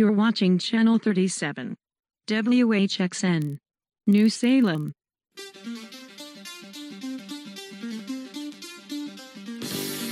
[0.00, 1.76] You're watching Channel 37.
[2.26, 3.58] WHXN.
[4.06, 4.94] New Salem.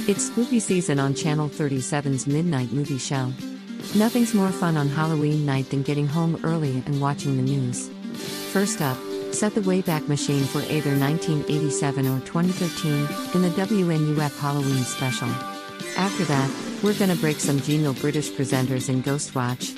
[0.07, 3.33] It's spooky season on Channel 37's Midnight Movie Show.
[3.97, 7.89] Nothing's more fun on Halloween night than getting home early and watching the news.
[8.53, 8.99] First up,
[9.33, 12.93] set the Wayback Machine for either 1987 or 2013
[13.35, 15.29] in the WNUF Halloween special.
[15.97, 19.77] After that, we're gonna break some genial British presenters in Ghostwatch.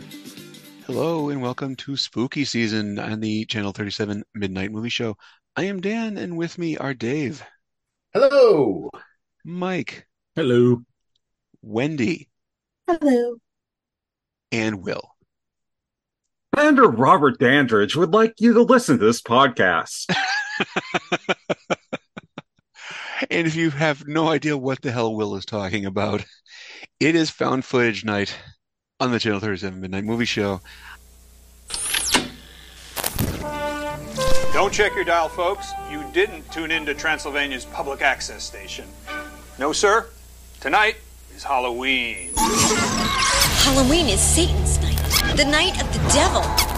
[0.87, 5.17] Hello and welcome to Spooky Season on the Channel 37 Midnight Movie Show.
[5.57, 7.43] I am Dan, and with me are Dave,
[8.13, 8.91] Hello.
[9.44, 10.82] Mike, Hello.
[11.63, 12.29] Wendy,
[12.86, 13.36] Hello.
[14.53, 15.14] and Will.
[16.55, 20.14] Commander Robert Dandridge would like you to listen to this podcast.
[23.30, 26.25] And if you have no idea what the hell Will is talking about,
[26.98, 28.36] it is found footage night
[28.98, 30.61] on the Channel 37 Midnight Movie Show.
[34.52, 35.72] Don't check your dial, folks.
[35.90, 38.86] You didn't tune in to Transylvania's public access station.
[39.58, 40.08] No, sir.
[40.60, 40.96] Tonight
[41.34, 42.30] is Halloween.
[42.36, 46.69] Halloween is Satan's night, the night of the devil.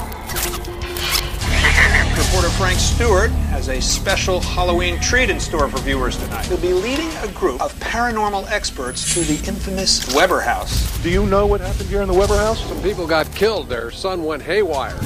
[2.33, 6.47] Reporter Frank Stewart has a special Halloween treat in store for viewers tonight.
[6.47, 10.99] He'll be leading a group of paranormal experts to the infamous Weber House.
[11.03, 12.67] Do you know what happened here in the Weber house?
[12.67, 13.69] Some people got killed.
[13.69, 14.99] Their son went haywire.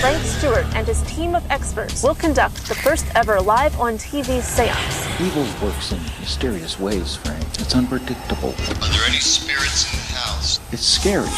[0.00, 4.40] Frank Stewart and his team of experts will conduct the first ever live on TV
[4.40, 5.20] seance.
[5.20, 7.44] Evil works in mysterious ways, Frank.
[7.60, 8.50] It's unpredictable.
[8.50, 10.60] Are there any spirits in the house?
[10.72, 11.28] It's scary.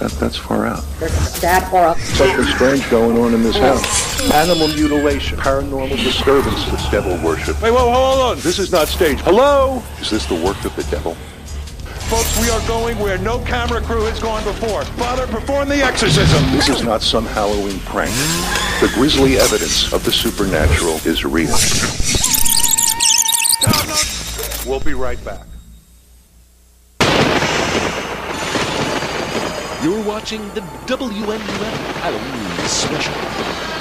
[0.00, 0.82] That, that's far out.
[1.40, 1.94] That horror.
[2.00, 4.30] Something strange going on in this house.
[4.32, 7.60] Animal mutilation, paranormal disturbances, devil worship.
[7.62, 8.40] Wait, whoa, hold on.
[8.40, 9.20] This is not staged.
[9.20, 9.82] Hello?
[10.00, 11.16] Is this the work of the devil?
[12.14, 14.84] Folks, we are going where no camera crew has gone before.
[14.84, 16.48] Father, perform the exorcism.
[16.52, 18.12] This is not some Halloween prank.
[18.80, 21.50] The grisly evidence of the supernatural is real.
[24.64, 25.44] We'll be right back.
[29.82, 31.40] You're watching the WNUF
[31.98, 33.73] Halloween special.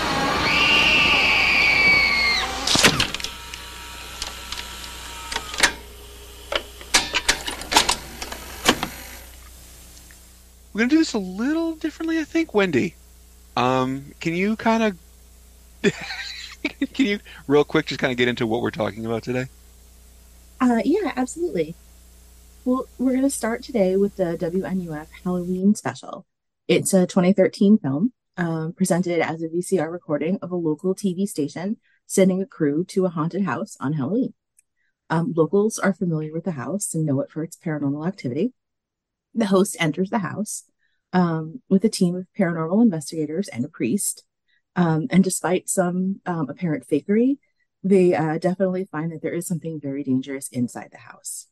[10.74, 12.54] We're gonna do this a little differently, I think.
[12.54, 12.96] Wendy,
[13.56, 14.98] um, can you kind of,
[16.94, 19.46] can you real quick just kind of get into what we're talking about today?
[20.60, 21.76] Uh, yeah, absolutely.
[22.66, 26.26] Well, we're going to start today with the WNUF Halloween special.
[26.68, 31.78] It's a 2013 film um, presented as a VCR recording of a local TV station
[32.08, 34.34] sending a crew to a haunted house on Halloween.
[35.10, 38.54] Um, locals are familiar with the house and know it for its paranormal activity.
[39.34, 40.64] The host enters the house
[41.12, 44.24] um, with a team of paranormal investigators and a priest.
[44.76, 47.38] Um, and despite some um, apparent fakery,
[47.84, 51.48] they uh, definitely find that there is something very dangerous inside the house.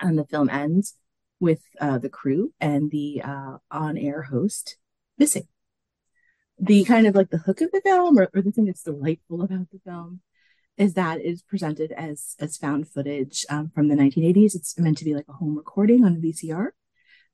[0.00, 0.96] And the film ends
[1.40, 4.76] with uh, the crew and the uh, on-air host
[5.18, 5.48] missing.
[6.58, 9.42] The kind of like the hook of the film, or, or the thing that's delightful
[9.42, 10.20] about the film,
[10.76, 14.54] is that it is presented as as found footage um, from the 1980s.
[14.54, 16.68] It's meant to be like a home recording on a VCR.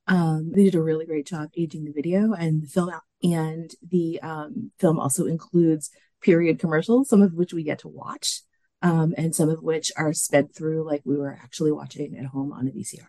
[0.06, 3.70] Um, they did a really great job aging the video and the film out, and
[3.88, 5.90] the um, film also includes
[6.20, 8.42] period commercials, some of which we get to watch,
[8.82, 12.52] um, and some of which are sped through like we were actually watching at home
[12.52, 13.06] on a VCR.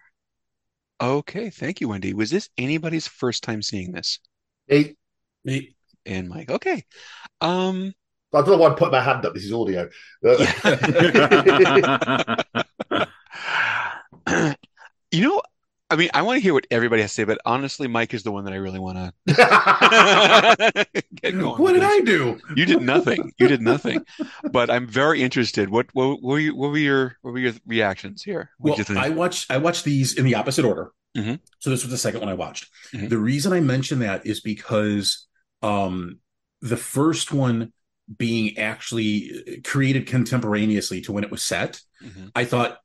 [1.02, 2.14] Okay, thank you, Wendy.
[2.14, 4.20] Was this anybody's first time seeing this?
[4.70, 4.98] Eight.
[5.44, 5.76] Me.
[6.06, 6.84] And Mike, okay.
[7.42, 7.94] Um,
[8.34, 9.34] I don't know why I put my hand up.
[9.34, 9.90] This is audio.
[15.12, 15.42] you know,
[15.90, 18.24] I mean, I want to hear what everybody has to say, but honestly, Mike is
[18.24, 19.14] the one that I really want to
[21.16, 21.62] get going.
[21.62, 22.40] what did I do?
[22.56, 23.34] You did nothing.
[23.38, 24.06] You did nothing.
[24.52, 25.70] But I'm very interested.
[25.70, 28.52] What what, what were you, what were your what were your reactions here?
[28.58, 28.98] What Well?
[28.98, 30.92] I watched I watched these in the opposite order.
[31.18, 31.42] Mhm.
[31.60, 32.70] So this was the second one I watched.
[32.94, 33.10] Mhm.
[33.10, 35.28] The reason I mention that is because
[35.62, 36.20] um,
[36.62, 37.74] the first one
[38.18, 42.32] being actually created contemporaneously to when it was set, Mhm.
[42.36, 42.80] I thought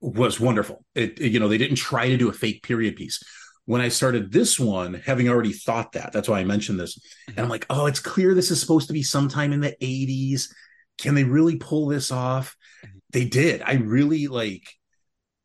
[0.00, 0.84] was wonderful.
[0.94, 3.22] It you know they didn't try to do a fake period piece.
[3.66, 7.38] When I started this one, having already thought that, that's why I mentioned this, and
[7.38, 10.52] I'm like, oh, it's clear this is supposed to be sometime in the 80s.
[10.98, 12.56] Can they really pull this off?
[13.12, 13.62] They did.
[13.62, 14.64] I really like.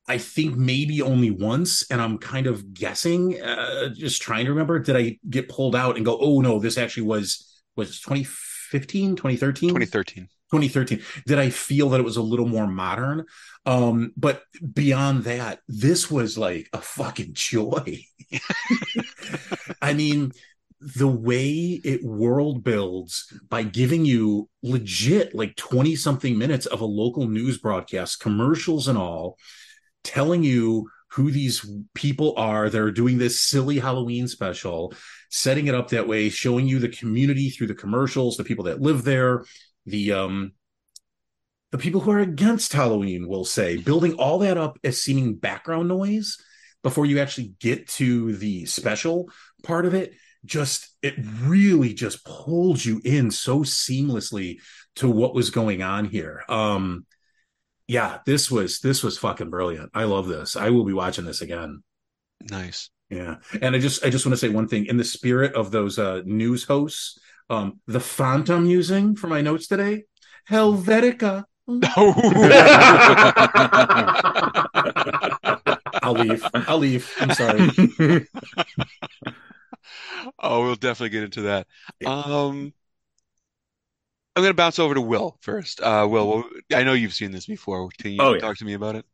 [0.09, 4.79] I think maybe only once, and I'm kind of guessing, uh, just trying to remember.
[4.79, 8.37] Did I get pulled out and go, oh no, this actually was was 2015,
[8.71, 9.69] 2013?
[9.69, 10.29] 2013.
[10.51, 13.25] 2013 did i feel that it was a little more modern
[13.65, 14.43] um but
[14.73, 18.01] beyond that this was like a fucking joy
[19.81, 20.31] i mean
[20.79, 26.85] the way it world builds by giving you legit like 20 something minutes of a
[26.85, 29.37] local news broadcast commercials and all
[30.03, 34.93] telling you who these people are that are doing this silly halloween special
[35.29, 38.81] setting it up that way showing you the community through the commercials the people that
[38.81, 39.43] live there
[39.85, 40.51] the um
[41.71, 45.87] the people who are against halloween will say building all that up as seeming background
[45.87, 46.37] noise
[46.83, 49.29] before you actually get to the special
[49.63, 50.13] part of it.
[50.45, 54.59] Just it really just pulled you in so seamlessly
[54.95, 56.43] to what was going on here.
[56.47, 57.05] Um
[57.87, 59.91] yeah this was this was fucking brilliant.
[59.93, 60.55] I love this.
[60.55, 61.83] I will be watching this again.
[62.49, 65.53] Nice yeah and i just i just want to say one thing in the spirit
[65.55, 67.17] of those uh news hosts
[67.49, 70.03] um the font i'm using for my notes today
[70.49, 71.43] helvetica
[76.03, 77.69] i'll leave i'll leave i'm sorry
[80.39, 81.67] oh, we'll definitely get into that.
[82.05, 82.73] Um,
[84.35, 85.81] I'm going to bounce over to Will first.
[85.81, 86.43] Uh, Will,
[86.73, 87.89] I know you've seen this before.
[87.97, 88.39] Can you Oh, yeah.
[88.39, 89.05] talk to me about it?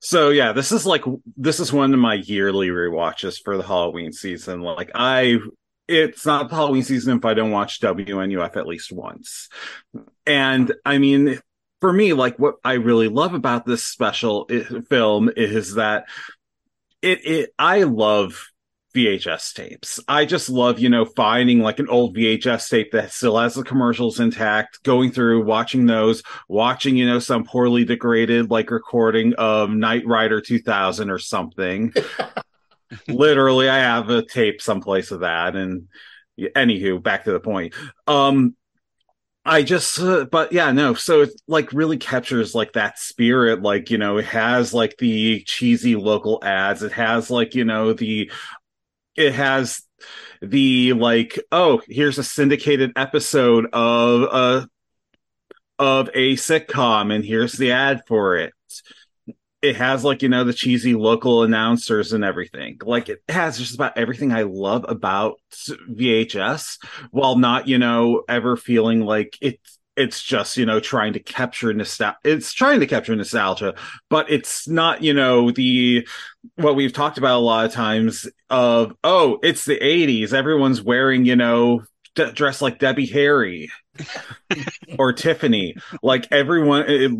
[0.00, 1.04] So yeah, this is like
[1.36, 4.62] this is one of my yearly rewatches for the Halloween season.
[4.62, 5.38] Like I
[5.88, 9.48] it's not the Halloween season if I don't watch WNUF at least once.
[10.26, 11.38] And I mean
[11.80, 16.06] for me like what I really love about this special i- film is that
[17.02, 18.46] it it I love
[18.94, 20.00] VHS tapes.
[20.08, 23.62] I just love, you know, finding like an old VHS tape that still has the
[23.62, 29.70] commercials intact, going through, watching those, watching, you know, some poorly degraded like recording of
[29.70, 31.92] Knight Rider 2000 or something.
[33.08, 35.56] Literally, I have a tape someplace of that.
[35.56, 35.88] And
[36.38, 37.74] anywho, back to the point.
[38.06, 38.56] Um,
[39.44, 40.94] I just, uh, but yeah, no.
[40.94, 43.62] So it like really captures like that spirit.
[43.62, 46.82] Like, you know, it has like the cheesy local ads.
[46.82, 48.30] It has like, you know, the,
[49.16, 49.82] it has
[50.40, 54.68] the like, oh, here's a syndicated episode of a,
[55.78, 58.52] of a sitcom and here's the ad for it.
[59.62, 62.78] It has like, you know, the cheesy local announcers and everything.
[62.82, 66.78] Like it has just about everything I love about VHS
[67.10, 71.72] while not, you know, ever feeling like it's it's just you know trying to capture
[71.74, 73.74] nostalgia it's trying to capture nostalgia
[74.08, 76.06] but it's not you know the
[76.54, 81.24] what we've talked about a lot of times of oh it's the 80s everyone's wearing
[81.24, 81.82] you know
[82.14, 83.68] d- dressed like debbie harry
[84.98, 85.74] or tiffany.
[86.02, 87.12] Like everyone it,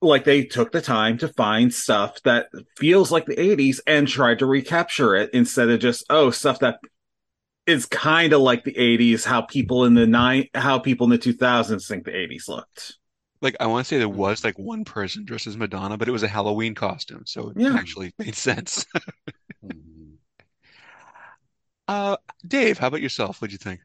[0.00, 4.38] like they took the time to find stuff that feels like the 80s and tried
[4.40, 6.78] to recapture it instead of just oh stuff that
[7.68, 11.18] is kind of like the 80s how people in the nine how people in the
[11.18, 12.96] 2000s think the 80s looked
[13.40, 16.12] Like, I want to say there was like one person dressed as Madonna, but it
[16.12, 17.72] was a Halloween costume, so it Yeah.
[17.72, 18.84] actually made sense.
[21.88, 22.16] uh,
[22.46, 23.40] Dave, how about yourself?
[23.40, 23.80] What'd you think?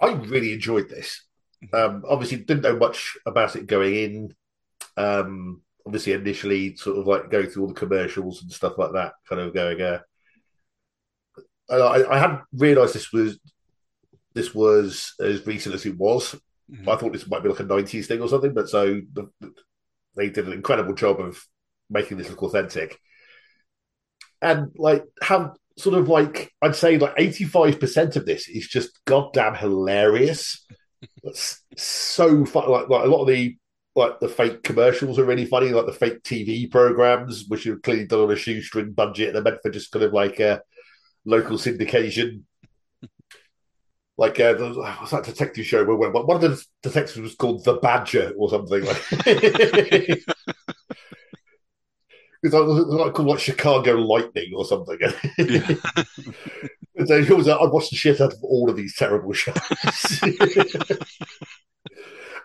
[0.00, 1.22] I really enjoyed this.
[1.72, 4.34] Um, obviously, didn't know much about it going in.
[4.96, 9.14] Um, obviously, initially, sort of like going through all the commercials and stuff like that,
[9.28, 9.80] kind of going.
[9.80, 10.00] Uh,
[11.70, 13.38] I, I hadn't realised this was
[14.34, 16.34] this was as recent as it was.
[16.70, 16.88] Mm-hmm.
[16.88, 19.28] I thought this might be like a '90s thing or something, but so the,
[20.16, 21.42] they did an incredible job of
[21.90, 22.98] making this look authentic.
[24.40, 29.54] And like how sort of like I'd say like 85% of this is just goddamn
[29.54, 30.64] hilarious.
[31.24, 32.70] It's so fun.
[32.70, 33.56] Like, like a lot of the
[33.96, 38.06] like the fake commercials are really funny, like the fake TV programs, which are clearly
[38.06, 39.32] done on a shoestring budget.
[39.32, 40.62] They're meant for just kind of like a
[41.24, 42.42] local syndication.
[44.18, 47.64] Like uh, there was, what's that detective show where one of the detectives was called
[47.64, 50.18] the Badger or something like.
[52.44, 54.98] It's like, like called like Chicago Lightning or something.
[57.06, 59.56] So he was like, I watched the shit out of all of these terrible shows.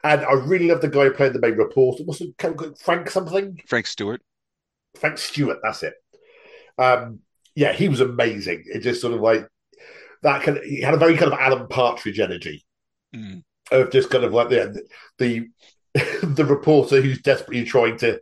[0.03, 2.03] and I really love the guy who played the main reporter.
[2.05, 2.33] What's it?
[2.79, 3.61] Frank something?
[3.67, 4.21] Frank Stewart.
[4.95, 5.95] Frank Stewart, that's it.
[6.77, 7.19] Um,
[7.57, 8.65] yeah, he was amazing.
[8.67, 9.47] It just sort of like
[10.21, 12.63] that kind of, he had a very kind of Alan Partridge energy.
[13.15, 13.43] Mm.
[13.71, 14.83] of just kind of like the
[15.17, 15.47] the,
[16.23, 18.21] the reporter who's desperately trying to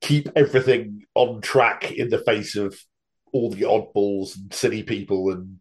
[0.00, 2.76] keep everything on track in the face of
[3.32, 5.58] all the oddballs and silly people and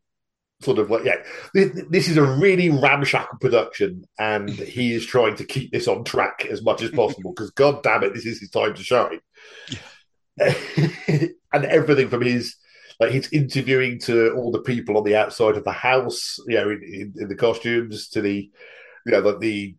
[0.64, 1.18] sort of like yeah.
[1.54, 6.06] This, this is a really ramshackle production and he is trying to keep this on
[6.06, 9.20] track as much as possible because god damn it this is his time to shine.
[11.54, 12.56] And everything from his
[13.02, 16.70] like he's interviewing to all the people on the outside of the house you know
[16.70, 18.50] in, in, in the costumes to the
[19.06, 19.76] you know like the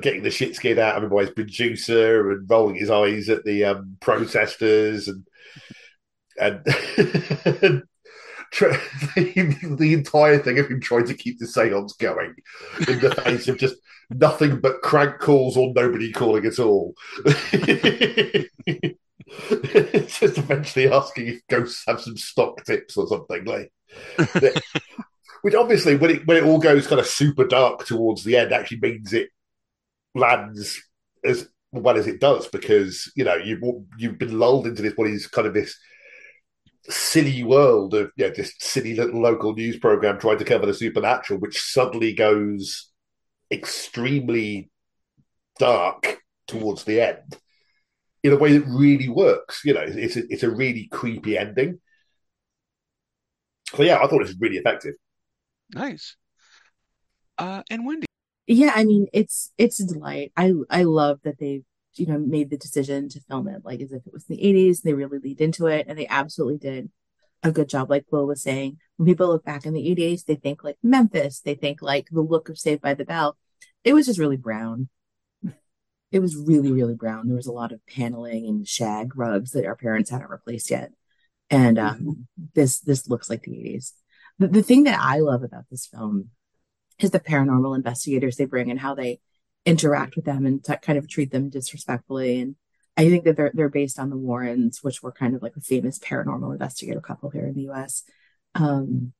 [0.00, 3.44] getting the shit scared out of him by his producer and rolling his eyes at
[3.44, 5.26] the um, protesters and
[6.38, 7.82] and the,
[9.16, 12.34] the entire thing of him trying to keep the seance going
[12.88, 13.76] in the face of just
[14.10, 16.94] nothing but crank calls or nobody calling at all.
[19.62, 23.72] just eventually asking if ghosts have some stock tips or something like
[25.42, 28.52] which obviously when it when it all goes kind of super dark towards the end
[28.52, 29.28] actually means it
[30.14, 30.82] lands
[31.24, 33.62] as well as it does because you know you've
[33.98, 35.78] you've been lulled into this what is kind of this
[36.88, 41.38] silly world of yeah just silly little local news program trying to cover the supernatural
[41.38, 42.90] which suddenly goes
[43.50, 44.70] extremely
[45.58, 47.36] dark towards the end
[48.22, 51.80] in a way that really works you know it's a, it's a really creepy ending.
[53.74, 54.94] So yeah i thought it was really effective.
[55.74, 56.16] Nice.
[57.36, 58.06] Uh and wendy?
[58.46, 60.32] Yeah i mean it's it's a delight.
[60.36, 63.92] I i love that they've you know made the decision to film it like as
[63.92, 66.90] if it was in the 80s they really lead into it and they absolutely did
[67.42, 68.78] a good job like will was saying.
[68.96, 71.40] When people look back in the 80s they think like memphis.
[71.40, 73.36] They think like the look of saved by the bell.
[73.84, 74.88] It was just really brown
[76.10, 79.66] it was really really brown there was a lot of paneling and shag rugs that
[79.66, 80.90] our parents hadn't replaced yet
[81.50, 82.12] and um, mm-hmm.
[82.54, 83.92] this this looks like the 80s
[84.38, 86.30] the, the thing that i love about this film
[86.98, 89.20] is the paranormal investigators they bring and how they
[89.64, 92.40] interact with them and t- kind of treat them disrespectfully.
[92.40, 92.56] And
[92.96, 95.60] I think that they're they're based on the Warrens, which were kind of like a
[95.60, 98.02] famous paranormal investigator couple here in the U.S.
[98.54, 99.12] Um,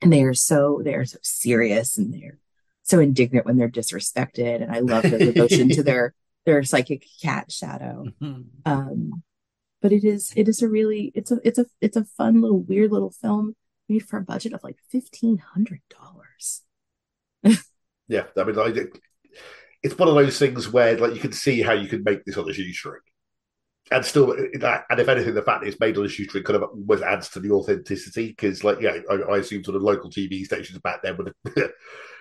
[0.00, 2.38] and they are so they are so serious and they're
[2.86, 4.62] so indignant when they're disrespected.
[4.62, 6.14] And I love their devotion to their
[6.46, 8.06] their psychic cat shadow.
[8.22, 8.42] Mm-hmm.
[8.64, 9.22] Um,
[9.82, 12.60] but it is it is a really it's a it's a it's a fun little
[12.60, 13.54] weird little film
[13.88, 16.62] made for a budget of like fifteen hundred dollars.
[18.08, 18.72] yeah, I mean, I,
[19.82, 22.36] it's one of those things where like you can see how you can make this
[22.36, 23.00] on a shoestring.
[23.88, 24.50] And still, and
[24.98, 27.40] if anything, the fact that it's made on a shoestring kind of was adds to
[27.40, 31.16] the authenticity because, like, yeah, I, I, assume sort of local TV stations back then
[31.16, 31.32] would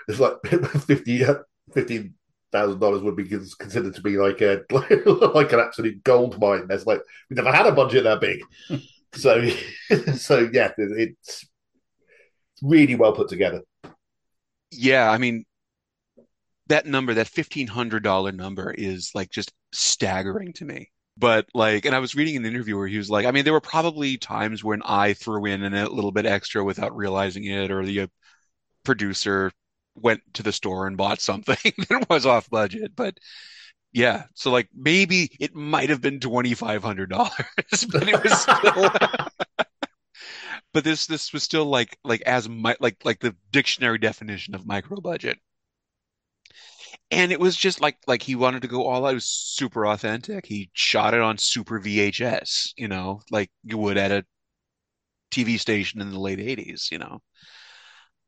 [0.07, 1.25] it's like 50
[1.73, 2.13] fifteen
[2.51, 4.63] thousand dollars would be considered to be like a
[5.33, 6.67] like an absolute gold mine.
[6.67, 8.41] There's like we never had a budget that big,
[9.13, 9.47] so
[10.15, 11.45] so yeah, it's
[12.61, 13.61] really well put together.
[14.71, 15.45] Yeah, I mean,
[16.67, 20.91] that number, that fifteen hundred dollar number, is like just staggering to me.
[21.17, 23.53] But like, and I was reading an interview where he was like, I mean, there
[23.53, 27.85] were probably times when I threw in a little bit extra without realizing it, or
[27.85, 28.07] the uh,
[28.83, 29.51] producer
[29.95, 31.57] went to the store and bought something
[31.89, 32.95] that was off budget.
[32.95, 33.17] But
[33.93, 37.31] yeah, so like maybe it might have been twenty five hundred dollars,
[37.91, 38.91] but it was still.
[40.73, 44.65] but this this was still like like as my like like the dictionary definition of
[44.65, 45.39] micro budget
[47.11, 49.11] and it was just like like he wanted to go all out.
[49.11, 50.45] It was super authentic.
[50.45, 54.25] He shot it on super VHS, you know, like you would at a
[55.31, 57.21] TV station in the late '80s, you know.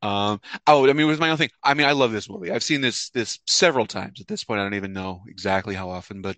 [0.02, 1.50] Um, oh, I mean, it was my own thing.
[1.62, 2.50] I mean, I love this movie.
[2.52, 4.60] I've seen this this several times at this point.
[4.60, 6.36] I don't even know exactly how often, but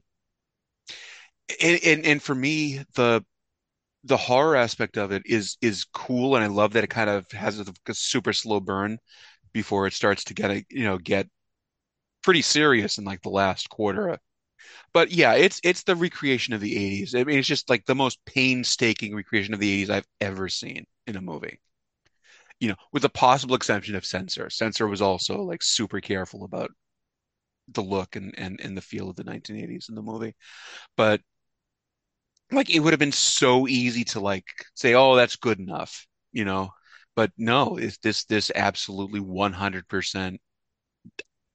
[1.61, 3.25] and and, and for me, the
[4.05, 7.31] the horror aspect of it is is cool, and I love that it kind of
[7.33, 8.99] has a, a super slow burn
[9.53, 11.29] before it starts to get a you know get
[12.23, 14.19] pretty serious in like the last quarter.
[14.95, 17.17] But yeah, it's it's the recreation of the 80s.
[17.17, 20.87] I mean, it's just like the most painstaking recreation of the 80s I've ever seen
[21.07, 21.61] in a movie.
[22.61, 24.51] You know, with the possible exception of Censor.
[24.51, 26.71] Censor was also like super careful about
[27.69, 30.35] the look and and, and the feel of the 1980s in the movie.
[30.97, 31.23] But
[32.53, 36.45] like it would have been so easy to like say, "Oh, that's good enough," you
[36.45, 36.71] know.
[37.17, 40.41] But no, it's this this absolutely 100%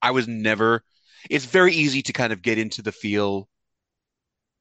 [0.02, 0.84] I was never.
[1.30, 3.50] It's very easy to kind of get into the feel,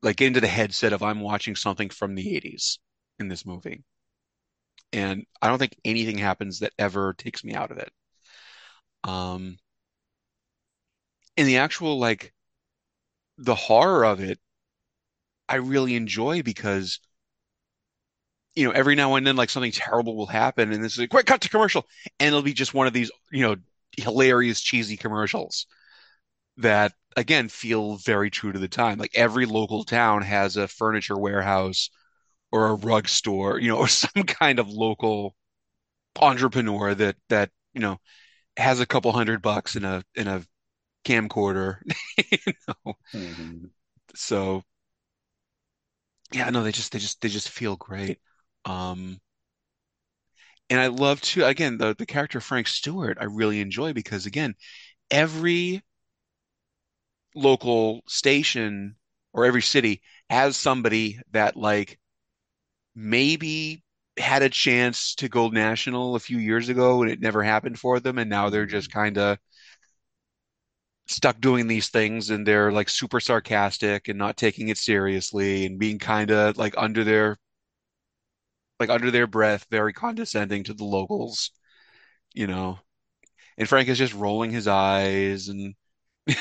[0.03, 2.79] like get into the headset of I'm watching something from the 80s
[3.19, 3.83] in this movie.
[4.95, 7.93] And I don't think anything happens that ever takes me out of it.
[9.03, 9.59] Um,
[11.37, 12.33] in the actual like
[13.39, 14.39] the horror of it,
[15.49, 17.01] I really enjoy because
[18.55, 21.09] you know every now and then like something terrible will happen and this is a
[21.09, 21.87] quick cut to commercial
[22.21, 23.57] and it'll be just one of these you know
[23.97, 25.67] hilarious cheesy commercials
[26.59, 28.99] that again feel very true to the time.
[28.99, 31.91] Like every local town has a furniture warehouse
[32.55, 35.35] or a rug store, you know, or some kind of local
[36.21, 37.99] entrepreneur that that you know
[38.57, 40.43] has a couple hundred bucks in a in a
[41.05, 41.79] camcorder.
[42.31, 42.95] you know?
[43.13, 43.65] Mm-hmm.
[44.15, 44.63] So
[46.33, 48.21] yeah, no, they just they just they just feel great.
[48.65, 49.21] Um
[50.71, 54.55] and I love to again the the character Frank Stewart I really enjoy because again
[55.11, 55.83] every
[57.35, 58.95] local station
[59.33, 61.99] or every city has somebody that like
[62.95, 63.83] maybe
[64.17, 67.99] had a chance to go national a few years ago and it never happened for
[68.01, 69.01] them and now they're just mm-hmm.
[69.01, 69.39] kind of
[71.07, 75.79] stuck doing these things and they're like super sarcastic and not taking it seriously and
[75.79, 77.37] being kind of like under their
[78.81, 81.51] like under their breath very condescending to the locals
[82.35, 82.79] you know?
[83.57, 85.75] And Frank is just rolling his eyes and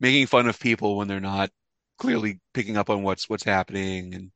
[0.00, 1.50] making fun of people when they're not
[1.98, 4.30] clearly picking up on what's what's happening and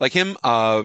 [0.00, 0.82] like him uh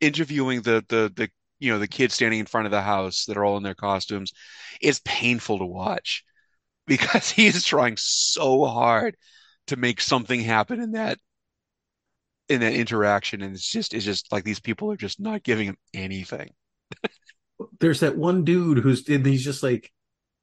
[0.00, 3.36] interviewing the the the you know the kids standing in front of the house that
[3.36, 4.32] are all in their costumes
[4.80, 6.24] is painful to watch
[6.86, 9.16] because he's trying so hard
[9.66, 11.18] to make something happen in that
[12.48, 13.42] in that interaction.
[13.42, 16.50] And it's just it's just like these people are just not giving him anything.
[17.80, 19.90] There's that one dude who's and he's just like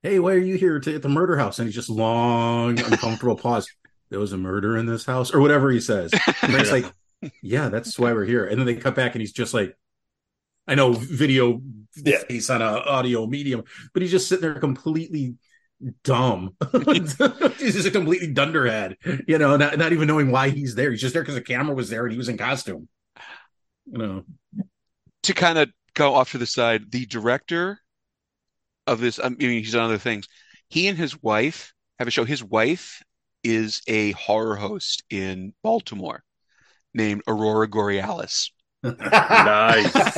[0.01, 1.59] hey why are you here to, at the murder house?
[1.59, 3.67] And he's just long uncomfortable pause
[4.13, 6.11] there was a murder in this house or whatever he says
[6.43, 6.85] and it's like
[7.41, 9.75] yeah that's why we're here and then they cut back and he's just like
[10.67, 11.61] I know video
[11.95, 12.19] yeah.
[12.19, 15.35] face on a audio medium, but he's just sitting there completely
[16.03, 16.55] dumb.
[16.85, 20.91] he's just a completely dunderhead, you know, not, not even knowing why he's there.
[20.91, 22.87] He's just there because the camera was there and he was in costume.
[23.91, 24.23] You know.
[25.23, 27.79] To kind of go off to the side, the director
[28.87, 30.27] of this, I mean, he's on other things.
[30.69, 32.23] He and his wife have a show.
[32.23, 33.01] His wife
[33.43, 36.23] is a horror host in Baltimore
[36.93, 38.51] named Aurora Borealis
[38.83, 40.17] nice.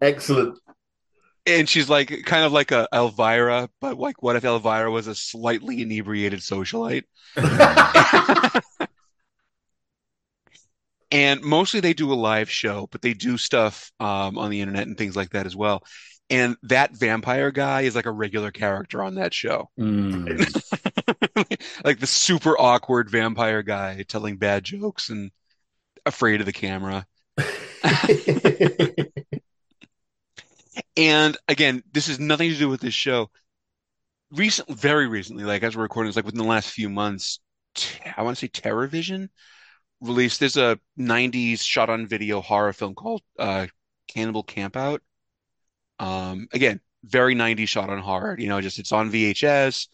[0.00, 0.58] Excellent.
[1.46, 5.14] And she's like kind of like a Elvira, but like what if Elvira was a
[5.14, 7.02] slightly inebriated socialite?
[11.10, 14.86] and mostly they do a live show, but they do stuff um, on the internet
[14.86, 15.82] and things like that as well.
[16.30, 19.68] And that vampire guy is like a regular character on that show.
[19.78, 20.38] Mm.
[21.84, 25.30] like the super awkward vampire guy telling bad jokes and
[26.06, 27.06] afraid of the camera.
[30.96, 33.30] and again, this is nothing to do with this show.
[34.30, 37.40] Recent, very recently, like as we're recording, it's like within the last few months.
[38.16, 39.28] I want to say TerrorVision
[40.00, 40.40] released.
[40.40, 43.66] There's a '90s shot on video horror film called uh,
[44.08, 45.00] Cannibal Campout.
[46.04, 48.40] Um, again, very '90s shot on hard.
[48.40, 49.88] You know, just it's on VHS,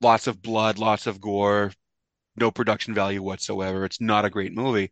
[0.00, 1.72] lots of blood, lots of gore,
[2.36, 3.84] no production value whatsoever.
[3.84, 4.90] It's not a great movie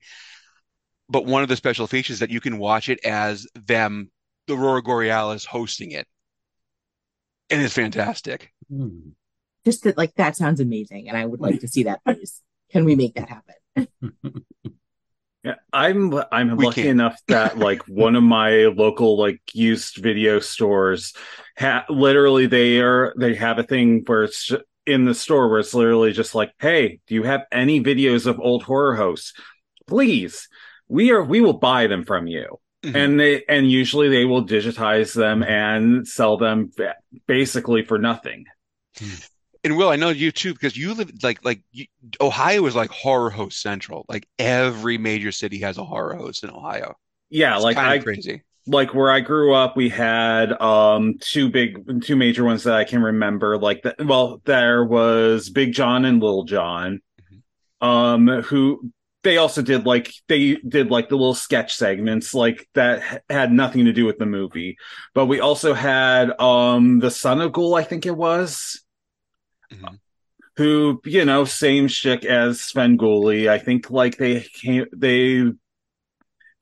[1.09, 4.11] but one of the special features that you can watch it as them,
[4.46, 6.07] the Aurora Borealis hosting it,
[7.50, 8.52] and it's fantastic.
[8.68, 9.11] Hmm.
[9.64, 12.00] Just that, like that sounds amazing, and I would like to see that.
[12.05, 13.88] Please, can we make that happen?
[15.46, 16.90] Yeah, I'm I'm We lucky can.
[16.90, 21.14] enough that like one of my local like used video stores,
[21.56, 24.50] ha- literally they are they have a thing where it's
[24.87, 28.40] in the store where it's literally just like, hey, do you have any videos of
[28.40, 29.35] old horror hosts?
[29.87, 30.48] Please,
[30.88, 32.59] we are we will buy them from you.
[32.85, 32.96] Mhm.
[32.96, 36.70] And they and usually they will digitize them and sell them
[37.28, 38.46] basically for nothing.
[39.66, 41.87] And Will, I know you too because you live like like you,
[42.20, 44.05] Ohio is like horror host central.
[44.09, 46.94] Like every major city has a horror host in Ohio.
[47.31, 48.42] Yeah, It's like I crazy.
[48.66, 52.85] like where I grew up, we had um two big two major ones that I
[52.85, 53.59] can remember.
[53.59, 57.00] Like that, well, there was Big John and Little John,
[57.81, 58.90] um, who
[59.24, 63.87] they also did like they did like the little sketch segments like that had nothing
[63.87, 64.76] to do with the movie.
[65.14, 68.83] But we also had um the Son of Ghoul, I think it was.
[69.72, 69.98] Mhm.
[70.57, 73.48] Who you know, same shtick as Svengoolie.
[73.48, 75.44] I think like they came, they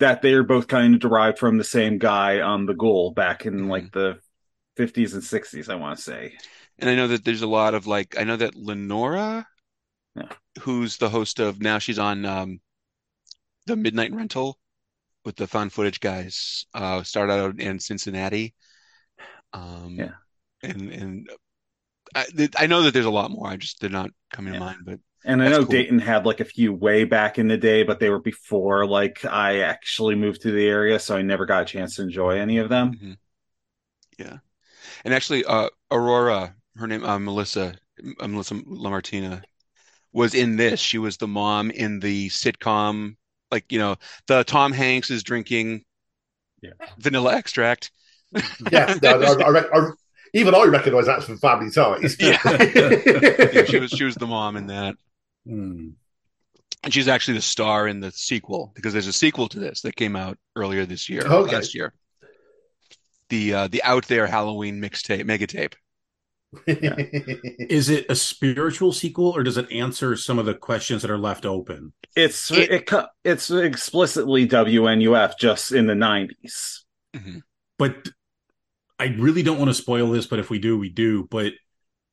[0.00, 3.68] that they're both kind of derived from the same guy on the Ghoul back in
[3.68, 4.18] like the
[4.76, 5.68] 50s and 60s.
[5.68, 6.34] I want to say.
[6.78, 9.46] And I know that there's a lot of like I know that Lenora,
[10.16, 10.32] Yeah.
[10.60, 12.60] who's the host of now she's on um
[13.66, 14.58] the Midnight Rental
[15.24, 18.54] with the found footage guys, uh started out in Cincinnati.
[19.52, 20.14] Um Yeah.
[20.62, 21.30] and and
[22.14, 23.48] I, I know that there's a lot more.
[23.48, 24.64] I just they're not coming to Yeah.
[24.64, 25.72] mind, but And I know cool.
[25.72, 29.24] Dayton had like a few way back in the day, but they were before like
[29.24, 32.58] I actually moved to the area, so I never got a chance to enjoy any
[32.58, 32.92] of them.
[32.92, 33.16] Mhm.
[34.18, 34.38] Yeah.
[35.04, 37.74] And actually, uh, Aurora, her name, uh, Melissa,
[38.20, 39.42] uh, Melissa LaMartina,
[40.12, 40.80] was in this.
[40.80, 43.16] She was the mom in the sitcom,
[43.50, 43.96] like, you know,
[44.26, 45.84] the Tom Hanks is drinking
[46.62, 46.72] Yeah.
[46.98, 47.90] vanilla extract.
[48.72, 49.90] Yeah, no, I, I, I,
[50.34, 52.16] even I recognise that from Family Ties.
[52.20, 52.38] Yeah.
[53.54, 54.96] Yeah, she was she was the mom in that.
[55.46, 55.90] Hmm.
[56.82, 59.96] And she's actually the star in the sequel because there's a sequel to this that
[59.96, 61.54] came out earlier this year, Okay.
[61.54, 61.94] last year.
[63.30, 65.74] The uh, the Out There Halloween mixtape, mega tape.
[66.66, 71.18] Is it a spiritual sequel, or does it answer some of the questions that are
[71.18, 71.92] left open?
[72.14, 72.90] It's it, it
[73.24, 76.80] it's explicitly WNUF just in the 90s.
[77.78, 78.08] But
[78.98, 81.26] I really don't want to spoil this, but if we do, we do.
[81.30, 81.52] But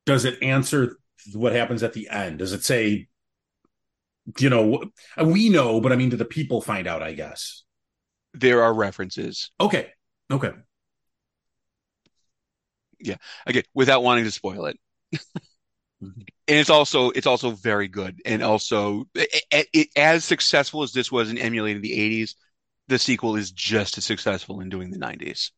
[0.05, 0.97] does it answer
[1.33, 2.39] what happens at the end?
[2.39, 3.07] Does it say,
[4.39, 4.83] you know,
[5.23, 7.03] we know, but I mean, do the people find out?
[7.03, 7.63] I guess
[8.33, 9.51] There are references.
[9.59, 9.89] Okay.
[10.31, 10.51] Okay.
[12.99, 13.15] Yeah.
[13.45, 14.77] Again, without wanting to spoil it.
[16.01, 21.11] and it's also it's also very good and also it, it, as successful as this
[21.11, 22.35] was in emulating the 80s
[22.87, 25.51] the sequel is just as successful in doing the 90s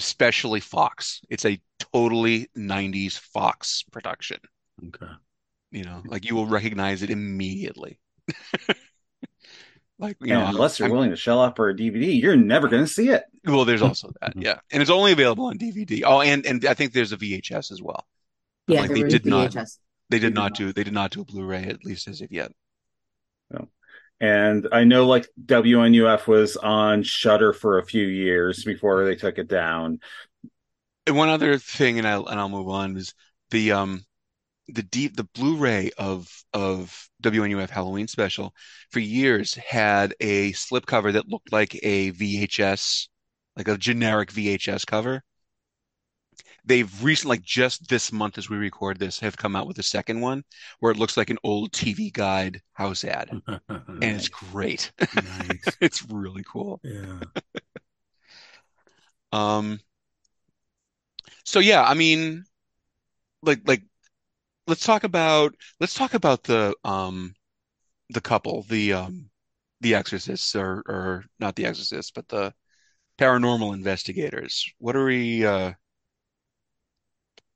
[0.00, 1.20] especially fox.
[1.28, 1.60] It's a
[1.92, 4.38] totally 90s fox production.
[4.88, 5.12] Okay.
[5.70, 7.98] You know like you will recognize it immediately.
[9.98, 12.34] Like you And know unless you're I'm- willing to shell out for a DVD, you're
[12.34, 13.22] never going to see it.
[13.44, 14.58] well there's also that yeah.
[14.72, 17.82] And it's only available on dvd oh and and i think there's a vhs as
[17.82, 18.06] well.
[18.66, 19.78] Yeah, like there they was did not VHS.
[20.08, 22.50] they did not do they did not do a blu-ray at least as of yet
[24.20, 29.38] And I know like WNUF was on Shudder for a few years before they took
[29.38, 30.00] it down.
[31.06, 33.14] And one other thing, and I'll and I'll move on is
[33.50, 34.04] the um
[34.68, 38.54] the deep the Blu-ray of of WNUF Halloween special
[38.90, 43.08] for years had a slipcover that looked like a VHS,
[43.56, 45.22] like a generic VHS cover.
[46.70, 49.82] They've recently, like just this month as we record this, have come out with a
[49.82, 50.44] second one
[50.78, 54.92] where it looks like an old TV guide house ad, and it's great.
[55.80, 56.80] it's really cool.
[56.84, 57.22] Yeah.
[59.32, 59.80] Um,
[61.44, 62.44] so yeah, I mean,
[63.42, 63.82] like like
[64.68, 67.34] let's talk about let's talk about the um
[68.10, 69.28] the couple, the um
[69.80, 72.54] the exorcists or or not the exorcists, but the
[73.18, 74.72] paranormal investigators.
[74.78, 75.72] What are we uh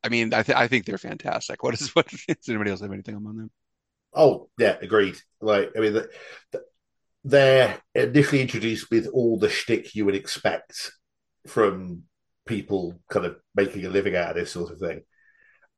[0.05, 1.63] I mean, I th I think they're fantastic.
[1.63, 3.51] What is what does anybody else have anything on them?
[4.13, 5.17] Oh yeah, agreed.
[5.41, 6.09] Like I mean, the,
[6.53, 6.63] the,
[7.25, 10.93] they're initially introduced with all the shtick you would expect
[11.47, 12.03] from
[12.47, 15.03] people kind of making a living out of this sort of thing,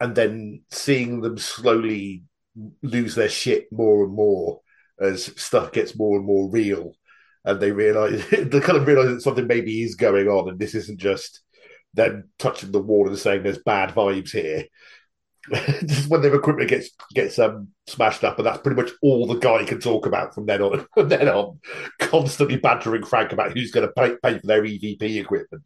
[0.00, 2.24] and then seeing them slowly
[2.82, 4.60] lose their shit more and more
[5.00, 6.92] as stuff gets more and more real,
[7.44, 10.74] and they realize they kind of realize that something maybe is going on, and this
[10.74, 11.42] isn't just
[11.96, 14.66] them touching the wall and saying there's bad vibes here.
[15.86, 19.38] just when their equipment gets gets um, smashed up, and that's pretty much all the
[19.38, 20.86] guy can talk about from then on.
[20.94, 21.60] From then on,
[22.00, 25.62] constantly bantering Frank about who's going to pay, pay for their EVP equipment.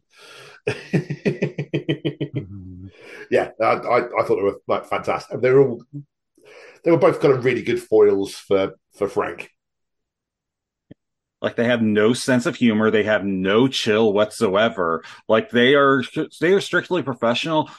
[3.31, 5.41] yeah, I, I, I thought they were like fantastic.
[5.41, 5.83] They were all
[6.83, 9.49] they were both kind of really good foils for for Frank.
[11.41, 15.03] Like they have no sense of humor, they have no chill whatsoever.
[15.27, 16.03] Like they are
[16.39, 17.69] they are strictly professional.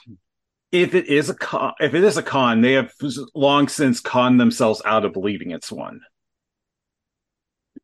[0.73, 2.93] If it is a con, if it is a con, they have
[3.35, 6.01] long since conned themselves out of believing it's one.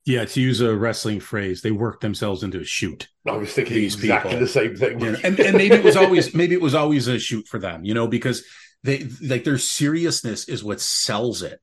[0.05, 3.09] Yeah, to use a wrestling phrase, they worked themselves into a shoot.
[3.27, 4.47] I was thinking These exactly people.
[4.47, 5.01] the same thing.
[5.01, 7.59] You know, and, and maybe it was always maybe it was always a shoot for
[7.59, 8.43] them, you know, because
[8.83, 11.61] they like their seriousness is what sells it.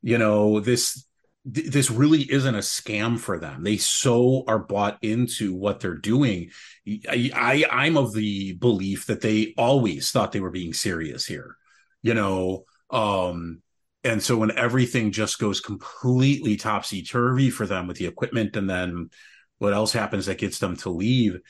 [0.00, 1.04] You know, this
[1.52, 3.62] th- this really isn't a scam for them.
[3.62, 6.50] They so are bought into what they're doing.
[6.86, 11.56] I, I I'm of the belief that they always thought they were being serious here.
[12.02, 13.62] You know, um
[14.04, 18.70] and so when everything just goes completely topsy turvy for them with the equipment and
[18.70, 19.10] then
[19.58, 21.40] what else happens that gets them to leave,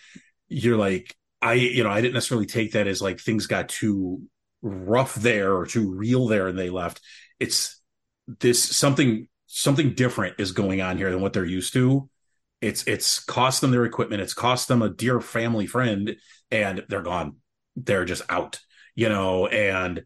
[0.49, 4.23] you're like, I, you know, I didn't necessarily take that as like things got too
[4.63, 7.01] rough there or too real there and they left.
[7.39, 7.81] It's
[8.41, 12.09] this something, something different is going on here than what they're used to.
[12.61, 14.23] It's, it's cost them their equipment.
[14.23, 16.17] It's cost them a dear family friend
[16.51, 17.37] and they're gone.
[17.75, 18.61] They're just out,
[18.95, 20.05] you know, and,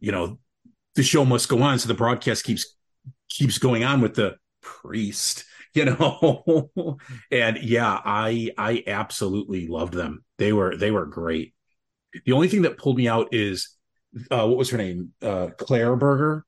[0.00, 0.38] you know,
[0.94, 1.78] the show must go on.
[1.78, 2.74] So the broadcast keeps
[3.28, 6.70] keeps going on with the priest, you know.
[7.30, 10.24] and yeah, I I absolutely loved them.
[10.38, 11.54] They were they were great.
[12.24, 13.76] The only thing that pulled me out is
[14.30, 15.12] uh what was her name?
[15.20, 16.44] Uh Claire Berger.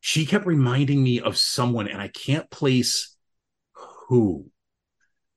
[0.00, 3.16] She kept reminding me of someone, and I can't place
[4.08, 4.46] who.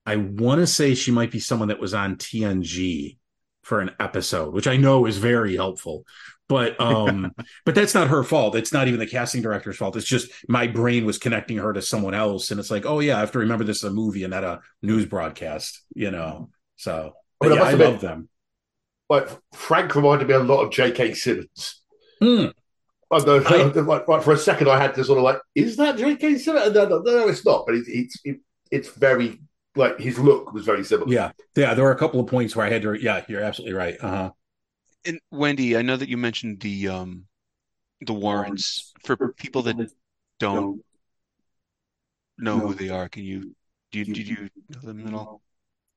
[0.06, 3.18] I want to say she might be someone that was on TNG
[3.62, 6.06] for an episode, which I know is very helpful
[6.50, 7.32] but um
[7.66, 10.68] but that's not her fault it's not even the casting director's fault it's just my
[10.68, 13.40] brain was connecting her to someone else and it's like oh yeah i have to
[13.40, 17.52] remember this is a movie and not a news broadcast you know so I but
[17.54, 18.30] I yeah, i love them
[19.10, 21.14] But Frank reminded me a lot of J.K.
[21.14, 21.82] Simmons.
[22.22, 22.48] Hmm.
[23.12, 25.98] I know, like, like for a second, I had to sort of like, is that
[25.98, 26.38] J.K.
[26.38, 26.74] Simmons?
[26.74, 27.66] No, no, no, it's not.
[27.66, 28.38] But it, it's it,
[28.72, 29.40] it's very
[29.76, 31.12] like his look was very similar.
[31.12, 33.74] yeah yeah there were a couple of points where i had to yeah you're absolutely
[33.74, 34.30] right uh-huh
[35.06, 37.26] And Wendy, I know that you mentioned the um
[38.06, 39.92] the Warrens for people that
[40.40, 40.82] don't
[42.38, 43.10] know who they are.
[43.10, 43.56] Can you
[43.92, 45.42] do you, did you know them at all?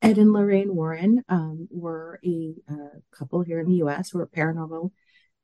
[0.03, 4.11] Ed and Lorraine Warren um, were a uh, couple here in the U.S.
[4.11, 4.91] who were paranormal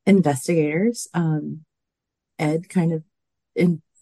[0.06, 1.08] investigators.
[1.14, 1.64] Um,
[2.38, 3.04] Ed kind of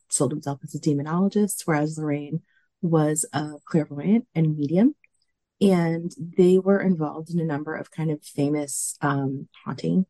[0.09, 2.43] sold himself as a demonologist, whereas Lorraine
[2.83, 4.95] was a clairvoyant and medium.
[5.61, 10.07] And they were involved in a number of kind of famous um, haunting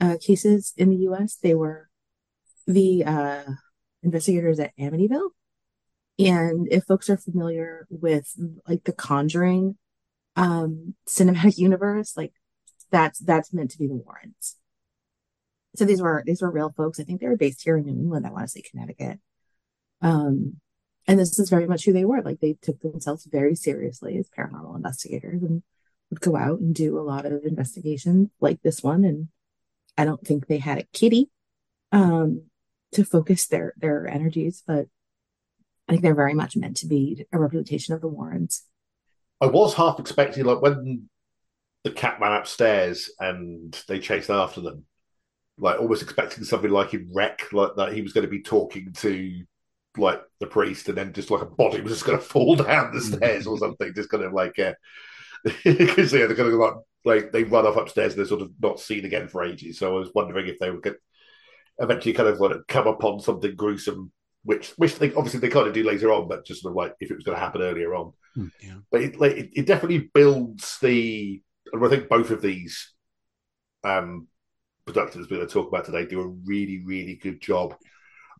[0.00, 1.36] uh, cases in the U.S.
[1.36, 1.90] They were
[2.66, 3.42] the uh,
[4.02, 5.30] investigators at Amityville
[6.20, 8.34] and if folks are familiar with
[8.68, 9.76] like the Conjuring
[10.36, 12.32] um cinematic universe, like
[12.90, 14.56] that's that's meant to be the Warrens.
[15.76, 16.98] So these were these were real folks.
[16.98, 18.26] I think they were based here in New England.
[18.26, 19.20] I want to say Connecticut.
[20.02, 20.56] Um,
[21.06, 22.22] and this is very much who they were.
[22.22, 25.62] Like they took themselves very seriously as paranormal investigators and
[26.10, 29.04] would go out and do a lot of investigations like this one.
[29.04, 29.28] And
[29.96, 31.30] I don't think they had a kitty
[31.92, 32.42] um,
[32.92, 34.86] to focus their their energies, but
[35.88, 38.64] I think they're very much meant to be a representation of the Warrens.
[39.40, 41.08] I was half expecting, like when
[41.82, 44.84] the cat ran upstairs and they chased after them,
[45.60, 48.92] like almost expecting something like in Rec, like that he was going to be talking
[48.94, 49.44] to
[49.96, 52.92] like the priest, and then just like a body was just going to fall down
[52.92, 54.56] the stairs or something, just kind of like
[55.64, 58.42] because uh, yeah, they're going to like like they run off upstairs and they're sort
[58.42, 59.78] of not seen again for ages.
[59.78, 60.96] So I was wondering if they would get
[61.78, 64.12] eventually kind of like come upon something gruesome
[64.44, 66.94] which which they obviously they kind of do later on, but just sort of like
[67.00, 68.12] if it was going to happen earlier on.
[68.36, 68.74] Mm, yeah.
[68.90, 71.42] But it, like, it, it definitely builds the.
[71.74, 72.92] I think both of these
[73.84, 74.28] um,
[74.92, 77.74] productions we're going to talk about today do a really really good job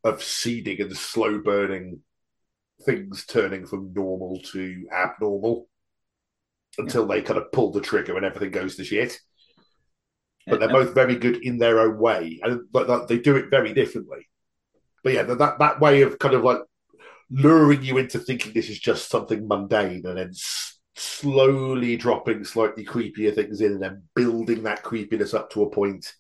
[0.05, 2.01] of seeding and slow burning
[2.85, 5.69] things turning from normal to abnormal
[6.79, 7.17] until yeah.
[7.17, 9.19] they kind of pull the trigger and everything goes to shit.
[10.47, 13.75] But they're both very good in their own way, and but they do it very
[13.75, 14.31] differently
[15.03, 16.59] but yeah, that that way of kind of like
[17.31, 22.85] luring you into thinking this is just something mundane, and then s- slowly dropping slightly
[22.85, 26.13] creepier things in, and then building that creepiness up to a point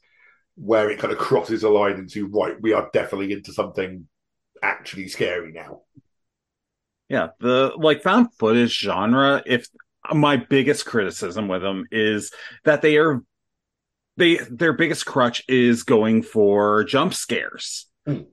[0.60, 4.06] where it kind of crosses a line into right, we are definitely into something
[4.62, 5.82] actually scary now.
[7.08, 9.42] Yeah, the like found footage genre.
[9.46, 9.66] If
[10.12, 12.32] my biggest criticism with them is
[12.64, 13.22] that they are
[14.16, 17.86] they their biggest crutch is going for jump scares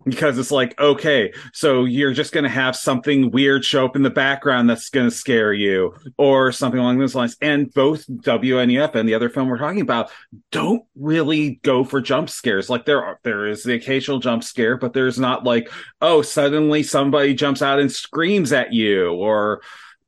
[0.05, 4.01] because it's like okay so you're just going to have something weird show up in
[4.01, 7.35] the background that's going to scare you or something along those lines.
[7.41, 10.09] And both WNUF and the other film we're talking about
[10.51, 12.69] don't really go for jump scares.
[12.69, 15.69] Like there are there is the occasional jump scare but there's not like
[16.01, 19.61] oh suddenly somebody jumps out and screams at you or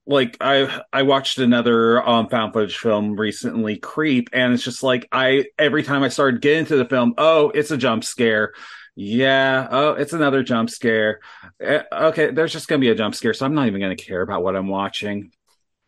[0.07, 5.07] like I I watched another um found footage film recently, Creep, and it's just like
[5.11, 8.53] I every time I started getting into the film, oh, it's a jump scare.
[8.95, 9.67] Yeah.
[9.71, 11.19] Oh, it's another jump scare.
[11.61, 13.95] Eh, okay, there's just going to be a jump scare, so I'm not even going
[13.95, 15.31] to care about what I'm watching.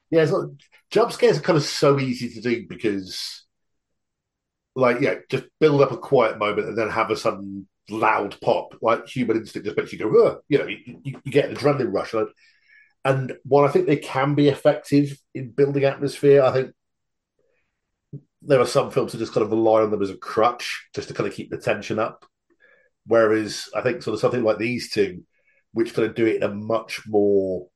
[0.10, 0.56] Yeah, so
[0.90, 3.46] jump scares are kind of so easy to do because,
[4.76, 8.76] like, yeah, just build up a quiet moment and then have a sudden loud pop.
[8.82, 10.40] Like human instinct just makes you go, Ugh!
[10.50, 12.14] you know, you, you, you get an adrenaline rush.
[12.14, 12.30] And,
[13.04, 16.72] and while I think they can be effective in building atmosphere, I think
[18.42, 21.08] there are some films that just kind of rely on them as a crutch just
[21.08, 22.26] to kind of keep the tension up.
[23.06, 25.24] Whereas I think sort of something like these two,
[25.74, 27.68] which kind of do it in a much more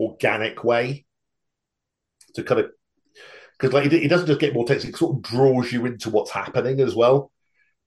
[0.00, 1.06] organic way,
[2.34, 2.70] to kind of
[3.58, 6.30] because like it, doesn't just get more text; it sort of draws you into what's
[6.30, 7.30] happening as well.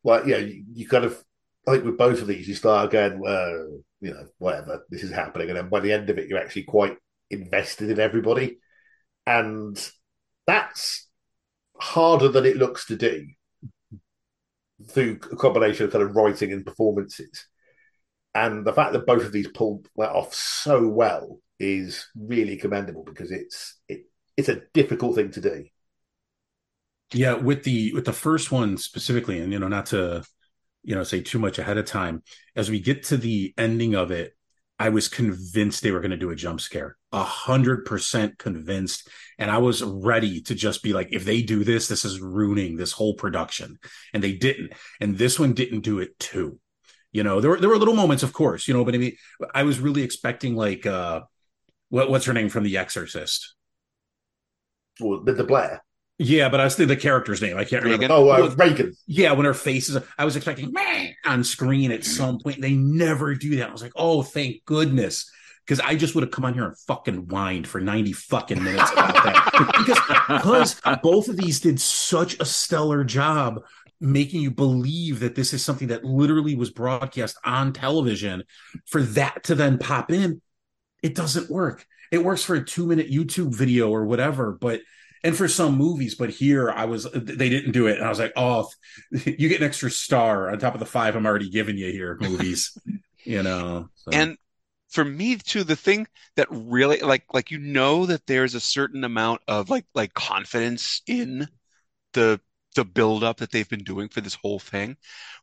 [0.03, 1.23] Like yeah, you, you kind of
[1.67, 5.11] I think with both of these, you start going, well, you know, whatever, this is
[5.11, 6.97] happening, and then by the end of it, you're actually quite
[7.29, 8.59] invested in everybody,
[9.25, 9.77] and
[10.45, 11.07] that's
[11.79, 13.27] harder than it looks to do
[14.89, 17.47] through a combination of kind of writing and performances.
[18.33, 23.03] And the fact that both of these pulled that off so well is really commendable
[23.03, 25.65] because it's it, it's a difficult thing to do.
[27.13, 30.23] Yeah, with the with the first one specifically, and you know, not to
[30.83, 32.21] you know say too much ahead of time,
[32.55, 34.36] as we get to the ending of it,
[34.79, 39.09] I was convinced they were going to do a jump scare, a hundred percent convinced.
[39.39, 42.75] And I was ready to just be like, if they do this, this is ruining
[42.75, 43.79] this whole production.
[44.13, 44.73] And they didn't.
[44.99, 46.59] And this one didn't do it too.
[47.11, 49.15] You know, there were, there were little moments, of course, you know, but I mean,
[49.55, 51.21] I was really expecting like, uh,
[51.89, 53.55] what, what's her name from The Exorcist?
[54.99, 55.83] Well, the Blair.
[56.19, 57.57] Yeah, but I was thinking the character's name.
[57.57, 58.07] I can't remember.
[58.09, 58.95] Oh, uh, Regan.
[59.05, 60.73] Yeah, when her face is, I was expecting
[61.25, 62.59] on screen at some point.
[62.59, 63.69] They never do that.
[63.69, 65.29] I was like, oh, thank goodness,
[65.63, 68.91] because I just would have come on here and fucking whined for 90 fucking minutes
[68.91, 69.73] about that.
[69.77, 73.61] because, because both of these did such a stellar job
[73.99, 78.43] making you believe that this is something that literally was broadcast on television
[78.85, 80.41] for that to then pop in.
[81.03, 81.85] It doesn't work.
[82.11, 84.81] It works for a two minute YouTube video or whatever, but
[85.27, 88.19] and for some movies, but here I was they didn't do it, and I was
[88.19, 88.69] like, oh,
[89.11, 92.17] you get an extra star on top of the five I'm already giving you here,
[92.21, 92.77] movies,
[93.25, 93.89] you know.
[93.95, 94.11] So.
[94.13, 94.37] And
[94.87, 99.03] for me too, the thing that really like like you know that there's a certain
[99.03, 101.49] amount of like like confidence in
[102.13, 102.39] the
[102.75, 104.95] the build up that they've been doing for this whole thing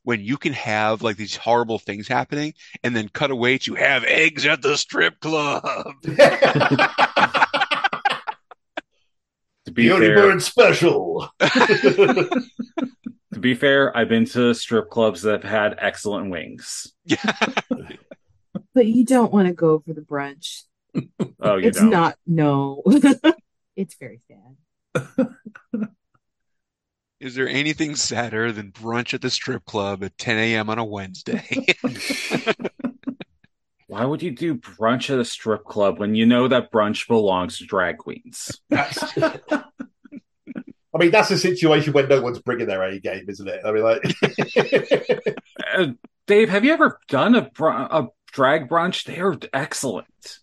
[0.03, 4.05] when you can have like these horrible things happening and then cut away to have
[4.05, 5.61] eggs at the strip club
[6.01, 7.44] to
[9.75, 11.29] be the fair, bird special.
[11.39, 16.93] to be fair, I've been to strip clubs that have had excellent wings.
[18.73, 20.63] but you don't want to go for the brunch.
[21.39, 21.89] Oh, it's don't.
[21.89, 22.17] not.
[22.25, 22.81] No,
[23.75, 25.29] it's very sad.
[27.19, 30.69] Is there anything sadder than brunch at the strip club at 10 a.m.
[30.69, 31.65] on a Wednesday?
[33.95, 37.59] Why would you do brunch at a strip club when you know that brunch belongs
[37.59, 38.59] to drag queens?
[38.73, 39.63] I
[40.99, 43.61] mean, that's a situation when no one's bringing their A game, isn't it?
[43.63, 44.03] I mean, like,
[45.77, 45.87] uh,
[46.27, 49.05] Dave, have you ever done a, br- a drag brunch?
[49.05, 50.39] They are excellent.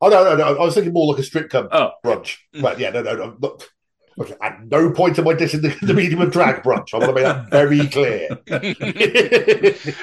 [0.00, 0.56] Oh no, no, no!
[0.56, 1.90] I was thinking more like a strip club oh.
[2.02, 2.38] brunch.
[2.62, 3.36] But yeah, no, no, no.
[3.40, 3.70] Look,
[4.18, 6.94] okay, at no point am I dissing the, the medium of drag brunch.
[6.94, 8.38] I want to make that very clear.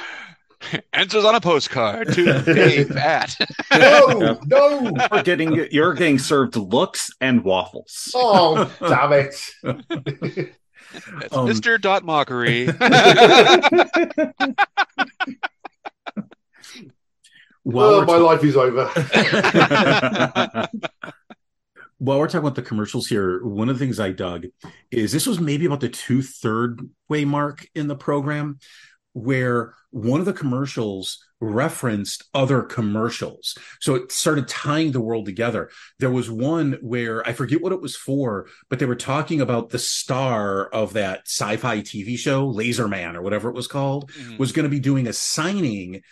[0.94, 3.36] Answers on a postcard to Dave at.
[3.72, 4.94] no, no.
[5.12, 8.12] You're getting you're getting served looks and waffles.
[8.16, 9.36] Oh, damn it.
[9.64, 11.80] That's um, Mr.
[11.80, 12.66] Dot Mockery.
[17.64, 18.92] well, my life is over.
[21.98, 24.48] While we're talking about the commercials here, one of the things I dug
[24.90, 28.58] is this was maybe about the two third way mark in the program
[29.14, 33.58] where one of the commercials referenced other commercials.
[33.80, 35.70] So it started tying the world together.
[36.00, 39.72] There was one where I forget what it was for, but they were talking about
[39.72, 44.12] the star of that sci fi TV show, Laser Man or whatever it was called,
[44.12, 44.38] mm-hmm.
[44.38, 46.04] was going to be doing a signing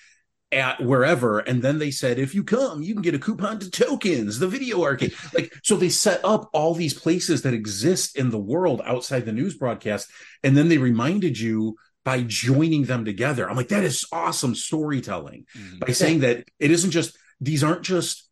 [0.51, 3.69] at wherever and then they said if you come you can get a coupon to
[3.69, 8.31] tokens the video arcade like so they set up all these places that exist in
[8.31, 10.09] the world outside the news broadcast
[10.43, 13.49] and then they reminded you by joining them together.
[13.49, 15.79] I'm like, that is awesome storytelling mm-hmm.
[15.79, 18.29] by saying that it isn't just, these aren't just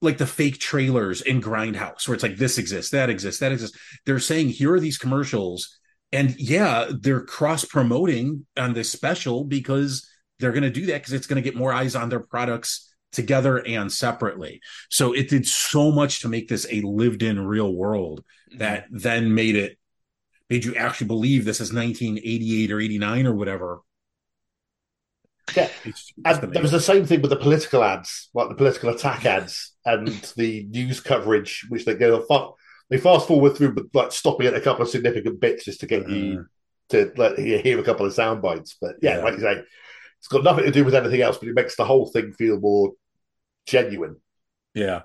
[0.00, 3.78] like the fake trailers in Grindhouse where it's like, this exists, that exists, that exists.
[4.06, 5.78] They're saying, here are these commercials.
[6.12, 10.08] And yeah, they're cross promoting on this special because
[10.40, 12.90] they're going to do that because it's going to get more eyes on their products
[13.12, 14.60] together and separately.
[14.90, 18.58] So it did so much to make this a lived in real world mm-hmm.
[18.58, 19.78] that then made it
[20.50, 23.80] made you actually believe this is 1988 or 89 or whatever.
[25.54, 28.54] Yeah, it's, it's and there was the same thing with the political ads, like the
[28.54, 32.16] political attack ads and the news coverage, which they go
[32.90, 35.86] they fast forward through, but like stopping at a couple of significant bits just to
[35.86, 36.46] get uh, you
[36.90, 38.76] to let you hear a couple of sound bites.
[38.80, 39.62] But yeah, yeah, like you say,
[40.18, 42.60] it's got nothing to do with anything else, but it makes the whole thing feel
[42.60, 42.92] more
[43.66, 44.16] genuine.
[44.74, 45.02] Yeah.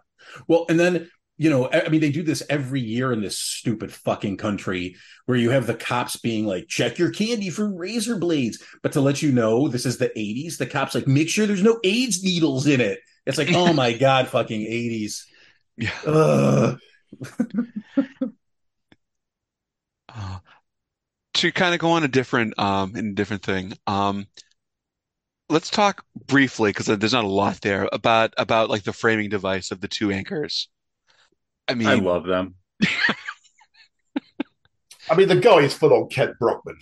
[0.48, 3.94] Well, and then you know, I mean, they do this every year in this stupid
[3.94, 8.62] fucking country where you have the cops being like, check your candy for razor blades.
[8.84, 11.64] But to let you know, this is the 80s, the cops like, make sure there's
[11.64, 13.00] no AIDS needles in it.
[13.26, 15.24] It's like, oh my God, fucking 80s.
[15.78, 15.92] Yeah.
[20.10, 20.40] uh,
[21.36, 23.72] to kind of go on a different, um, in a different thing.
[23.88, 24.28] Um,
[25.48, 29.72] let's talk briefly because there's not a lot there about about like the framing device
[29.72, 30.68] of the two anchors.
[31.70, 32.56] I mean, I love them.
[35.10, 36.78] I mean, the guy is full on Kent Brockman.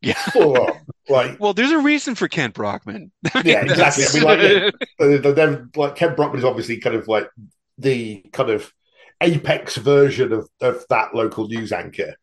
[0.00, 0.80] Yeah, full on.
[1.08, 3.10] Like, well, there's a reason for Kent Brockman.
[3.44, 4.04] yeah, exactly.
[4.06, 7.28] I mean, like, yeah, they're, like Kent Brockman is obviously kind of like
[7.78, 8.72] the kind of
[9.20, 12.14] apex version of, of that local news anchor.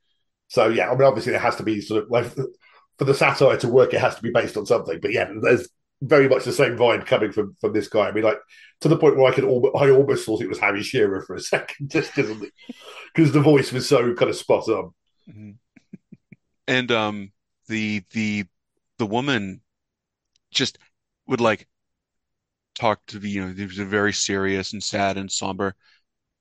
[0.47, 2.25] So yeah, I mean, obviously it has to be sort of like
[2.97, 4.99] for the satire to work, it has to be based on something.
[5.01, 5.67] But yeah, there's
[6.01, 8.07] very much the same vibe coming from from this guy.
[8.07, 8.39] I mean, like
[8.81, 11.35] to the point where I could almost, I almost thought it was Harry Shearer for
[11.35, 12.35] a second, just because
[13.13, 14.93] because the voice was so kind of spot on.
[15.29, 15.51] Mm-hmm.
[16.67, 17.31] And um,
[17.67, 18.45] the the
[18.97, 19.61] the woman
[20.51, 20.77] just
[21.27, 21.67] would like
[22.75, 25.75] talk to the you know, it was very serious and sad and somber,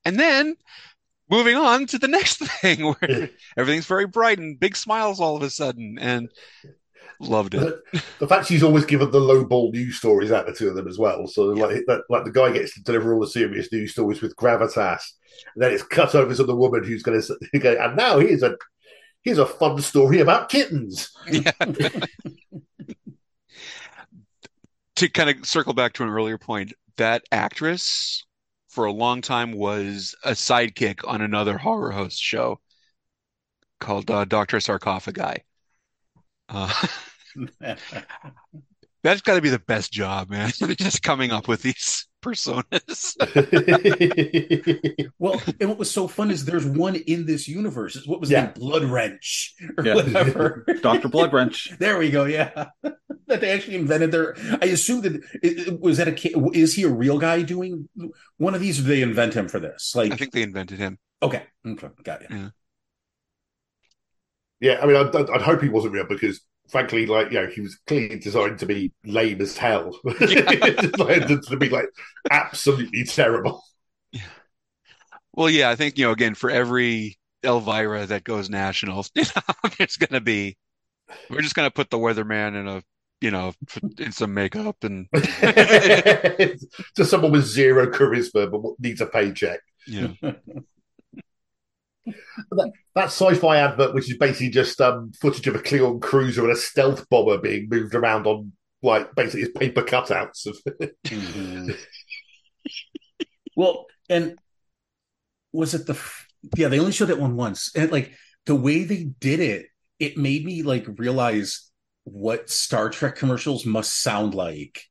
[0.05, 0.55] and then
[1.29, 5.43] moving on to the next thing where everything's very bright and big smiles all of
[5.43, 6.29] a sudden and
[7.21, 7.59] Loved it.
[7.59, 10.87] The, the fact she's always given the lowball news stories out the two of them
[10.87, 11.27] as well.
[11.27, 14.35] So like that, like the guy gets to deliver all the serious news stories with
[14.35, 15.03] gravitas,
[15.53, 17.77] and then it's cut over to the woman who's going to go.
[17.79, 18.57] And now here's a
[19.21, 21.11] here's a fun story about kittens.
[21.31, 21.51] Yeah.
[24.95, 28.25] to kind of circle back to an earlier point, that actress
[28.69, 32.59] for a long time was a sidekick on another horror host show
[33.79, 35.37] called uh, Doctor Sarcofiguy.
[36.49, 36.87] Uh,
[39.03, 40.51] that's got to be the best job, man.
[40.77, 43.15] Just coming up with these personas.
[45.19, 48.05] well, and what was so fun is there's one in this universe.
[48.05, 48.51] What was Yeah.
[48.51, 49.95] the Blood Wrench or Yeah.
[49.95, 50.65] whatever?
[50.81, 51.07] Dr.
[51.09, 51.71] Blood Wrench.
[51.79, 52.25] There we go.
[52.25, 54.35] Yeah, that they actually invented their.
[54.61, 55.23] I assume that it,
[55.67, 57.89] it- was that a ki- is he a real guy doing
[58.37, 58.79] one of these?
[58.79, 59.93] Or did they invent him for this?
[59.95, 60.99] Like, I think they invented him.
[61.23, 62.27] okay, okay, got you.
[62.37, 62.49] Yeah.
[64.59, 66.39] Yeah, I mean, I'd, I'd I'd hope he wasn't real because,
[66.71, 71.41] frankly, like you know, he was clearly designed to be lame as hell, like, to,
[71.47, 71.89] to be like
[72.31, 73.63] absolutely terrible.
[75.33, 79.69] Well, yeah, I think, you know, again, for every Elvira that goes national, you know,
[79.77, 80.57] there's going to be,
[81.29, 82.83] we're just going to put the weatherman in a,
[83.21, 83.53] you know,
[83.99, 89.59] in some makeup and, to someone with zero charisma but needs a paycheck.
[89.85, 90.07] yeah.
[92.05, 96.51] That, that sci-fi advert, which is basically just um, footage of a Klingon cruiser and
[96.51, 100.57] a stealth bomber being moved around on, like, basically it's paper cutouts of.
[101.05, 101.75] Mhm.
[103.55, 104.37] well, and
[105.53, 105.99] was it the?
[106.57, 108.13] Yeah, they only showed that one once, and like
[108.45, 109.67] the way they did it,
[109.99, 111.69] it made me like realize
[112.03, 114.83] what Star Trek commercials must sound like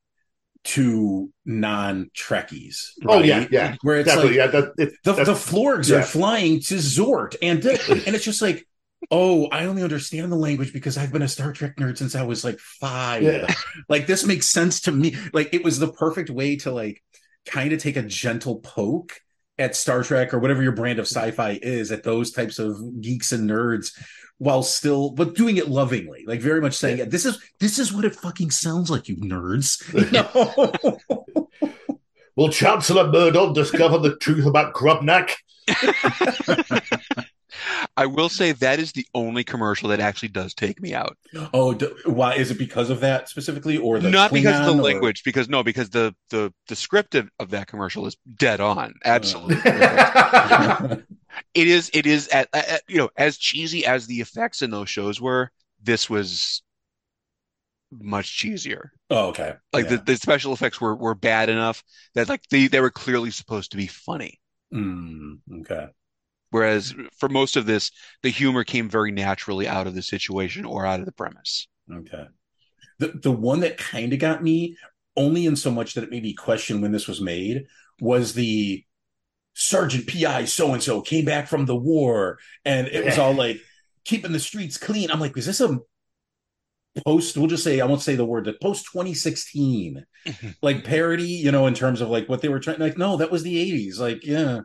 [0.63, 2.91] to non-Trekkies.
[3.07, 4.39] Oh yeah, yeah, where it's definitely.
[4.39, 5.99] like yeah, that, it, the, the Florgs yeah.
[5.99, 8.67] are flying to Zort, and and it's just like.
[9.11, 12.23] Oh, I only understand the language because I've been a Star Trek nerd since I
[12.23, 13.23] was like five.
[13.23, 13.53] Yeah.
[13.89, 15.17] Like this makes sense to me.
[15.33, 17.03] Like it was the perfect way to like
[17.47, 19.19] kind of take a gentle poke
[19.61, 23.33] at Star Trek or whatever your brand of sci-fi is at those types of geeks
[23.33, 23.93] and nerds
[24.39, 26.25] while still but doing it lovingly.
[26.27, 29.81] Like very much saying, this is this is what it fucking sounds like, you nerds.
[30.01, 31.77] You know?
[32.37, 35.35] Will Chancellor Murdoch discover the truth about Grubnak?
[37.97, 41.17] I will say that is the only commercial that actually does take me out.
[41.55, 44.81] oh, d- why is it because of that specifically or the Not because of the
[44.81, 48.61] or- language, because no, because the the the script of, of that commercial is dead
[48.61, 48.95] on.
[49.05, 49.57] Absolutely.
[51.55, 54.89] it is it is at, at you know as cheesy as the effects in those
[54.91, 55.51] shows were
[55.83, 56.63] this was
[57.93, 59.55] much cheesier Oh, okay.
[59.73, 59.97] like Yeah.
[59.97, 61.83] the, the special effects were were bad enough
[62.15, 64.41] that like they, they were clearly supposed to be funny
[64.73, 65.89] Mm, okay.
[66.51, 67.90] Whereas for most of this
[68.22, 72.26] the humor came very naturally out of the situation or out of the premise Okay.
[72.98, 74.76] The the one that kind of got me,
[75.16, 77.66] only in so much that it made me question when this was made,
[78.01, 78.84] was the
[79.55, 83.61] Sergeant PI so and so came back from the war, and it was all like
[84.05, 85.11] keeping the streets clean.
[85.11, 85.78] I'm like, is this a
[87.05, 87.36] post?
[87.36, 90.05] We'll just say I won't say the word, the post 2016
[90.62, 92.78] like parody, you know, in terms of like what they were trying.
[92.78, 93.99] Like, no, that was the 80s.
[93.99, 94.61] Like, yeah,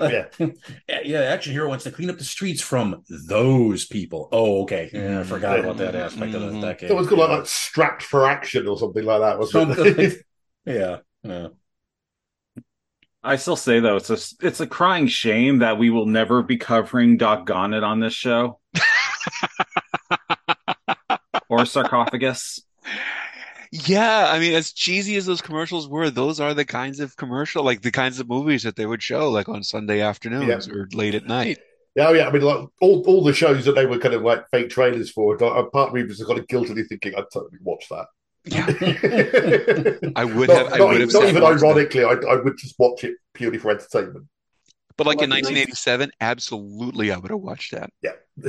[0.00, 0.26] Yeah.
[0.88, 1.20] yeah, yeah.
[1.20, 4.28] Action hero wants to clean up the streets from those people.
[4.32, 4.90] Oh, okay.
[4.92, 5.28] Yeah, I mm-hmm.
[5.28, 6.60] forgot about that aspect of the mm-hmm.
[6.60, 6.90] decade.
[6.90, 9.98] It was called like, like strapped for action or something like that, wasn't Something it?
[9.98, 10.26] like-
[10.66, 11.48] yeah, yeah.
[13.22, 16.56] I still say though, it's a it's a crying shame that we will never be
[16.56, 18.60] covering Doc It on this show.
[21.56, 22.60] Or sarcophagus.
[23.72, 27.64] yeah i mean as cheesy as those commercials were those are the kinds of commercial
[27.64, 31.14] like the kinds of movies that they would show like on sunday afternoons or late
[31.14, 31.58] at night
[31.96, 32.28] Yeah, oh, yeah.
[32.28, 35.10] I mean, like all, all the shows that they were kind of like fake trailers
[35.10, 35.34] for.
[35.34, 38.06] A part of me was kind of guiltily thinking I'd totally watch that.
[38.44, 38.66] Yeah,
[40.14, 41.66] I would not, have i not would even, have not sat even and watched that.
[41.66, 44.26] ironically, I, I would just watch it purely for entertainment.
[44.96, 48.12] But like in Well, that's 1987 absolutely i would have watched that Yeah.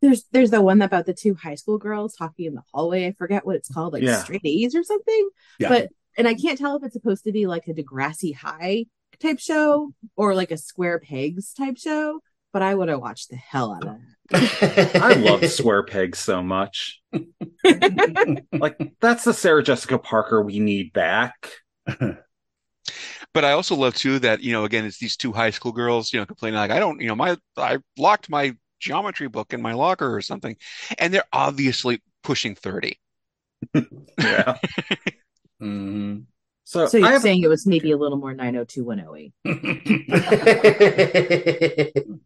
[0.00, 3.06] There's there's the one about the two high school girls talking in the hallway.
[3.06, 4.22] I forget what it's called, like Yeah.
[4.22, 5.28] straight A's or something.
[5.58, 5.68] Yeah.
[5.68, 8.86] But and I can't tell if it's supposed to be like a Degrassi High
[9.20, 12.20] type show or like a Square Pegs type show.
[12.52, 13.98] But I would have watched the hell out of
[14.30, 14.96] that.
[15.02, 17.02] I love Square Pegs so much.
[17.12, 21.50] like that's the Sarah Jessica Parker we need back.
[23.38, 26.12] But I also love too that, you know, again, it's these two high school girls,
[26.12, 29.62] you know, complaining like, I don't, you know, my, I locked my geometry book in
[29.62, 30.56] my locker or something.
[30.98, 32.98] And they're obviously pushing 30.
[34.18, 34.58] Yeah.
[35.62, 36.22] Mm-hmm.
[36.64, 39.32] So, So you're have, saying it was maybe a little more 90210
[42.04, 42.20] so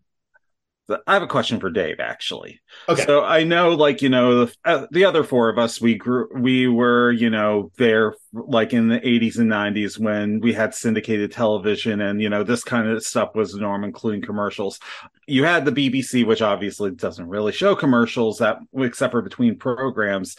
[1.07, 2.61] I have a question for Dave, actually.
[2.89, 3.05] Okay.
[3.05, 6.29] So I know, like you know, the, uh, the other four of us, we grew,
[6.35, 11.33] we were, you know, there like in the '80s and '90s when we had syndicated
[11.33, 14.79] television, and you know, this kind of stuff was the norm, including commercials.
[15.27, 20.37] You had the BBC, which obviously doesn't really show commercials that, except for between programs.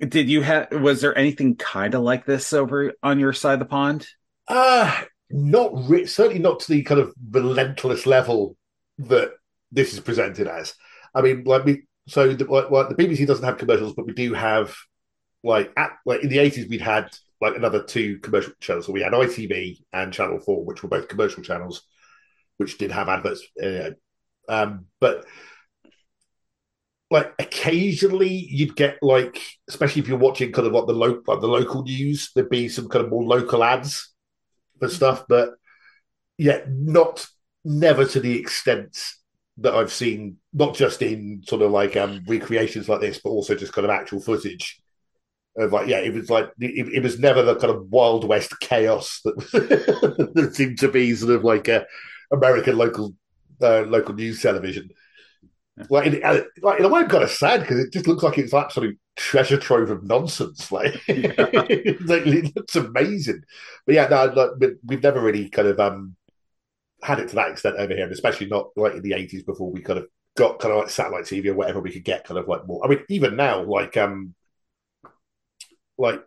[0.00, 0.72] Did you have?
[0.72, 4.06] Was there anything kind of like this over on your side of the pond?
[4.48, 8.56] Uh not re- certainly not to the kind of relentless level
[8.98, 9.32] that
[9.72, 10.74] this is presented as.
[11.14, 14.12] I mean, like we so the, like, like the BBC doesn't have commercials, but we
[14.12, 14.74] do have
[15.42, 17.08] like at like in the eighties we'd had
[17.40, 18.86] like another two commercial channels.
[18.86, 21.82] So we had ITV and Channel Four, which were both commercial channels,
[22.58, 23.42] which did have adverts.
[23.60, 23.90] Uh,
[24.48, 25.24] um, but
[27.10, 31.40] like occasionally you'd get like, especially if you're watching kind of like the local like
[31.40, 34.12] the local news, there'd be some kind of more local ads
[34.78, 35.50] for stuff, but
[36.38, 37.26] yeah, not
[37.64, 38.98] never to the extent
[39.58, 43.54] that I've seen, not just in sort of like um recreations like this, but also
[43.54, 44.80] just kind of actual footage
[45.56, 48.58] of like yeah, it was like it, it was never the kind of wild west
[48.60, 51.86] chaos that that seemed to be sort of like a
[52.32, 53.14] American local
[53.60, 54.90] uh, local news television.
[55.88, 58.22] Like, in, uh, like in a way, I'm kind of sad because it just looks
[58.22, 60.70] like it's absolute treasure trove of nonsense.
[60.72, 61.32] Like, yeah.
[61.36, 63.42] like it looks amazing,
[63.86, 66.16] but yeah, no, like, we've never really kind of um
[67.02, 69.70] had it to that extent over here, and especially not like in the 80s before
[69.70, 72.38] we kind of got kind of like satellite TV or whatever we could get kind
[72.38, 72.84] of like more.
[72.84, 74.34] I mean, even now, like um,
[75.98, 76.22] like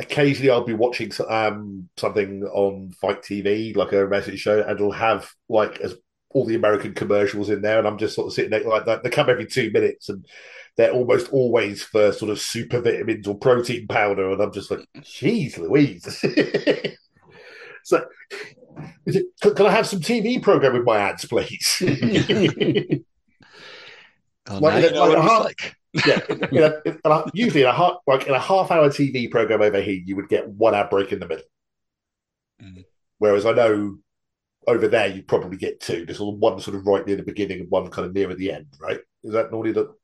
[0.00, 4.92] occasionally I'll be watching um something on FITE TV, like a wrestling show, and it'll
[4.92, 5.94] have like as
[6.30, 9.02] all the American commercials in there, and I'm just sort of sitting there like that.
[9.02, 10.26] They come every two minutes, and
[10.76, 14.80] they're almost always for sort of super vitamins or protein powder, and I'm just like,
[14.98, 16.04] "Jeez, Louise!"
[17.84, 18.04] so,
[19.06, 21.76] it, can I have some TV program with my ads, please?
[24.48, 25.76] oh, like, in, like, half, like.
[26.06, 29.62] yeah, in a, in a, usually in a half, like in a half-hour TV program
[29.62, 31.44] over here, you would get one ad break in the middle.
[32.62, 32.84] Mm.
[33.18, 33.98] Whereas I know
[34.66, 36.06] over there you probably get two.
[36.06, 38.52] There's one sort of right near the beginning and one kind of near at the
[38.52, 39.00] end, right?
[39.22, 39.94] Is that normally the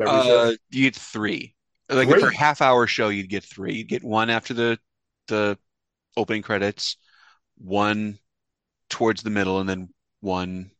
[0.00, 1.54] uh, you get three.
[1.90, 2.20] Like three?
[2.20, 3.74] for a half hour show, you'd get three.
[3.74, 4.78] You'd get one after the
[5.28, 5.58] the
[6.16, 6.96] opening credits,
[7.58, 8.18] one
[8.88, 9.88] towards the middle, and then
[10.20, 10.70] one.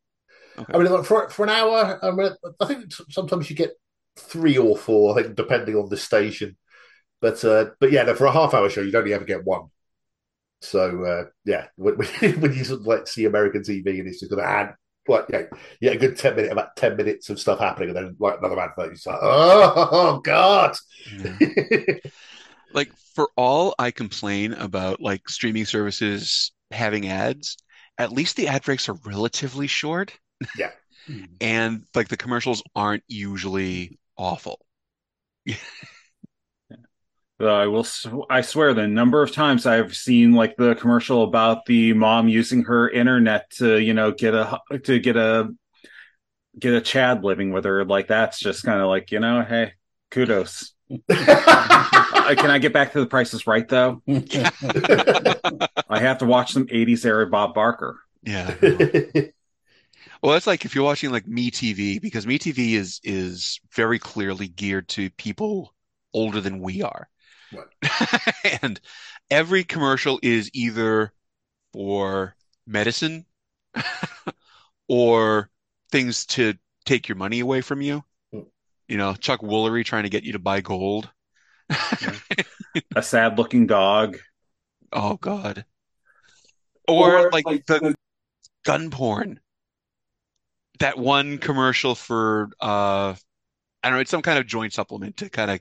[0.59, 0.73] Okay.
[0.73, 3.73] I mean, for for an hour, I, mean, I think sometimes you get
[4.17, 5.19] three or four.
[5.19, 6.57] I think depending on the station.
[7.21, 9.69] But uh, but yeah, no, for a half hour show, you'd only ever get one.
[10.61, 14.31] So uh, yeah, when, when, you sort of like see American TV and it's just
[14.31, 14.75] going to add
[15.07, 15.43] like yeah,
[15.81, 18.59] yeah, a good ten minute about ten minutes of stuff happening, and then like another
[18.59, 20.77] advert, you like, oh god.
[21.19, 21.97] Yeah.
[22.73, 27.57] like for all I complain about like streaming services having ads,
[27.99, 30.19] at least the ad breaks are relatively short.
[30.57, 30.71] Yeah.
[31.41, 34.65] and like the commercials aren't usually awful.
[37.41, 37.87] I will.
[38.31, 42.63] I swear, the number of times I've seen like the commercial about the mom using
[42.65, 45.53] her internet to, you know, get a to get a
[46.59, 49.73] get a Chad living with her, like that's just kind of like, you know, hey,
[50.11, 50.74] kudos.
[51.09, 54.03] Uh, can I get back to the prices right though?
[54.07, 58.01] I have to watch some '80s era Bob Barker.
[58.23, 58.55] Yeah.
[60.25, 64.89] Well, it's like if you're watching like MeTV, because MeTV is is very clearly geared
[64.89, 65.75] to people
[66.15, 67.11] older than we are.
[68.63, 68.81] and
[69.31, 71.13] every commercial is either
[71.75, 72.35] for
[72.67, 73.27] medicine
[74.89, 75.51] or
[75.93, 76.55] things to
[76.87, 78.03] take your money away from you.
[78.89, 81.11] You know, Chuck Woolery trying to get you to buy gold.
[82.97, 84.19] a sad looking dog.
[84.93, 85.65] Oh God.
[86.87, 87.95] Or, or like, like, the, the
[88.65, 89.41] gun porn.
[90.81, 93.15] That one commercial for uh
[93.83, 95.61] I don't know, it's some kind of joint supplement to kind of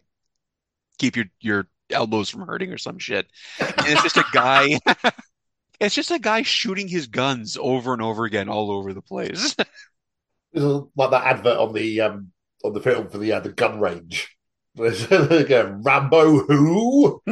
[0.98, 3.28] keep your your elbows from hurting or some shit.
[3.60, 4.80] And it's just a guy.
[5.80, 9.56] it's just a guy shooting his guns over and over again all over the place.
[10.54, 12.33] like that advert on the um
[12.64, 14.36] on the film for the uh, the gun range.
[14.76, 17.22] Rambo who?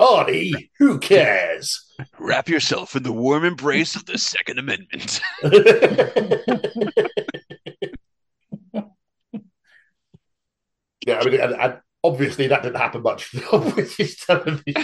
[0.00, 1.80] Arnie, who cares?
[2.18, 5.20] Wrap yourself in the warm embrace of the Second Amendment.
[11.06, 14.74] yeah, I mean, and, and obviously that didn't happen much on British television.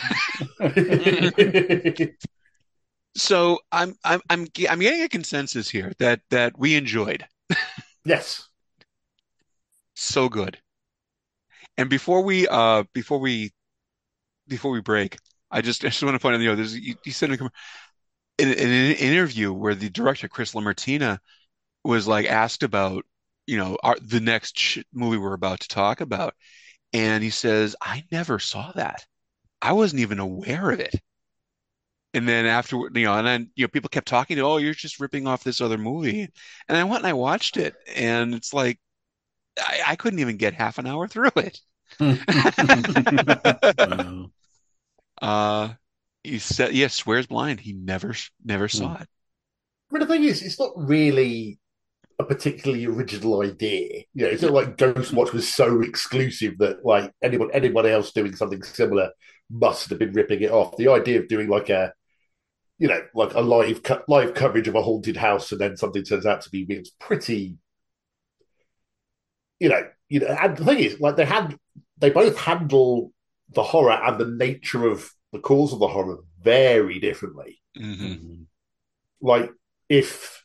[3.17, 7.27] so I'm I'm I'm I'm getting a consensus here that that we enjoyed.
[8.05, 8.49] Yes.
[9.97, 10.63] So good.
[11.77, 13.53] And before we uh before we
[14.49, 15.19] before we break,
[15.51, 17.39] I just I just want to point out you know there's you, you said in
[18.39, 21.19] in, in an interview where the director Chris LaMartina
[21.85, 23.05] was like asked about,
[23.47, 26.35] you know, our, the next sh- movie we're about to talk about,
[26.93, 29.07] and he says, "I never saw that.
[29.63, 30.95] I wasn't even aware of it."
[32.15, 34.75] And then after, you know, and then you know, people kept talking to, "Oh, you're
[34.75, 36.29] just ripping off this other movie,"
[36.69, 38.81] and I went and I watched it, and it's like
[39.59, 41.61] I, I couldn't even get half an hour through it.
[42.01, 44.31] Wow.
[45.21, 45.75] Uh,
[46.23, 47.61] he said, "Yes, swears blind.
[47.61, 49.09] He never, never saw it."
[49.91, 51.59] But the thing is, it's not really
[52.19, 54.05] a particularly original idea.
[54.15, 58.35] You know, it's not like Ghostwatch was so exclusive that like anyone anyone else doing
[58.37, 59.11] something similar
[59.51, 60.77] must have been ripping it off.
[60.77, 61.93] The idea of doing like a
[62.79, 66.03] you know, like a live co- live coverage of a haunted house and then something
[66.05, 67.57] turns out to be it's pretty
[69.61, 71.59] you know, you know, and the thing is, like they had
[71.99, 73.13] they both handle
[73.51, 77.61] the horror and the nature of the cause of the horror very differently.
[77.77, 78.43] Mm-hmm.
[79.21, 79.51] Like
[79.89, 80.45] if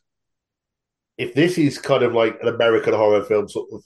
[1.17, 3.84] if this is kind of like an American horror film, sort of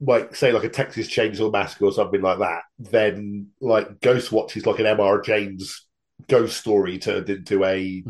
[0.00, 4.66] like say like a Texas Chainsaw Massacre or something like that, then like Ghostwatch is
[4.66, 5.20] like an M.R.
[5.20, 5.86] James
[6.28, 8.04] ghost story turned into a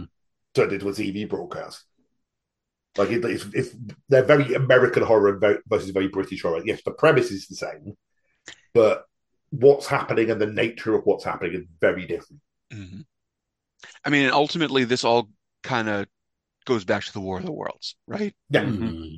[0.55, 1.85] turned into a TV broadcast.
[2.97, 3.75] Like it, it's, it's
[4.09, 6.63] they're very American horror versus very British horror.
[6.65, 7.97] Yes, the premise is the same,
[8.75, 9.05] but
[9.51, 12.43] what's happening and the nature of what's happening is very different.
[12.73, 13.01] Mm-hmm.
[14.05, 15.29] I mean, and ultimately, this all
[15.63, 16.07] kind of
[16.65, 18.35] goes back to the War of the Worlds, right?
[18.51, 18.65] Yeah.
[18.65, 19.17] Mm-hmm.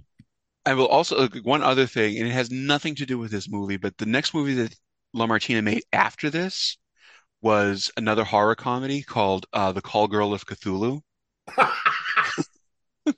[0.67, 3.49] I will also uh, one other thing, and it has nothing to do with this
[3.51, 4.75] movie, but the next movie that
[5.15, 6.79] LaMartina made after this
[7.45, 11.03] was another horror comedy called uh, The Call Girl of Cthulhu.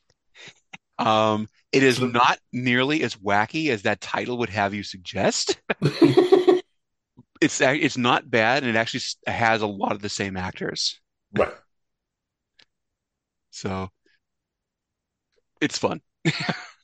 [0.98, 5.60] um, it is not nearly as wacky as that title would have you suggest.
[7.40, 11.00] it's it's not bad, and it actually has a lot of the same actors.
[11.32, 11.54] Right.
[13.52, 13.90] So
[15.60, 16.00] it's fun.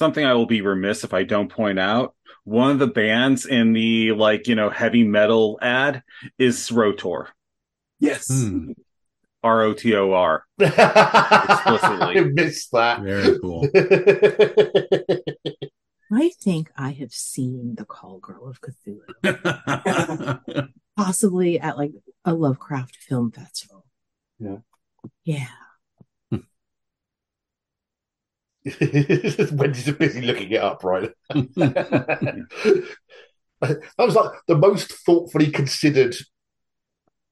[0.00, 2.14] Something I will be remiss if I don't point out.
[2.44, 6.02] One of the bands in the like, you know, heavy metal ad
[6.38, 7.28] is Rotor.
[7.98, 8.26] Yes.
[8.28, 8.72] Hmm.
[9.42, 10.46] R O T O R.
[10.58, 12.18] Explicitly.
[12.18, 13.02] I missed that.
[13.02, 13.68] Very cool.
[16.10, 19.02] I think I have seen the Call Girl of Cthulhu,
[20.96, 21.92] possibly at like
[22.24, 23.84] a Lovecraft film festival.
[24.38, 24.60] Yeah.
[25.24, 25.48] Yeah.
[29.52, 31.10] Wendy's busy looking it up, right?
[31.30, 32.46] that
[33.98, 36.14] was like the most thoughtfully considered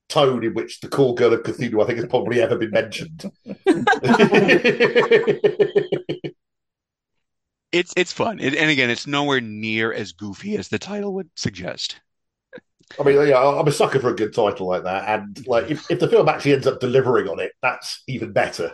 [0.09, 3.31] tone in which the call girl of Cthulhu, I think, has probably ever been mentioned.
[7.73, 11.29] it's it's fun, it, and again, it's nowhere near as goofy as the title would
[11.35, 12.01] suggest.
[12.99, 15.91] I mean, yeah, I'm a sucker for a good title like that, and like if,
[15.91, 18.73] if the film actually ends up delivering on it, that's even better.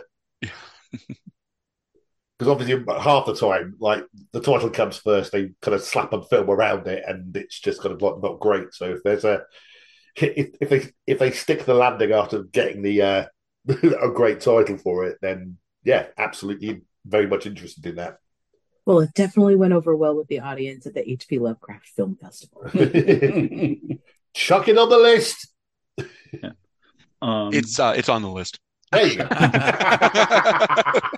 [2.45, 6.21] Because obviously, half the time, like the title comes first, they kind of slap a
[6.21, 8.71] film around it, and it's just kind of like not great.
[8.71, 9.41] So if there's a
[10.15, 13.25] if, if they if they stick the landing after getting the uh,
[13.67, 18.17] a great title for it, then yeah, absolutely, very much interested in that.
[18.85, 22.61] Well, it definitely went over well with the audience at the HP Lovecraft Film Festival.
[24.35, 25.47] Chuck it on the list.
[27.23, 28.59] Um, It's uh, it's on the list.
[28.91, 29.27] There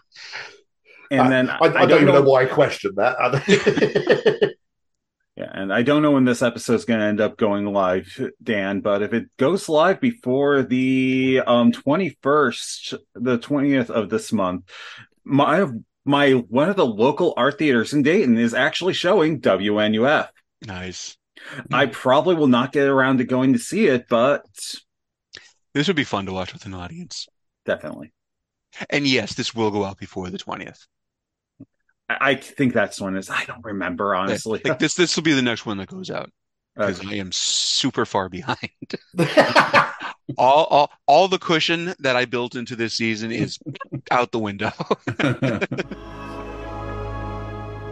[1.12, 1.24] you go.
[1.24, 4.54] and then I, I, don't, even know why I questioned that.
[5.38, 8.20] Yeah, and I don't know when this episode is going to end up going live,
[8.42, 14.68] Dan, but if it goes live before the um 21st, the 20th of this month,
[15.24, 15.68] my
[16.06, 20.30] my one of the local art theaters in Dayton is actually showing WNUF.
[20.66, 21.16] Nice.
[21.72, 24.44] I probably will not get around to going to see it, but
[25.76, 27.28] This would be fun to watch with an audience.
[27.64, 28.12] definitely.
[28.90, 30.88] And yes, this will go out before the 20th.
[32.10, 34.62] I, I think that's one is I don't remember honestly.
[34.64, 36.32] Like this this will be the next one that goes out
[36.76, 38.58] because I am super far behind.
[40.38, 43.60] all, all all the cushion that I built into this season is
[44.12, 44.72] out the window.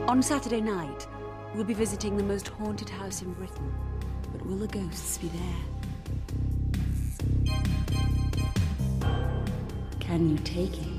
[0.07, 1.07] On Saturday night,
[1.55, 3.73] we'll be visiting the most haunted house in Britain.
[4.31, 5.55] But will the ghosts be there?
[9.99, 10.94] Can you take it?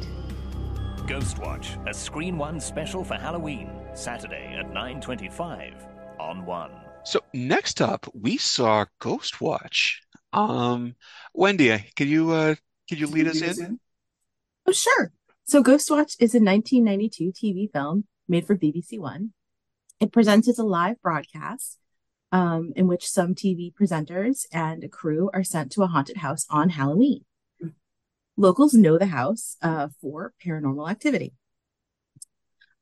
[1.07, 5.75] Ghostwatch, a Screen One special for Halloween, Saturday at 9:25
[6.19, 6.73] on One.
[7.05, 9.99] so next up, we saw Ghostwatch.
[10.33, 10.97] Um,
[11.33, 12.57] Wendy, could you uh
[12.89, 13.79] could you lead us in?
[14.67, 15.13] Oh, sure.
[15.45, 19.33] So Ghostwatch is a 1992 TV film made for BBC One.
[20.01, 21.79] It presents as a live broadcast
[22.33, 26.47] um, in which some TV presenters and a crew are sent to a haunted house
[26.51, 27.25] on Halloween.
[28.37, 31.35] Locals know the house uh, for paranormal activity.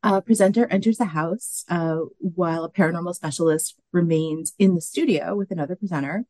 [0.03, 5.51] A presenter enters the house uh, while a paranormal specialist remains in the studio with
[5.51, 6.25] another presenter.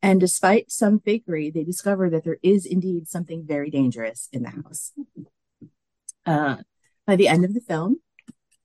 [0.00, 4.50] And despite some fakery, they discover that there is indeed something very dangerous in the
[4.50, 4.92] house.
[6.24, 6.58] Uh,
[7.06, 7.96] by the end of the film,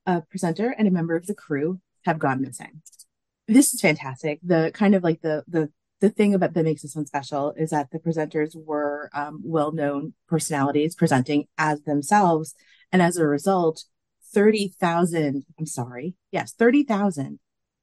[0.06, 2.82] a presenter and a member of the crew have gone missing.
[3.48, 4.38] This is fantastic.
[4.42, 5.70] The kind of like the the
[6.04, 10.12] the thing about that makes this one special is that the presenters were um, well-known
[10.28, 12.54] personalities presenting as themselves,
[12.92, 13.84] and as a result,
[14.34, 15.46] thirty thousand.
[15.58, 17.38] I'm sorry, yes, thirty thousand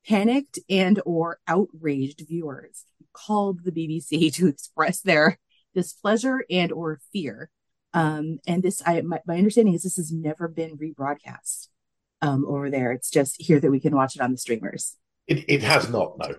[0.08, 5.40] panicked and or outraged viewers called the BBC to express their
[5.74, 7.50] displeasure and or fear.
[7.94, 11.70] Um, and this, I my, my understanding is this has never been rebroadcast
[12.22, 12.92] um, over there.
[12.92, 14.96] It's just here that we can watch it on the streamers.
[15.26, 16.36] It, it has not, no.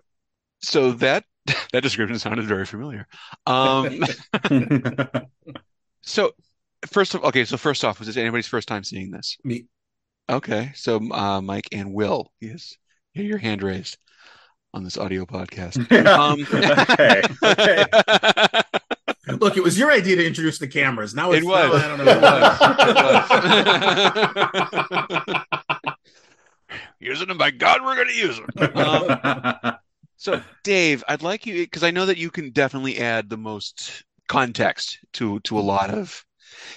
[0.60, 1.24] So that
[1.72, 3.06] that description sounded very familiar.
[3.46, 4.04] Um,
[6.02, 6.32] so
[6.86, 9.36] first of okay, so first off, was this anybody's first time seeing this?
[9.44, 9.66] Me.
[10.30, 12.76] Okay, so uh, Mike and Will, yes,
[13.12, 13.98] hear your hand raised
[14.74, 15.78] on this audio podcast.
[16.12, 17.22] Um, okay.
[17.42, 17.84] okay.
[19.40, 21.14] Look, it was your idea to introduce the cameras.
[21.14, 21.80] Now it's It was.
[21.80, 22.12] now I don't know.
[24.90, 25.62] It was.
[27.00, 28.76] Using them, by God, we're going to use them.
[28.76, 29.76] Um,
[30.22, 34.04] so, Dave, I'd like you because I know that you can definitely add the most
[34.28, 36.24] context to to a lot of.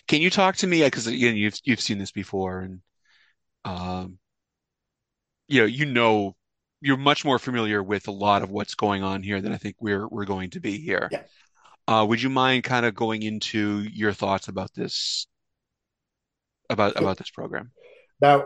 [0.07, 0.81] Can you talk to me?
[0.81, 2.81] Because again, you've you've seen this before, and
[3.63, 4.17] um,
[5.47, 6.35] you know, you know,
[6.81, 9.75] you're much more familiar with a lot of what's going on here than I think
[9.79, 11.07] we're we're going to be here.
[11.11, 11.21] Yeah.
[11.87, 15.27] Uh, would you mind kind of going into your thoughts about this
[16.67, 17.69] about about this program?
[18.19, 18.45] Now,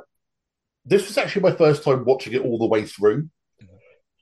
[0.84, 3.30] this was actually my first time watching it all the way through.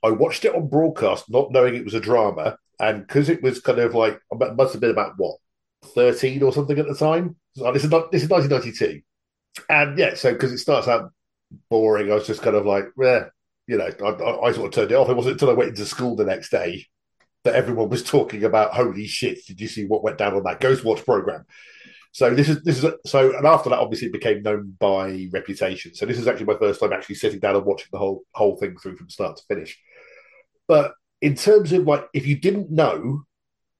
[0.02, 3.60] I watched it on broadcast, not knowing it was a drama, and because it was
[3.60, 5.36] kind of like must have been about what
[5.84, 7.36] thirteen or something at the time.
[7.56, 9.00] So this is not this is nineteen ninety two,
[9.68, 11.10] and yeah, so because it starts out
[11.70, 13.26] boring, I was just kind of like, yeah,
[13.66, 15.08] you know, I, I, I sort of turned it off.
[15.08, 16.86] It wasn't until I went into school the next day
[17.44, 20.60] that everyone was talking about, holy shit, did you see what went down on that
[20.60, 21.44] Ghostwatch program?
[22.12, 25.94] So this is this is so, and after that, obviously, it became known by reputation.
[25.94, 28.56] So this is actually my first time actually sitting down and watching the whole whole
[28.56, 29.78] thing through from start to finish.
[30.68, 33.24] But in terms of like, if you didn't know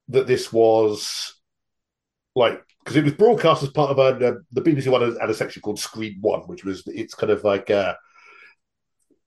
[0.09, 1.35] that this was
[2.35, 5.61] like, because it was broadcast as part of a, the BBC one had a section
[5.61, 7.93] called Screen One, which was it's kind of like uh,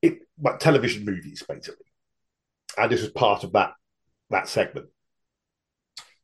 [0.00, 1.86] it like television movies basically,
[2.76, 3.74] and this was part of that
[4.30, 4.88] that segment.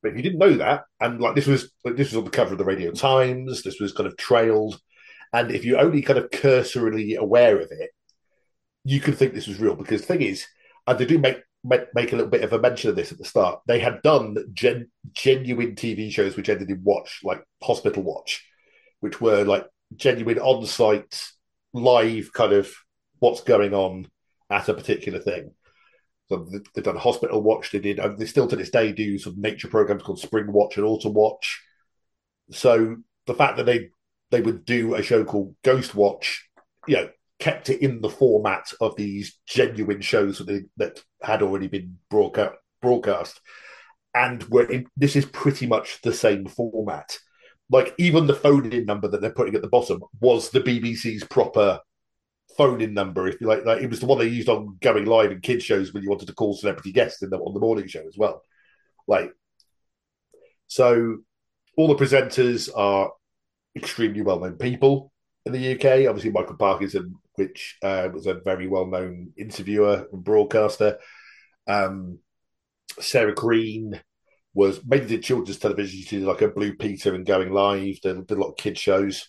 [0.02, 2.52] But if you didn't know that, and like this was this was on the cover
[2.52, 4.80] of the Radio Times, this was kind of trailed,
[5.32, 7.90] and if you're only kind of cursorily aware of it,
[8.84, 9.76] you could think this was real.
[9.76, 10.46] Because the thing is,
[10.88, 13.24] and they do make make, a little bit of a mention of this at the
[13.24, 13.60] start.
[13.66, 18.46] They had done gen, genuine TV shows which ended in Watch, like Hospital Watch,
[19.00, 21.22] which were like genuine on-site,
[21.72, 22.72] live kind of
[23.18, 24.08] what's going on
[24.50, 25.52] at a particular thing.
[26.28, 27.72] So they've done Hospital Watch.
[27.72, 27.98] They did.
[27.98, 31.14] and They still to this day do some nature programs called Spring Watch and Autumn
[31.14, 31.62] Watch.
[32.50, 33.90] So the fact that they
[34.30, 36.46] they would do a show called Ghost Watch,
[36.86, 37.08] you know,
[37.38, 42.54] kept it in the format of these genuine shows that that had already been broadcast.
[42.82, 43.40] broadcast.
[44.14, 47.16] And were in, this is pretty much the same format.
[47.70, 51.80] Like even the phone-in number that they're putting at the bottom was the BBC's proper
[52.56, 53.64] phone-in number, if you like.
[53.64, 56.08] Like it was the one they used on going live in kids shows when you
[56.08, 58.42] wanted to call celebrity guests in the, on the morning show as well.
[59.06, 59.32] Like,
[60.66, 61.18] so
[61.76, 63.12] all the presenters are
[63.76, 65.12] extremely well-known people
[65.48, 66.08] in the UK.
[66.08, 70.98] Obviously, Michael Parkinson, which uh, was a very well-known interviewer and broadcaster.
[71.66, 72.18] Um,
[73.00, 74.00] Sarah Greene
[74.54, 76.00] was mainly did children's television.
[76.00, 78.00] She did like a Blue Peter and Going Live.
[78.00, 79.28] Did, did a lot of kid shows.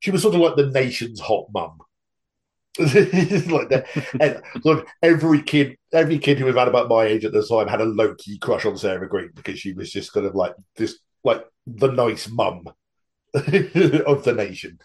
[0.00, 1.78] She was sort of like the nation's hot mum.
[2.78, 3.86] like that.
[4.20, 7.66] And look, every kid, every kid who was around about my age at the time
[7.66, 10.54] had a low key crush on Sarah Greene because she was just kind of like
[10.76, 12.64] this, like the nice mum
[13.34, 13.44] of
[14.24, 14.78] the nation,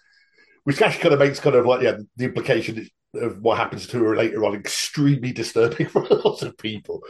[0.64, 4.03] which actually kind of makes kind of like yeah the implication of what happens to
[4.03, 7.01] her later on extremely disturbing for a lot of people.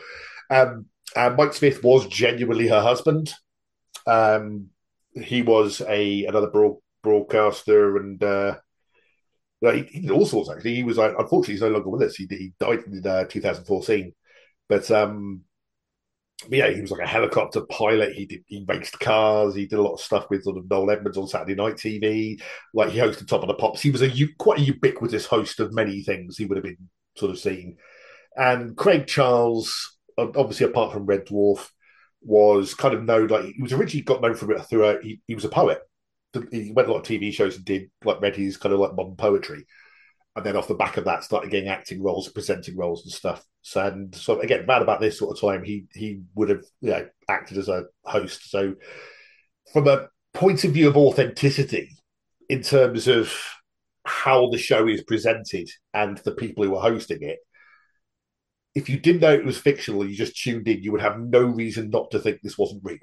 [0.50, 3.34] Um, and Mike Smith was genuinely her husband.
[4.06, 4.68] Um,
[5.14, 8.24] he was a another broad, broadcaster and.
[8.24, 8.56] Uh,
[9.64, 10.76] like, he did all sorts actually.
[10.76, 12.16] He was like, unfortunately, he's no longer with us.
[12.16, 14.14] He, he died in uh, 2014,
[14.68, 15.44] but um,
[16.50, 18.14] but yeah, he was like a helicopter pilot.
[18.14, 19.56] He did he raced cars.
[19.56, 22.42] He did a lot of stuff with sort of Noel Edmonds on Saturday Night TV.
[22.74, 23.82] Like he hosted Top of the Pops.
[23.82, 26.38] He was a quite a ubiquitous host of many things.
[26.38, 27.78] He would have been sort of seen.
[28.36, 31.68] And Craig Charles, obviously apart from Red Dwarf,
[32.22, 35.22] was kind of known like he was originally got known from it through a, he,
[35.28, 35.82] he was a poet.
[36.52, 38.96] He went a lot of TV shows and did like read his kind of like
[38.96, 39.68] modern poetry,
[40.36, 43.46] and then off the back of that started getting acting roles, presenting roles and stuff.
[43.62, 46.92] So and so again, around about this sort of time, he he would have you
[46.92, 48.50] know acted as a host.
[48.50, 48.76] So
[49.72, 51.90] from a point of view of authenticity,
[52.50, 53.34] in terms of
[54.06, 57.40] how the show is presented and the people who are hosting it,
[58.76, 61.44] if you didn't know it was fictional, you just tuned in, you would have no
[61.44, 62.98] reason not to think this wasn't real.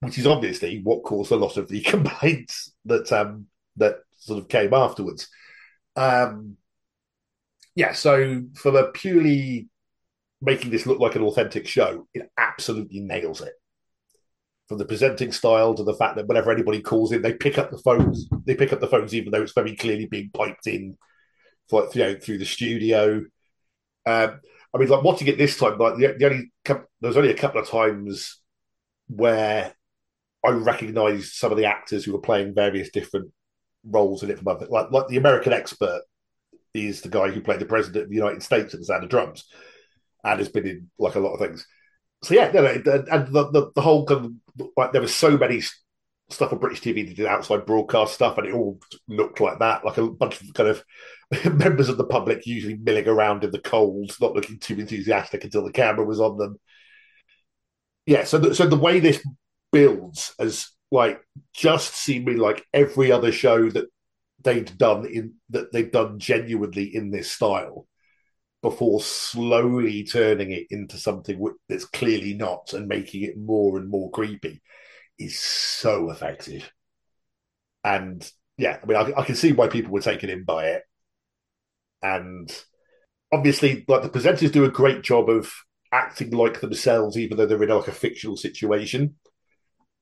[0.00, 4.48] Which is obviously what caused a lot of the complaints that um, that sort of
[4.48, 5.28] came afterwards.
[5.96, 6.56] Um,
[7.74, 9.68] yeah, so from a purely
[10.40, 13.52] making this look like an authentic show, it absolutely nails it.
[14.68, 17.70] From the presenting style to the fact that whenever anybody calls in, they pick up
[17.70, 18.28] the phones.
[18.44, 20.96] They pick up the phones, even though it's very clearly being piped in
[21.68, 23.24] for, you know, through the studio.
[24.06, 24.40] Um,
[24.72, 27.36] I mean, like watching it this time, like the, the only there was only a
[27.36, 28.40] couple of times
[29.08, 29.74] where
[30.44, 33.32] I recognised some of the actors who were playing various different
[33.84, 34.38] roles in it.
[34.38, 36.02] From like like the American expert
[36.74, 39.10] is the guy who played the president of the United States at the Sound of
[39.10, 39.44] Drums,
[40.24, 41.66] and has been in like a lot of things.
[42.22, 45.38] So yeah, no, no, and the, the, the whole kind of like there were so
[45.38, 45.62] many
[46.28, 48.78] stuff on British TV that did outside broadcast stuff, and it all
[49.08, 50.84] looked like that, like a bunch of kind of
[51.54, 55.64] members of the public usually milling around in the cold, not looking too enthusiastic until
[55.64, 56.56] the camera was on them.
[58.06, 59.24] Yeah, so the, so the way this
[59.72, 61.20] builds as like
[61.54, 63.86] just seeming like every other show that
[64.42, 67.86] they'd done in that they'd done genuinely in this style
[68.62, 74.10] before slowly turning it into something that's clearly not and making it more and more
[74.10, 74.60] creepy
[75.18, 76.70] is so effective.
[77.82, 78.28] And
[78.58, 80.82] yeah, I mean, I, I can see why people were taken in by it.
[82.02, 82.50] And
[83.32, 85.50] obviously, like the presenters do a great job of
[85.92, 89.16] acting like themselves, even though they're in like a fictional situation.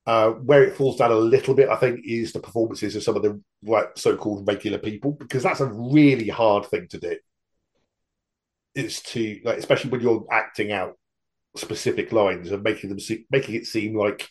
[0.08, 3.14] Uh, where it falls down a little bit, I think, is the performances of some
[3.14, 7.18] of the like so-called regular people, because that's a really hard thing to do.
[8.74, 10.96] Is to like, especially when you're acting out
[11.56, 14.30] specific lines and making them see, making it seem like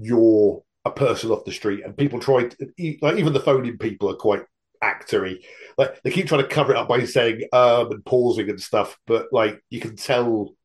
[0.00, 2.56] you're a person off the street, and people try to,
[3.02, 4.44] like even the phone-in people are quite
[4.82, 5.44] actory.
[5.76, 8.96] Like they keep trying to cover it up by saying um and pausing and stuff,
[9.06, 10.55] but like you can tell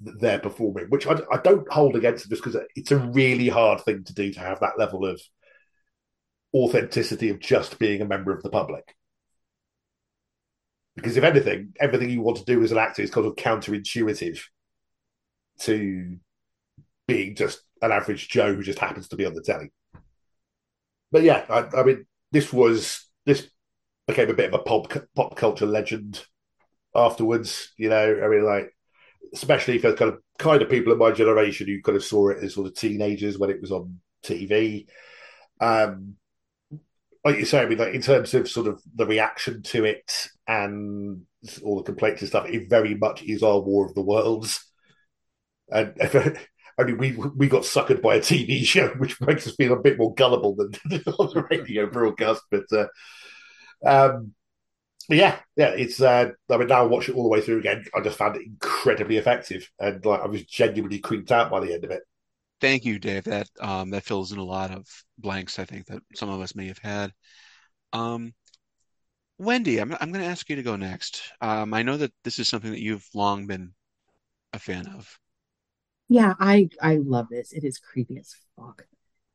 [0.00, 3.80] they're performing, which I, I don't hold against them just because it's a really hard
[3.80, 5.20] thing to do to have that level of
[6.54, 8.94] authenticity of just being a member of the public.
[10.94, 14.40] Because if anything, everything you want to do as an actor is kind of counterintuitive
[15.60, 16.16] to
[17.06, 19.70] being just an average Joe who just happens to be on the telly.
[21.12, 23.48] But yeah, I, I mean, this was this
[24.06, 26.24] became a bit of a pop pop culture legend
[26.94, 27.72] afterwards.
[27.76, 28.75] You know, I mean, like
[29.32, 32.42] especially for kind of kind of people in my generation who kind of saw it
[32.42, 34.86] as sort of teenagers when it was on TV.
[35.60, 36.16] Um,
[37.24, 40.28] like you say, I mean, like in terms of sort of the reaction to it
[40.46, 41.22] and
[41.64, 44.64] all the complaints and stuff, it very much is our War of the Worlds.
[45.68, 45.94] And
[46.78, 49.80] I mean, we we got suckered by a TV show, which makes us feel a
[49.80, 50.72] bit more gullible than
[51.18, 52.42] on the radio broadcast.
[52.50, 52.86] But, uh,
[53.84, 54.34] um,
[55.08, 56.00] yeah, yeah, it's.
[56.00, 57.84] Uh, I mean, now I watch it all the way through again.
[57.94, 61.72] I just found it incredibly effective, and like I was genuinely creeped out by the
[61.72, 62.02] end of it.
[62.60, 63.24] Thank you, Dave.
[63.24, 64.86] That um, that fills in a lot of
[65.18, 65.58] blanks.
[65.58, 67.12] I think that some of us may have had.
[67.92, 68.34] Um,
[69.38, 71.22] Wendy, I'm I'm going to ask you to go next.
[71.40, 73.72] Um, I know that this is something that you've long been
[74.52, 75.18] a fan of.
[76.08, 77.52] Yeah, I I love this.
[77.52, 78.86] It is creepy as fuck.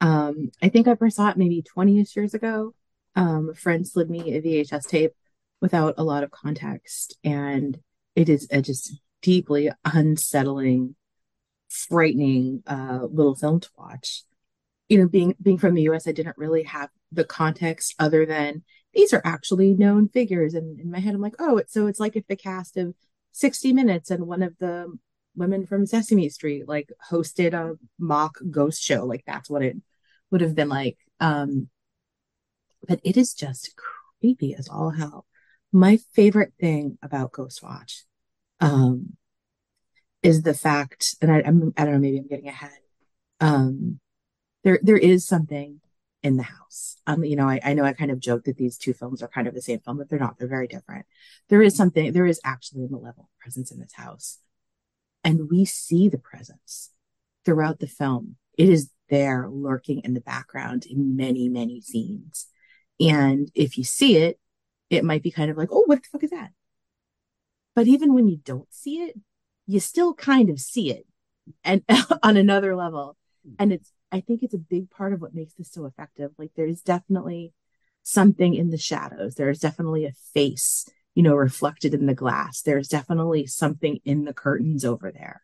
[0.01, 2.73] Um, I think I first saw it maybe 20 years ago.
[3.15, 5.13] Um, a friend slid me a VHS tape
[5.61, 7.77] without a lot of context, and
[8.15, 10.95] it is a just deeply unsettling,
[11.69, 14.23] frightening uh, little film to watch.
[14.89, 18.63] You know, being being from the US, I didn't really have the context other than
[18.93, 20.53] these are actually known figures.
[20.53, 22.93] And in my head, I'm like, oh, it's so it's like if the cast of
[23.31, 24.93] 60 Minutes and one of the
[25.35, 29.05] women from Sesame Street like hosted a mock ghost show.
[29.05, 29.77] Like that's what it
[30.29, 30.97] would have been like.
[31.19, 31.69] Um,
[32.87, 33.75] but it is just
[34.19, 35.25] creepy as all hell.
[35.71, 38.01] My favorite thing about Ghostwatch
[38.59, 39.15] um,
[40.21, 42.71] is the fact, and I, I'm, I don't know, maybe I'm getting ahead.
[43.39, 43.99] Um,
[44.63, 45.79] there, there is something
[46.23, 46.97] in the house.
[47.07, 49.27] Um, you know, I, I know I kind of joked that these two films are
[49.27, 50.37] kind of the same film, but they're not.
[50.37, 51.05] They're very different.
[51.49, 52.11] There is something.
[52.11, 54.37] There is actually a malevolent presence in this house
[55.23, 56.91] and we see the presence
[57.45, 58.35] throughout the film.
[58.57, 62.47] It is there lurking in the background in many, many scenes.
[62.99, 64.39] And if you see it,
[64.91, 66.51] it might be kind of like, oh, what the fuck is that?
[67.75, 69.17] But even when you don't see it,
[69.65, 71.05] you still kind of see it
[71.63, 71.83] and
[72.23, 73.17] on another level.
[73.57, 76.31] And it's I think it's a big part of what makes this so effective.
[76.37, 77.53] Like there's definitely
[78.03, 79.35] something in the shadows.
[79.35, 80.85] There's definitely a face,
[81.15, 82.61] you know, reflected in the glass.
[82.61, 85.41] There's definitely something in the curtains over there.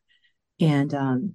[0.59, 1.33] And um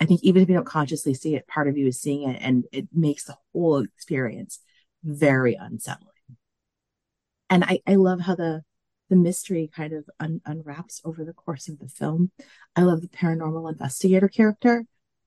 [0.00, 2.38] I think even if you don't consciously see it, part of you is seeing it
[2.42, 4.58] and it makes the whole experience
[5.02, 6.13] very unsettling.
[7.54, 8.62] And I, I love how the
[9.10, 12.32] the mystery kind of un- unwraps over the course of the film.
[12.74, 14.84] I love the paranormal investigator character.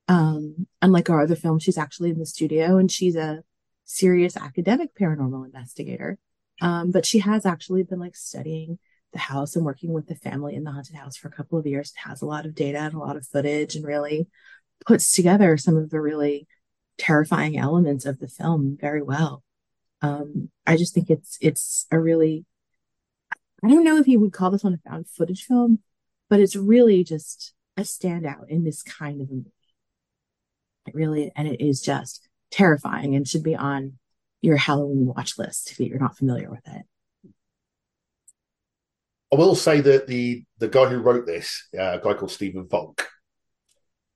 [0.08, 3.44] Um, unlike our other film, she's actually in the studio and she's a
[3.84, 6.18] serious academic paranormal investigator.
[6.60, 8.78] Um, but she has actually been like studying
[9.14, 11.66] the house and working with the family in the haunted house for a couple of
[11.66, 11.92] years.
[11.92, 14.28] It has a lot of data and a lot of footage and really
[14.84, 16.46] puts together some of the really
[16.98, 19.44] terrifying elements of the film very well.
[20.00, 22.44] Um, I just think it's it's a really
[23.62, 25.80] I don't know if you would call this one a found footage film,
[26.30, 29.52] but it's really just a standout in this kind of a movie.
[30.86, 33.98] It really, and it is just terrifying and should be on
[34.40, 36.82] your Halloween watch list if you're not familiar with it.
[39.32, 42.66] I will say that the the guy who wrote this, uh, a guy called Stephen
[42.66, 43.08] Volk,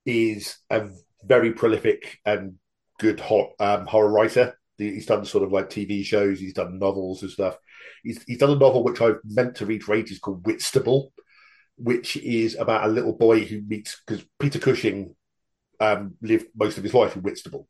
[0.05, 0.89] is a
[1.23, 2.55] very prolific and
[2.99, 4.57] good hot, um, horror writer.
[4.91, 7.57] He's done sort of like TV shows, he's done novels and stuff.
[8.03, 11.13] He's, he's done a novel which I've meant to read for ages called Whitstable,
[11.77, 15.15] which is about a little boy who meets because Peter Cushing
[15.79, 17.67] um, lived most of his life in Whitstable.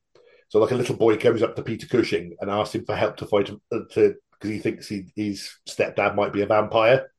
[0.50, 3.18] So, like a little boy comes up to Peter Cushing and asks him for help
[3.18, 7.12] to fight uh, to because he thinks he, his stepdad might be a vampire.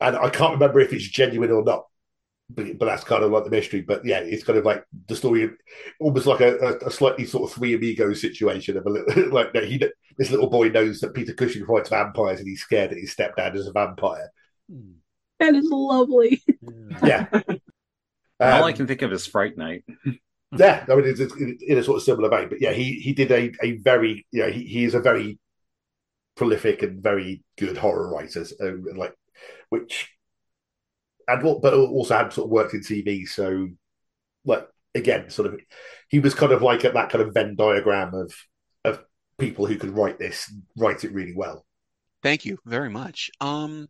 [0.00, 1.84] and I can't remember if it's genuine or not
[2.54, 3.80] but, but that's kind of like the mystery.
[3.80, 5.50] But yeah, it's kind of like the story,
[6.00, 9.60] almost like a, a slightly sort of three amigos situation of a little like no,
[9.60, 9.82] he
[10.18, 13.56] this little boy knows that Peter Cushing fights vampires and he's scared that his stepdad
[13.56, 14.30] is a vampire.
[15.38, 16.42] That is lovely.
[17.02, 17.26] Yeah.
[18.40, 19.84] All Um, I can think of is Fright Night.
[20.56, 23.12] yeah, I mean, it's, it's in a sort of similar vein, but yeah, he he
[23.12, 25.38] did a a very yeah he, he is a very
[26.36, 29.14] prolific and very good horror writer, um, like
[29.68, 30.08] which
[31.30, 33.68] and what but also had sort of worked in TV, so
[34.44, 35.60] like again, sort of
[36.08, 38.32] he was kind of like at that kind of Venn diagram of
[38.84, 39.04] of
[39.38, 41.64] people who could write this, write it really well.
[42.22, 43.30] Thank you very much.
[43.40, 43.88] Um,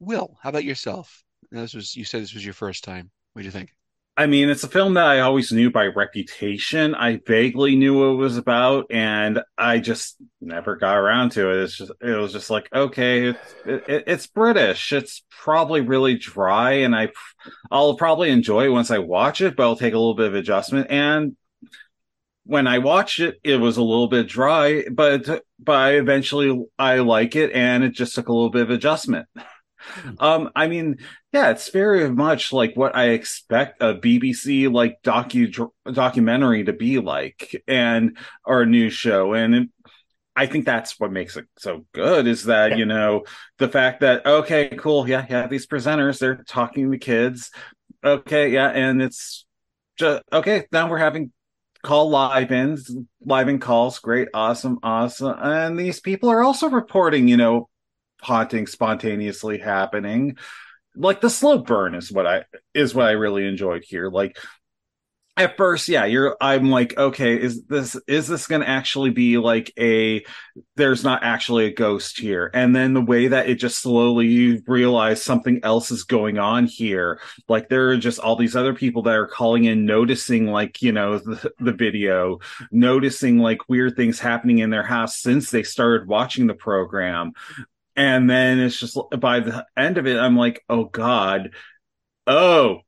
[0.00, 1.22] Will, how about yourself?
[1.50, 3.10] This was you said this was your first time.
[3.32, 3.70] What do you think?
[4.18, 6.96] I mean, it's a film that I always knew by reputation.
[6.96, 11.62] I vaguely knew what it was about, and I just never got around to it.
[11.62, 14.92] It's just, it was just like, okay, it's, it, it's British.
[14.92, 17.10] It's probably really dry, and I,
[17.70, 20.34] I'll probably enjoy it once I watch it, but I'll take a little bit of
[20.34, 20.88] adjustment.
[20.90, 21.36] And
[22.44, 27.36] when I watched it, it was a little bit dry, but but eventually I like
[27.36, 29.28] it, and it just took a little bit of adjustment.
[30.18, 30.96] Um, I mean,
[31.32, 36.98] yeah, it's very much like what I expect a BBC like docu documentary to be
[37.00, 39.68] like, and or a news show, and it,
[40.34, 43.24] I think that's what makes it so good is that you know
[43.58, 47.50] the fact that okay, cool, yeah, yeah, these presenters they're talking to kids,
[48.02, 49.44] okay, yeah, and it's
[49.96, 50.64] just okay.
[50.72, 51.30] Now we're having
[51.82, 57.28] call live ins, live in calls, great, awesome, awesome, and these people are also reporting,
[57.28, 57.68] you know
[58.20, 60.36] haunting spontaneously happening
[60.96, 64.08] like the slow burn is what i is what i really enjoyed here.
[64.10, 64.36] Like
[65.36, 69.38] at first yeah you're i'm like okay is this is this going to actually be
[69.38, 70.24] like a
[70.76, 72.50] there's not actually a ghost here?
[72.54, 76.66] And then the way that it just slowly you realize something else is going on
[76.66, 77.20] here.
[77.48, 80.92] Like there are just all these other people that are calling in noticing like you
[80.92, 82.38] know the, the video
[82.70, 87.32] noticing like weird things happening in their house since they started watching the program
[87.98, 91.50] and then it's just by the end of it i'm like oh god.
[92.26, 92.80] Oh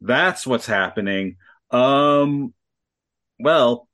[0.00, 1.36] that's what's happening.
[1.70, 2.52] Um
[3.38, 3.88] well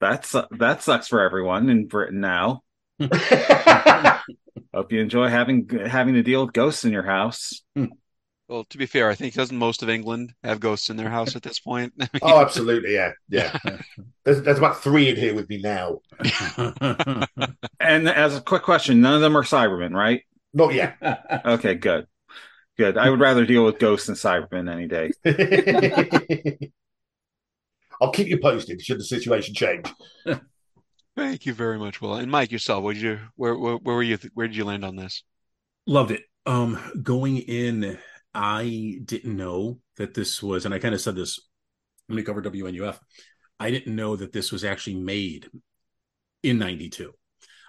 [0.00, 2.62] that's that sucks for everyone in britain now.
[4.74, 7.62] Hope you enjoy having having to deal with ghosts in your house
[8.48, 11.34] Well, to be fair, I think doesn't most of England have ghosts in their house
[11.34, 11.94] at this point?
[12.00, 13.56] I mean, Oh, absolutely, yeah, yeah.
[14.24, 16.00] there's, there's about three in here with me now.
[17.80, 20.22] and as a quick question none of them are cybermen right
[20.52, 20.96] Not yet.
[21.44, 22.06] okay good
[22.78, 25.10] good i would rather deal with ghosts than cybermen any day
[28.00, 29.86] I'll keep you posted should the situation change.
[31.16, 32.16] Thank you very much, Will.
[32.16, 34.84] And Mike, yourself, what did you where where, where were you where did you land
[34.84, 35.22] on this?
[35.86, 36.22] Loved it.
[36.44, 37.98] Um, going in,
[38.34, 41.40] I didn't know that this was, and I kind of said this
[42.06, 42.98] when we covered WNUF.
[43.60, 45.48] I didn't know that this was actually made
[46.42, 47.12] in '92.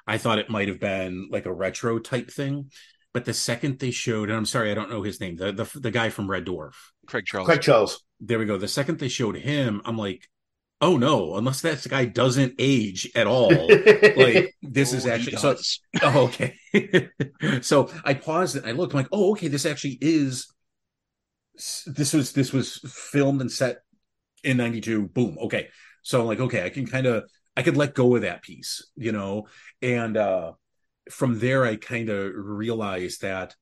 [0.07, 2.71] I thought it might have been like a retro type thing.
[3.13, 5.79] But the second they showed, and I'm sorry, I don't know his name, the the,
[5.79, 6.73] the guy from Red Dwarf,
[7.07, 7.47] Craig Charles.
[7.47, 8.03] Craig Charles.
[8.19, 8.57] There we go.
[8.57, 10.27] The second they showed him, I'm like,
[10.81, 13.51] oh no, unless that guy doesn't age at all.
[14.17, 15.55] like this is Oh, he actually so.
[16.01, 16.57] Oh, okay.
[17.61, 18.63] so I paused it.
[18.63, 18.93] And I looked.
[18.93, 19.47] I'm like, oh, okay.
[19.47, 20.47] This actually is.
[21.85, 23.77] This was this was filmed and set
[24.43, 25.07] in '92.
[25.09, 25.37] Boom.
[25.39, 25.69] Okay.
[26.01, 27.23] So I'm like, okay, I can kind of
[27.57, 29.47] I could let go of that piece, you know,
[29.81, 30.53] and uh
[31.11, 33.55] from there I kind of realized that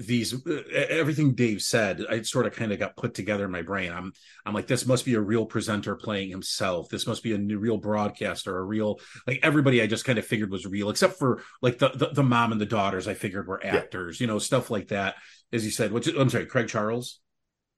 [0.00, 3.62] these uh, everything Dave said, I sort of kind of got put together in my
[3.62, 3.92] brain.
[3.92, 4.12] I'm
[4.46, 6.88] I'm like, this must be a real presenter playing himself.
[6.88, 9.82] This must be a new, real broadcaster, a real like everybody.
[9.82, 12.60] I just kind of figured was real, except for like the the, the mom and
[12.60, 13.08] the daughters.
[13.08, 15.16] I figured were actors, you know, stuff like that.
[15.52, 17.20] As you said, which I'm sorry, Craig Charles.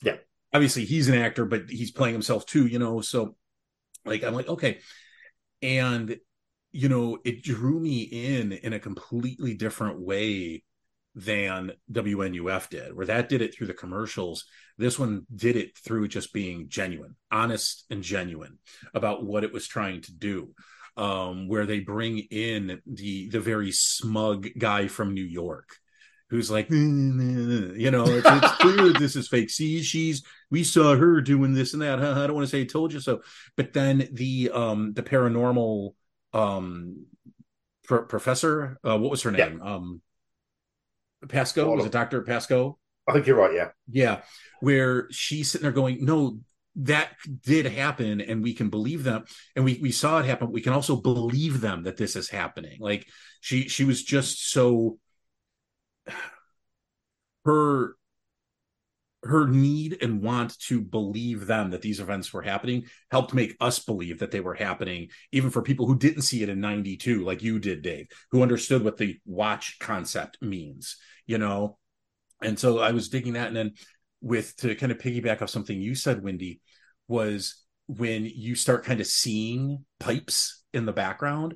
[0.02, 0.16] Yeah,
[0.52, 3.00] obviously he's an actor, but he's playing himself too, you know.
[3.00, 3.36] So
[4.04, 4.78] like I'm like, okay,
[5.60, 6.16] and
[6.70, 10.62] you know, it drew me in in a completely different way
[11.14, 14.44] than WNUF did, where that did it through the commercials.
[14.78, 18.58] This one did it through just being genuine, honest, and genuine
[18.94, 20.54] about what it was trying to do.
[20.94, 25.70] Um, where they bring in the the very smug guy from New York,
[26.28, 29.48] who's like, you know, it's, it's clear this is fake.
[29.48, 31.98] See, she's we saw her doing this and that.
[31.98, 32.12] Huh?
[32.22, 33.22] I don't want to say I told you so,
[33.56, 35.94] but then the um the paranormal
[36.34, 37.06] um
[37.84, 39.62] pro- professor, uh, what was her name?
[39.62, 40.02] Um,
[41.28, 42.78] Pascoe was it Doctor Pascoe?
[43.08, 43.54] I think you're right.
[43.54, 44.22] Yeah, Yeah,
[44.60, 46.38] where she's sitting there going, "No,
[46.76, 47.10] that
[47.42, 49.24] did happen, and we can believe them,
[49.56, 50.52] and we we saw it happen.
[50.52, 53.06] We can also believe them that this is happening." Like
[53.40, 54.98] she she was just so
[57.44, 57.96] her
[59.24, 63.78] her need and want to believe them that these events were happening helped make us
[63.78, 67.42] believe that they were happening even for people who didn't see it in 92 like
[67.42, 70.96] you did dave who understood what the watch concept means
[71.26, 71.78] you know?
[72.42, 73.72] And so i was digging that and then
[74.20, 76.60] with to kind of piggyback off something you said wendy
[77.08, 81.54] was when you start kind of seeing pipes in the background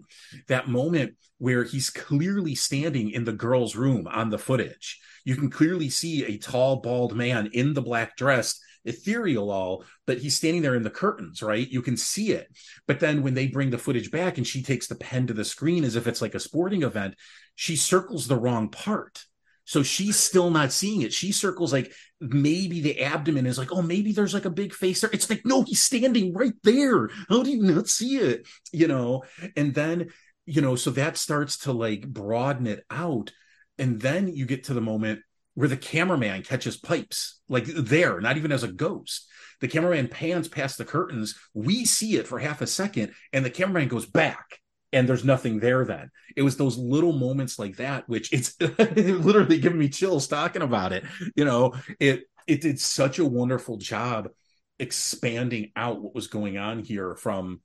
[0.49, 5.01] that moment where he's clearly standing in the girl's room on the footage.
[5.25, 10.19] You can clearly see a tall bald man in the black dress ethereal all but
[10.19, 11.69] he's standing there in the curtains right?
[11.69, 12.49] You can see it.
[12.87, 15.45] But then when they bring the footage back and she takes the pen to the
[15.45, 17.15] screen as if it's like a sporting event
[17.55, 19.25] she circles the wrong part
[19.67, 21.13] so she's still not seeing it.
[21.13, 25.01] She circles like maybe the abdomen is like, oh, maybe there's like a big face
[25.01, 25.11] there.
[25.13, 27.11] It's like, no, he's standing right there.
[27.29, 28.47] How do you not see it?
[28.73, 29.25] You know,
[29.57, 30.11] and then,
[30.47, 33.33] you know, so that starts to like broaden it out.
[33.77, 35.21] And then you get to the moment
[35.55, 39.27] where the cameraman catches pipes, like there, not even as a ghost.
[39.61, 41.35] The cameraman pans past the curtains.
[41.55, 44.61] We see it for half a second, and the cameraman goes back
[44.97, 46.11] and there's nothing there then.
[46.37, 50.93] It was those little moments like that which it's literally giving me chills talking about
[50.93, 51.05] it.
[51.35, 54.31] You know it it did such a wonderful job
[54.79, 57.61] expanding out what was going on here from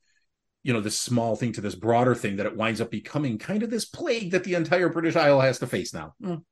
[0.64, 3.64] you know this small thing to this broader thing that it winds up becoming kind
[3.64, 6.14] of this plague that the entire british isle has to face now.
[6.22, 6.44] Mm.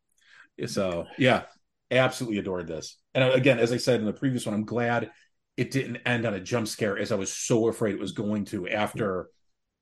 [0.66, 1.44] So yeah
[1.92, 2.98] absolutely adored this.
[3.14, 5.12] And again as i said in the previous one i'm glad
[5.58, 8.46] it didn't end on a jump scare as i was so afraid it was going
[8.46, 9.30] to after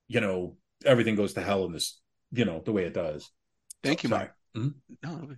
[0.08, 2.00] you know everything goes to hell in this,
[2.32, 3.30] you know, the way it does.
[3.82, 4.28] Thank you, Sorry.
[4.54, 4.72] Mike.
[5.02, 5.28] No,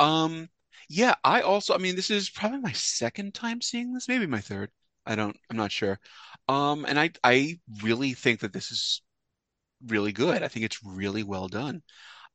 [0.00, 0.48] um,
[0.88, 4.40] yeah, I also, I mean, this is probably my second time seeing this, maybe my
[4.40, 4.70] third.
[5.04, 5.98] I don't, I'm not sure.
[6.48, 9.02] Um, and I, I really think that this is
[9.86, 10.42] really good.
[10.42, 11.82] I think it's really well done.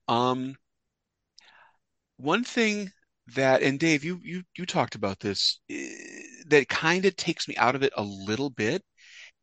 [0.07, 0.55] Um,
[2.17, 2.91] one thing
[3.35, 5.89] that, and Dave, you, you, you talked about this, eh,
[6.47, 8.83] that kind of takes me out of it a little bit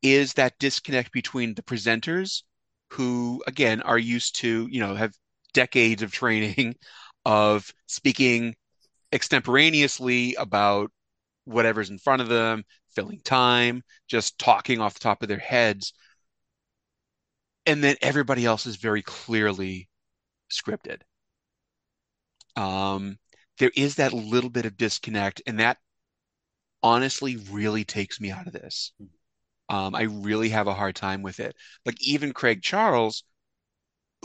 [0.02, 2.42] is that disconnect between the presenters
[2.90, 5.14] who again are used to you know have
[5.52, 6.74] decades of training
[7.24, 8.54] of speaking
[9.12, 10.90] extemporaneously about
[11.44, 15.92] whatever's in front of them filling time just talking off the top of their heads.
[17.66, 19.88] And then everybody else is very clearly
[20.50, 21.00] scripted.
[22.56, 23.18] Um
[23.58, 25.78] there is that little bit of disconnect and that
[26.82, 28.92] honestly really takes me out of this
[29.68, 31.56] um, I really have a hard time with it.
[31.86, 33.24] Like even Craig Charles,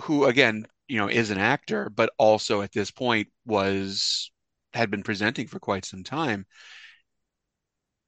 [0.04, 4.32] who again, you know, is an actor, but also at this point was
[4.74, 6.46] had been presenting for quite some time,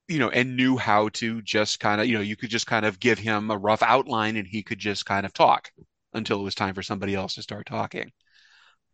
[0.07, 2.85] you know, and knew how to just kind of, you know, you could just kind
[2.85, 5.71] of give him a rough outline and he could just kind of talk
[6.13, 8.11] until it was time for somebody else to start talking.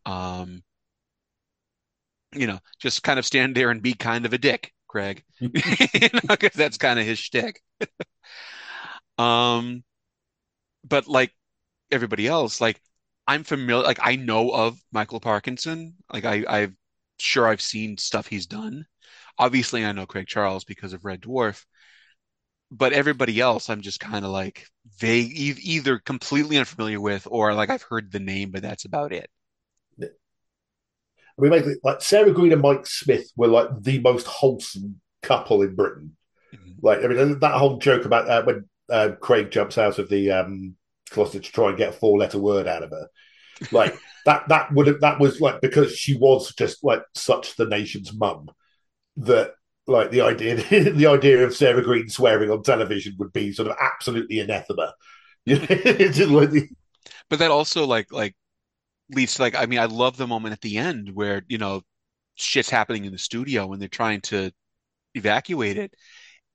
[0.06, 0.64] Um,
[2.34, 5.50] you know, just kind of stand there and be kind of a dick, Craig, you
[6.14, 7.62] know, because that's kind of his shtick.
[9.18, 9.84] Um,
[10.84, 11.34] but like
[11.92, 12.82] everybody else, like
[13.28, 15.96] I'm familiar, like I know of Michael Parkinson.
[16.12, 16.78] Like I, I'm
[17.20, 18.86] sure I've seen stuff he's done.
[19.38, 21.64] Obviously, I know Craig Charles because of Red Dwarf,
[22.72, 24.66] but everybody else, I'm just kind of like
[25.00, 29.14] vague, e- either completely unfamiliar with, or like I've heard the name, but that's about
[29.14, 29.30] it.
[31.38, 35.62] I mean, basically, like Sarah Greene and Mike Smith were like the most wholesome couple
[35.62, 36.16] in Britain.
[36.82, 40.32] Like, I mean, that whole joke about uh, when uh, Craig jumps out of the
[40.32, 40.76] um,
[41.10, 43.08] closet to try and get a four-letter word out of her,
[43.72, 44.48] like that.
[44.50, 48.50] That would have that was like because she was just like such the nation's mum
[49.18, 49.52] that
[49.88, 50.56] like the idea
[50.92, 54.94] the idea of Sarah Greene swearing on television would be sort of absolutely anathema.
[55.46, 56.70] It's just like
[57.30, 58.36] But that also like like
[59.10, 61.82] leads to like I mean I love the moment at the end where you know
[62.36, 64.52] shit's happening in the studio when they're trying to
[65.16, 65.94] evacuate it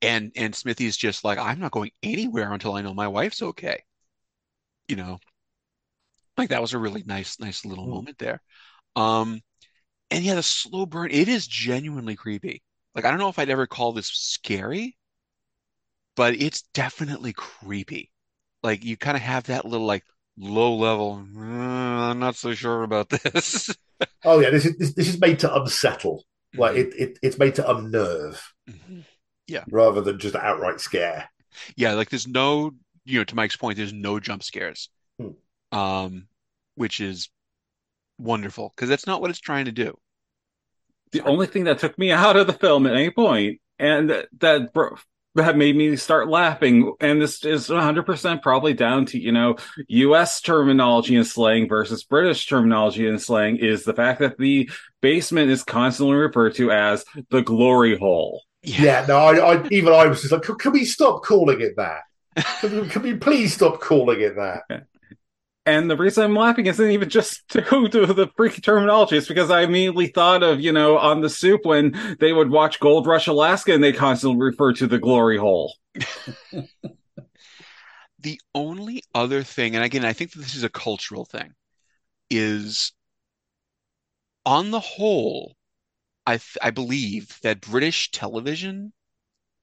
[0.03, 3.83] and and Smithy's just like I'm not going anywhere until I know my wife's okay.
[4.87, 5.19] You know.
[6.37, 8.41] Like that was a really nice nice little moment there.
[8.95, 9.41] Um
[10.11, 12.61] and yeah the slow burn it is genuinely creepy.
[12.93, 14.97] Like I don't know if I'd ever call this scary,
[16.15, 18.11] but it's definitely creepy.
[18.61, 20.03] Like you kind of have that little like
[20.37, 23.73] low level "Uh, I'm not so sure about this.
[24.25, 26.25] oh yeah, this is this, this is made to unsettle.
[26.55, 28.41] Like it, it it's made to unnerve
[29.47, 29.63] Yeah.
[29.71, 31.29] rather than just outright scare.
[31.75, 32.71] Yeah, like there's no,
[33.05, 34.89] you know, to Mike's point, there's no jump scares.
[35.19, 35.77] Hmm.
[35.77, 36.27] Um,
[36.75, 37.29] which is
[38.17, 39.97] wonderful because that's not what it's trying to do.
[41.11, 44.29] The only thing that took me out of the film at any point, and that
[44.39, 44.97] that, bro-
[45.35, 49.55] that made me start laughing, and this is 100% probably down to, you know,
[49.87, 54.69] US terminology and slang versus British terminology and slang, is the fact that the
[55.01, 58.41] basement is constantly referred to as the glory hole.
[58.63, 61.75] Yeah, no, I, I even I was just like, can, can we stop calling it
[61.77, 62.01] that?
[62.61, 64.63] Can, we- can we please stop calling it that?
[65.65, 69.15] And the reason I'm laughing isn't even just due to the freaky terminology.
[69.15, 72.81] It's because I immediately thought of, you know, on the soup when they would watch
[72.81, 75.73] Gold Rush Alaska and they constantly refer to the glory hole.
[78.19, 81.53] The only other thing, and again, I think that this is a cultural thing,
[82.29, 82.93] is
[84.45, 85.57] on the whole,
[86.27, 88.91] I th I believe that British television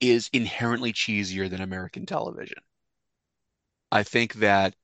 [0.01, 2.62] is inherently cheesier than American television.
[3.93, 4.74] I think that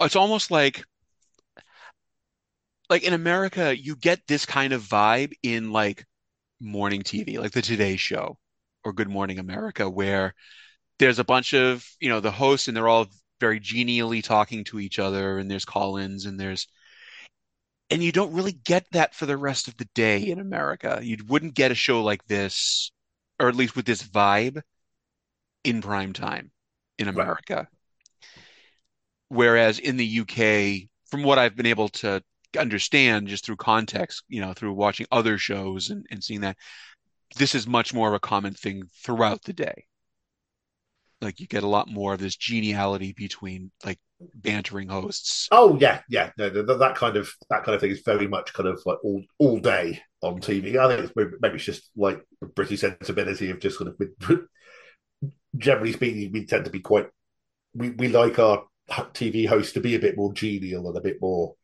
[0.00, 0.84] it's almost like
[2.88, 6.04] like in America, you get this kind of vibe in like
[6.60, 8.38] morning TV, like the Today Show
[8.84, 10.34] or Good Morning America, where
[10.98, 13.08] there's a bunch of, you know, the hosts and they're all
[13.40, 16.68] very genially talking to each other, and there's call-ins and there's
[17.90, 21.00] and you don't really get that for the rest of the day in America.
[21.02, 22.92] You wouldn't get a show like this,
[23.38, 24.62] or at least with this vibe,
[25.64, 26.52] in prime time
[26.98, 27.68] in America.
[29.28, 32.22] Whereas in the UK, from what I've been able to
[32.58, 36.56] understand just through context, you know, through watching other shows and, and seeing that,
[37.36, 39.86] this is much more of a common thing throughout the day.
[41.20, 43.98] Like you get a lot more of this geniality between like
[44.34, 45.48] bantering hosts.
[45.52, 48.52] Oh yeah, yeah, no, th- that kind of that kind of thing is very much
[48.52, 50.78] kind of like all all day on TV.
[50.78, 54.40] I think it's maybe, it's just like the British sensibility of just sort of
[55.56, 57.08] generally speaking, we tend to be quite
[57.74, 61.18] we, we like our TV hosts to be a bit more genial and a bit
[61.20, 61.54] more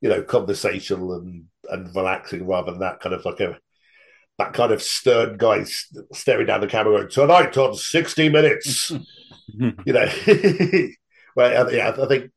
[0.00, 3.58] you know conversational and and relaxing rather than that kind of like a
[4.38, 5.64] that kind of stern guy
[6.12, 8.92] staring down the camera going tonight on 60 minutes.
[9.56, 10.08] You know?
[11.36, 12.30] Well I- yeah i think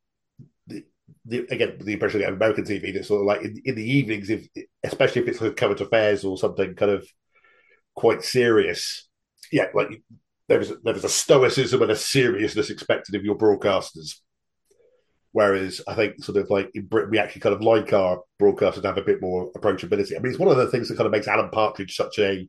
[0.68, 0.84] the,
[1.26, 4.30] the, again the impression of american tv that's sort of like in, in the evenings
[4.30, 4.48] if
[4.84, 7.08] especially if it's like current affairs or something kind of
[7.96, 9.08] quite serious
[9.52, 10.02] yeah like
[10.50, 14.16] there is there is a stoicism and a seriousness expected of your broadcasters
[15.32, 18.86] Whereas I think sort of like in Britain, we actually kind of like our broadcasters
[18.86, 20.16] have a bit more approachability.
[20.16, 22.48] I mean, it's one of the things that kind of makes Alan Partridge such a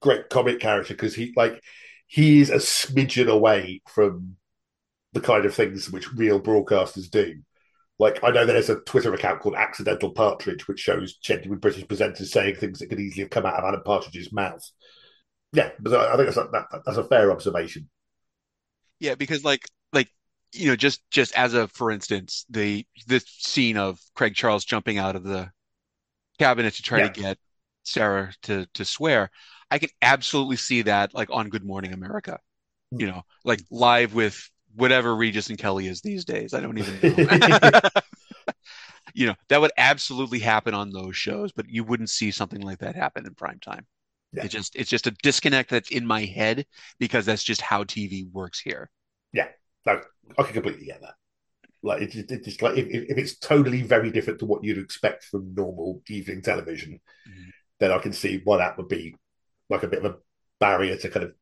[0.00, 1.62] great comic character because he like
[2.06, 4.36] he is a smidgen away from
[5.12, 7.36] the kind of things which real broadcasters do.
[7.98, 12.26] Like I know there's a Twitter account called Accidental Partridge, which shows genuine British presenters
[12.26, 14.68] saying things that could easily have come out of Alan Partridge's mouth.
[15.52, 17.88] Yeah, but I think that's a, that, that's a fair observation.
[18.98, 19.66] Yeah, because like
[20.52, 24.98] you know just just as a for instance the the scene of Craig Charles jumping
[24.98, 25.50] out of the
[26.38, 27.02] cabinet to try Yeah.
[27.02, 27.38] to get
[27.84, 29.30] Sarah to to swear
[29.70, 32.40] I can absolutely see that like on Good Morning America
[32.98, 36.54] you know like live with whatever Regis and Kelly is these days.
[36.54, 37.24] I don't even know.
[39.14, 42.78] You know that would absolutely happen on those shows but you wouldn't see something like
[42.78, 43.86] that happen in prime time.
[44.40, 46.66] It just it's just a disconnect that's in my head
[46.98, 48.90] because that's just how TV works here.
[49.32, 49.48] Yeah,
[49.86, 50.02] no,
[50.38, 51.14] I can completely get that.
[51.82, 54.78] Like it's just, it's just like if, if it's totally very different to what you'd
[54.78, 57.50] expect from normal evening television, Mm-hmm.
[57.80, 59.16] then I can see why that would be
[59.68, 60.16] like a bit of a
[60.60, 61.34] barrier to kind of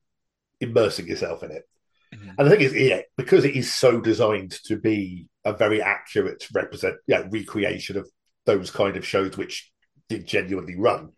[0.61, 1.69] immersing yourself in it.
[2.15, 2.31] Mm-hmm.
[2.39, 6.47] And the thing is, yeah, because it is so designed to be a very accurate
[6.55, 8.09] represent, yeah, recreation of
[8.47, 9.70] those kind of shows which
[10.09, 11.12] did genuinely run.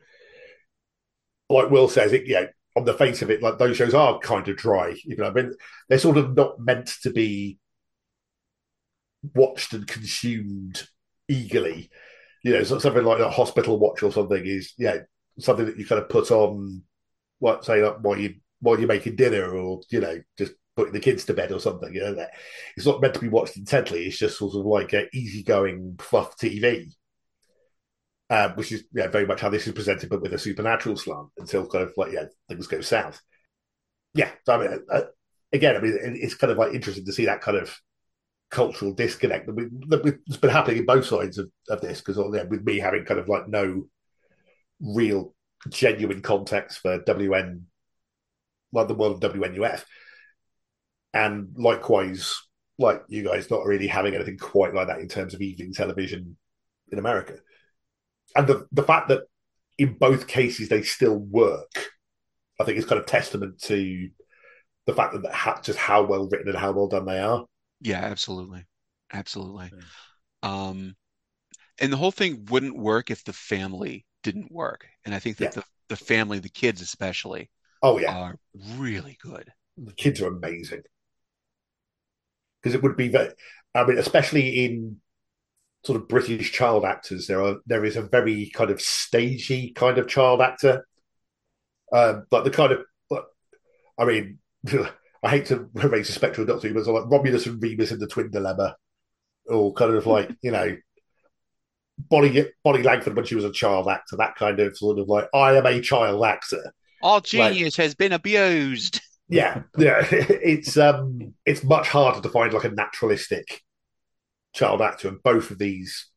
[1.48, 2.46] Like Will says, it yeah,
[2.76, 4.94] on the face of it, like those shows are kind of dry.
[5.04, 5.54] You know, I mean,
[5.88, 7.58] they're sort of not meant to be
[9.34, 10.86] watched and consumed
[11.28, 11.90] eagerly.
[12.44, 14.98] You know, something like a hospital watch or something is yeah
[15.38, 16.82] something that you kind of put on,
[17.38, 21.00] what say like, while you while you're making dinner or you know just putting the
[21.00, 21.92] kids to bed or something.
[21.94, 22.32] You know, that
[22.76, 24.04] it's not meant to be watched intently.
[24.06, 26.92] It's just sort of like a easygoing fluff TV.
[28.28, 31.28] Um, which is yeah, very much how this is presented, but with a supernatural slant
[31.38, 33.20] until kind of like yeah things go south.
[34.14, 35.02] Yeah, so I mean, uh,
[35.52, 37.78] again, I mean, it's kind of like interesting to see that kind of
[38.50, 42.64] cultural disconnect that, has been happening in both sides of, of this because yeah, with
[42.64, 43.86] me having kind of like no
[44.80, 45.34] real
[45.68, 47.62] genuine context for WN,
[48.72, 49.84] like the world of WNUF,
[51.14, 52.34] and likewise,
[52.78, 56.36] like you guys not really having anything quite like that in terms of evening television
[56.92, 57.38] in America,
[58.36, 59.22] and the the fact that
[59.78, 61.72] in both cases they still work,
[62.60, 64.10] I think is kind of testament to
[64.86, 67.46] the fact that, that just how well written and how well done they are.
[67.80, 68.66] Yeah, absolutely.
[69.12, 69.72] Absolutely.
[70.42, 70.96] Um,
[71.80, 74.86] and the whole thing wouldn't work if the family didn't work.
[75.04, 75.54] And I think that Yeah.
[75.54, 77.50] the, the family, the kids especially,
[77.82, 78.36] Oh yeah, are
[78.78, 79.52] really good.
[79.78, 80.82] the kids are amazing
[82.60, 83.30] because it would be very.
[83.74, 85.00] I mean, especially in
[85.86, 89.98] sort of British child actors, there are there is a very kind of stagey kind
[89.98, 90.86] of child actor,
[91.92, 92.80] um, like the kind of.
[93.08, 93.22] like,
[93.98, 94.38] I mean,
[95.22, 98.00] I hate to raise a spectral Doctor Who, but it's like Romulus and Remus in
[98.00, 98.76] the Twin Dilemma,
[99.46, 100.76] or kind of like you know.
[101.98, 105.30] Bonnie Bonnie Langford when she was a child actor, that kind of sort of like
[105.32, 106.74] I am a child actor.
[107.02, 109.00] Our genius has been abused.
[109.30, 110.06] Yeah, yeah.
[110.10, 113.62] It's um, it's much harder to find like a naturalistic
[114.56, 116.08] child actor, and both of these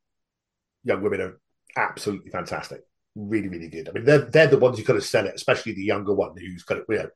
[0.84, 1.40] young women are
[1.78, 2.82] absolutely fantastic.
[3.16, 3.90] Really, really good.
[3.90, 6.36] I mean, they're they're the ones who kind of sell it, especially the younger one
[6.38, 7.10] who's kind of you know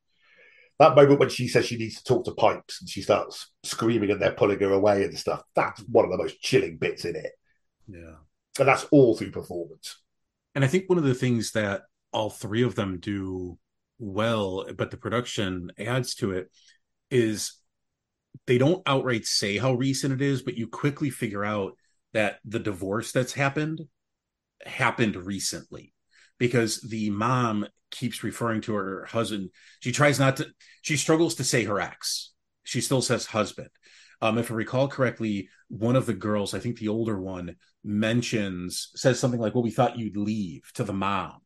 [0.79, 4.11] that moment when she says she needs to talk to pipes and she starts screaming
[4.11, 5.41] and they're pulling her away and stuff.
[5.55, 7.31] That's one of the most chilling bits in it,
[7.87, 8.15] Yeah.
[8.59, 10.01] and that's all through performance.
[10.55, 13.57] And I think one of the things that all three of them do
[13.99, 16.51] well, but the production adds to it,
[17.09, 17.53] is
[18.47, 21.77] they don't outright say how recent it is, but you quickly figure out
[22.13, 23.81] that the divorce that's happened
[24.65, 25.93] happened recently
[26.37, 29.49] because the mom keeps referring to her husband.
[29.81, 30.47] She tries not to,
[30.81, 32.31] she struggles to say her ex.
[32.63, 33.69] She still says husband.
[34.21, 38.89] Um, if I recall correctly, one of the girls, I think the older one, mentions,
[38.95, 41.41] says something like, Well, we thought you'd leave to the mom.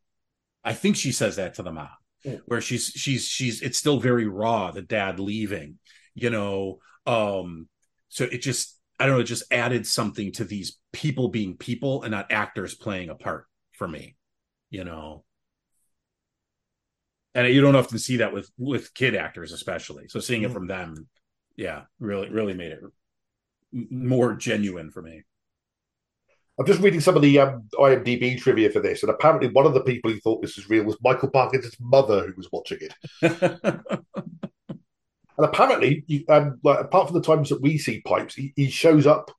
[0.63, 1.89] I think she says that to the mom,
[2.23, 2.37] Yeah.
[2.45, 5.79] where she's she's she's it's still very raw, the dad leaving,
[6.17, 6.79] you know.
[7.05, 7.69] Um,
[8.09, 12.03] so it just I don't know, it just added something to these people being people
[12.03, 14.17] and not actors playing a part for me,
[14.69, 15.23] you know.
[17.35, 20.07] And you don't often see that with with kid actors, especially.
[20.07, 20.53] So seeing it Mm.
[20.53, 21.07] from them,
[21.55, 22.81] yeah, really really made it
[23.71, 25.23] more genuine for me.
[26.59, 29.75] I'm just reading some of the um, IMDb trivia for this, and apparently one of
[29.75, 32.95] the people who thought this was real was Michael Parkinson's mother, who was watching it.
[35.37, 38.69] And apparently, you, um, like apart from the times that we see Pipes, he, he
[38.69, 39.31] shows up.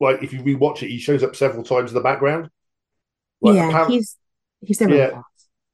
[0.00, 2.50] Like if you rewatch it, he shows up several times in the background.
[3.40, 4.16] Like, yeah, apparent- he's
[4.60, 5.22] he's never Yeah.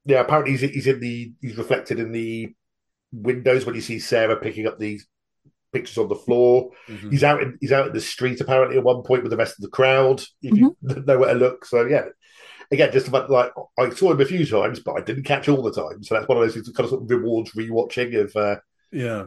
[0.05, 0.21] yeah.
[0.21, 2.53] Apparently, he's he's in the he's reflected in the
[3.11, 5.07] windows when you see Sarah picking up these
[5.71, 6.71] pictures on the floor.
[6.87, 7.11] Mhm.
[7.11, 9.57] He's out in he's out in the street apparently at one point with the rest
[9.59, 10.23] of the crowd.
[10.41, 12.05] If you know where to look, so yeah.
[12.71, 15.61] Again, just about like I saw him a few times, but I didn't catch all
[15.61, 16.01] the time.
[16.03, 18.55] So that's one of those kind of sort of rewards rewatching of uh,
[18.91, 19.25] Yeah.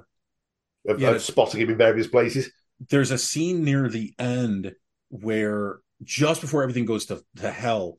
[0.88, 1.10] Of, Yeah.
[1.10, 2.50] of spotting him in various places.
[2.90, 4.72] there's a scene near the end
[5.10, 7.98] where just before everything goes to, to hell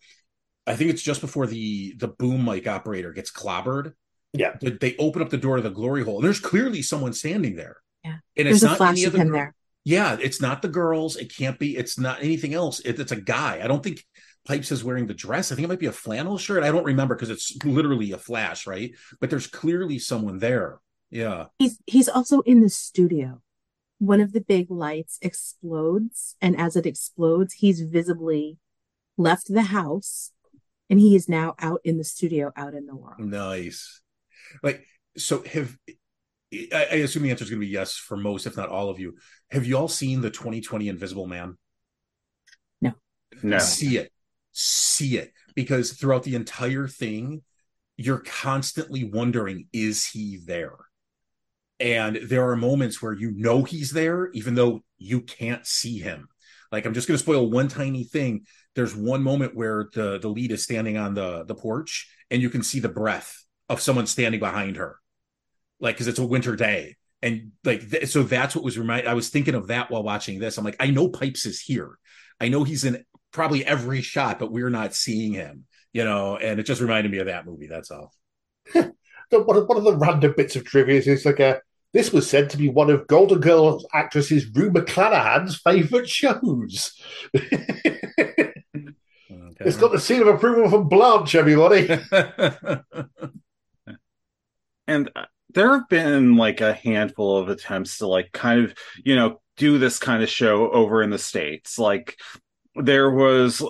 [0.68, 3.94] i think it's just before the the boom mic operator gets clobbered
[4.34, 4.56] Yeah.
[4.62, 7.56] they, they open up the door to the glory hole and there's clearly someone standing
[7.56, 8.18] there Yeah.
[8.38, 9.56] and There's it's a not flash any of of him gir- there.
[9.84, 13.20] yeah it's not the girls it can't be it's not anything else it, it's a
[13.20, 14.06] guy i don't think
[14.48, 16.86] pipes is wearing the dress i think it might be a flannel shirt i don't
[16.86, 20.80] remember because it's literally a flash right but there's clearly someone there
[21.10, 23.42] yeah He's he's also in the studio.
[23.98, 28.58] One of the big lights explodes, and as it explodes, he's visibly
[29.18, 30.32] left the house,
[30.90, 33.20] and he is now out in the studio, out in the world.
[33.20, 34.02] Nice.
[34.64, 34.86] Like
[35.18, 35.76] so have
[36.52, 38.90] I, I assume the answer is going to be yes for most, if not all
[38.90, 39.16] of you.
[39.52, 41.58] Have you all seen the 2020 Invisible Man?
[42.82, 42.94] No.
[43.44, 43.60] No.
[43.60, 44.12] See it.
[44.52, 45.32] See it.
[45.56, 47.44] Because throughout the entire thing,
[47.98, 50.76] you're constantly wondering, is he there?
[51.80, 56.28] And there are moments where you know he's there, even though you can't see him.
[56.72, 58.46] Like I'm just going to spoil one tiny thing.
[58.76, 62.50] There's one moment where the the lead is standing on the the porch, and you
[62.50, 64.98] can see the breath of someone standing behind her,
[65.80, 69.08] like because it's a winter day, and like th- so that's what was remind.
[69.08, 70.58] I was thinking of that while watching this.
[70.58, 71.98] I'm like, I know Pipes is here.
[72.40, 75.66] I know he's in probably every shot, but we're not seeing him.
[75.92, 77.68] You know, and it just reminded me of that movie.
[77.68, 78.14] That's all.
[79.32, 81.62] One of, one of the random bits of trivia is like a
[81.94, 86.94] this was said to be one of Golden Girls actresses Rue McClanahan's favourite shows.
[89.62, 91.90] It's got the seal of approval from Blanche, everybody.
[94.88, 99.16] and uh, there have been like a handful of attempts to like kind of you
[99.16, 102.18] know do this kind of show over in the states like
[102.76, 103.62] there was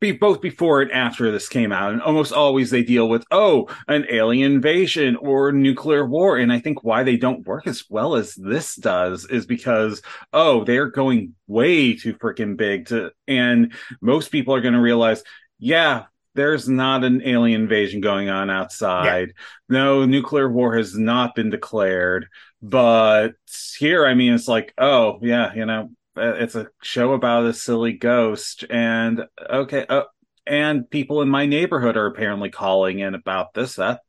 [0.00, 3.68] be both before and after this came out and almost always they deal with oh
[3.88, 8.14] an alien invasion or nuclear war and i think why they don't work as well
[8.14, 10.02] as this does is because
[10.32, 15.22] oh they're going way too freaking big to and most people are going to realize
[15.58, 16.04] yeah
[16.34, 19.34] there's not an alien invasion going on outside.
[19.68, 22.28] No nuclear war has not been declared.
[22.62, 23.32] But
[23.78, 27.92] here, I mean, it's like, oh, yeah, you know, it's a show about a silly
[27.92, 28.64] ghost.
[28.68, 30.02] And okay, uh,
[30.46, 33.76] and people in my neighborhood are apparently calling in about this.
[33.76, 34.00] That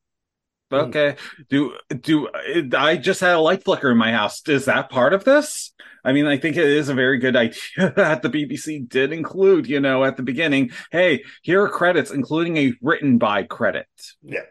[0.72, 1.16] okay
[1.50, 2.28] do do
[2.76, 5.72] i just had a light flicker in my house is that part of this
[6.04, 9.68] i mean i think it is a very good idea that the bbc did include
[9.68, 13.88] you know at the beginning hey here are credits including a written by credit
[14.24, 14.42] yeah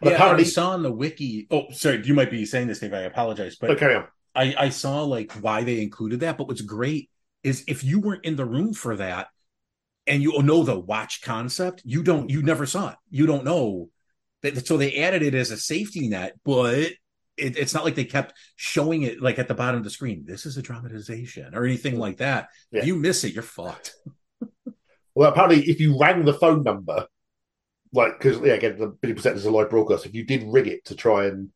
[0.00, 1.46] But yeah, apparently, I saw on the wiki.
[1.50, 2.92] Oh, sorry, you might be saying this, Dave.
[2.92, 4.02] I apologize, but okay.
[4.34, 6.38] I, I saw like why they included that.
[6.38, 7.10] But what's great
[7.42, 9.28] is if you weren't in the room for that,
[10.06, 12.96] and you know the watch concept, you don't, you never saw it.
[13.10, 13.88] You don't know
[14.52, 16.98] so they added it as a safety net, but it,
[17.36, 20.24] it's not like they kept showing it like at the bottom of the screen.
[20.26, 22.48] This is a dramatization or anything like that.
[22.70, 22.80] Yeah.
[22.80, 23.94] If you miss it, you're fucked.
[25.14, 27.06] well, apparently, if you rang the phone number,
[27.92, 30.06] like because yeah, again, the Billy Presents is a live broadcast.
[30.06, 31.50] If you did ring it to try and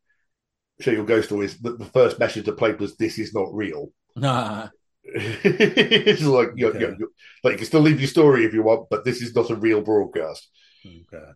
[0.79, 3.91] show your ghost stories, the, the first message that played was "This is not real."
[4.15, 4.69] Nah.
[5.03, 6.79] it's like you're, okay.
[6.79, 7.09] you're, you're,
[7.43, 9.55] like you can still leave your story if you want, but this is not a
[9.55, 10.47] real broadcast.
[10.85, 11.31] Okay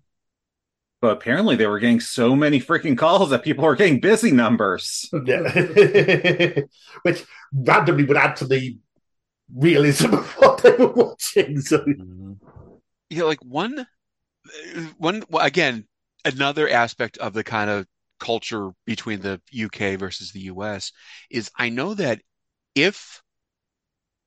[1.03, 5.09] but apparently they were getting so many freaking calls that people were getting busy numbers.
[5.25, 5.41] Yeah.
[7.01, 8.77] Which randomly would add to the
[9.53, 11.59] realism of what they were watching.
[11.59, 12.31] So mm-hmm.
[13.09, 13.85] yeah, like one
[14.97, 15.87] one again,
[16.23, 17.85] another aspect of the kind of
[18.23, 20.93] culture between the UK versus the US
[21.29, 22.21] is I know that
[22.73, 23.21] if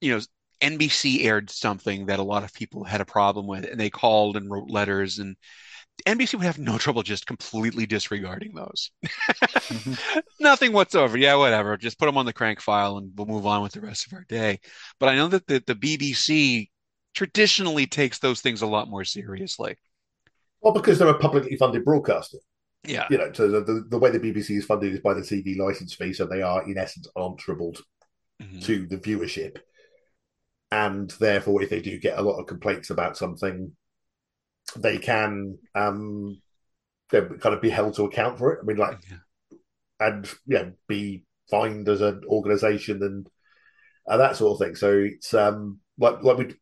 [0.02, 0.20] you know
[0.60, 4.36] NBC aired something that a lot of people had a problem with and they called
[4.36, 5.36] and wrote letters and
[6.04, 8.90] NBC would have no trouble just completely disregarding those.
[9.04, 10.18] mm-hmm.
[10.40, 11.16] Nothing whatsoever.
[11.16, 11.78] Yeah, whatever.
[11.78, 14.12] Just put them on the crank file and we'll move on with the rest of
[14.12, 14.60] our day.
[15.00, 16.68] But I know that the, the BBC
[17.14, 19.76] traditionally takes those things a lot more seriously.
[20.60, 22.38] Well, because they're a publicly funded broadcaster.
[22.86, 23.06] Yeah.
[23.10, 25.56] You know, so the, the, the way the BBC is funded is by the TV
[25.56, 27.74] license fee, so they are in essence answerable
[28.42, 28.60] mm-hmm.
[28.60, 29.58] to the viewership.
[30.70, 33.72] And therefore, if they do get a lot of complaints about something,
[34.76, 36.40] they can um,
[37.10, 38.60] kind of be held to account for it.
[38.62, 39.58] I mean, like, yeah.
[40.06, 43.28] and yeah, be fined as an organisation and
[44.06, 44.76] and that sort of thing.
[44.76, 46.54] So it's um like like we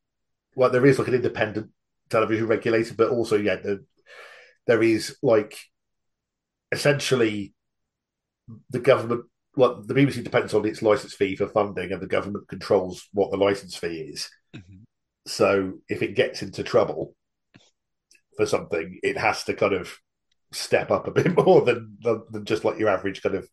[0.57, 1.71] like there is like an independent
[2.11, 3.85] television regulator, but also yeah, the,
[4.67, 5.59] there is like
[6.75, 7.55] essentially
[8.71, 9.25] the government.
[9.57, 13.31] Well, the BBC depends on its license fee for funding, and the government controls what
[13.31, 14.29] the license fee is.
[14.55, 14.83] Mm-hmm.
[15.27, 17.15] So if it gets into trouble,
[18.37, 19.97] for something, it has to kind of
[20.53, 23.49] step up a bit more than than just like your average kind of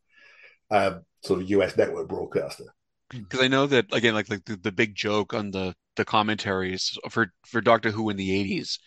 [0.69, 2.65] um, sort of US network broadcaster.
[3.09, 6.97] Because I know that again, like like the, the big joke on the the commentaries
[7.09, 8.79] for for Doctor Who in the eighties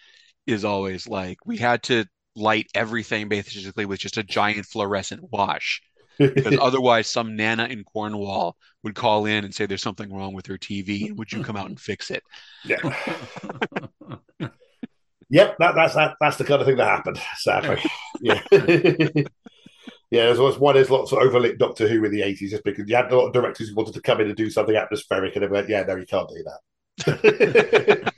[0.47, 2.06] is always like we had to
[2.36, 5.82] light everything basically with just a giant fluorescent wash
[6.19, 10.47] because otherwise some nana in cornwall would call in and say there's something wrong with
[10.47, 12.23] her tv would you come out and fix it
[12.65, 12.78] yeah
[15.31, 17.20] Yep, that, that's that, that's the kind of thing that happened.
[17.39, 17.82] Sadly,
[18.20, 19.24] yeah, yeah.
[20.11, 22.94] There was one is lots of overlooked Doctor Who in the eighties, just because you
[22.94, 25.43] had a lot of directors who wanted to come in and do something atmospheric, and
[25.43, 28.12] they went, "Yeah, no, you can't do that.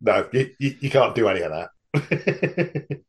[0.00, 3.00] no, you, you, you, can't do any of that."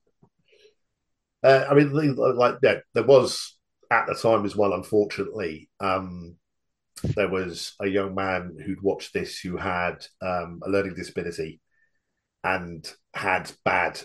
[1.44, 3.58] Uh, I mean, like, yeah, there was
[3.92, 6.36] at the time as well, unfortunately, um,
[7.16, 11.62] there was a young man who'd watched this who had um, a learning disability
[12.44, 14.02] and had bad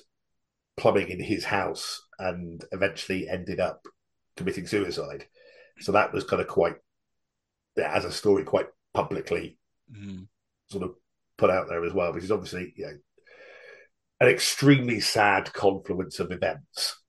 [0.76, 3.86] plumbing in his house and eventually ended up
[4.36, 5.26] committing suicide.
[5.80, 6.76] So that was kind of quite,
[7.82, 9.58] as a story, quite publicly
[9.90, 10.28] Mhm.
[10.68, 10.94] sort of
[11.36, 12.98] put out there as well, which is obviously, you know,
[14.20, 17.01] an extremely sad confluence of events.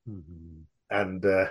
[0.89, 1.47] And uh,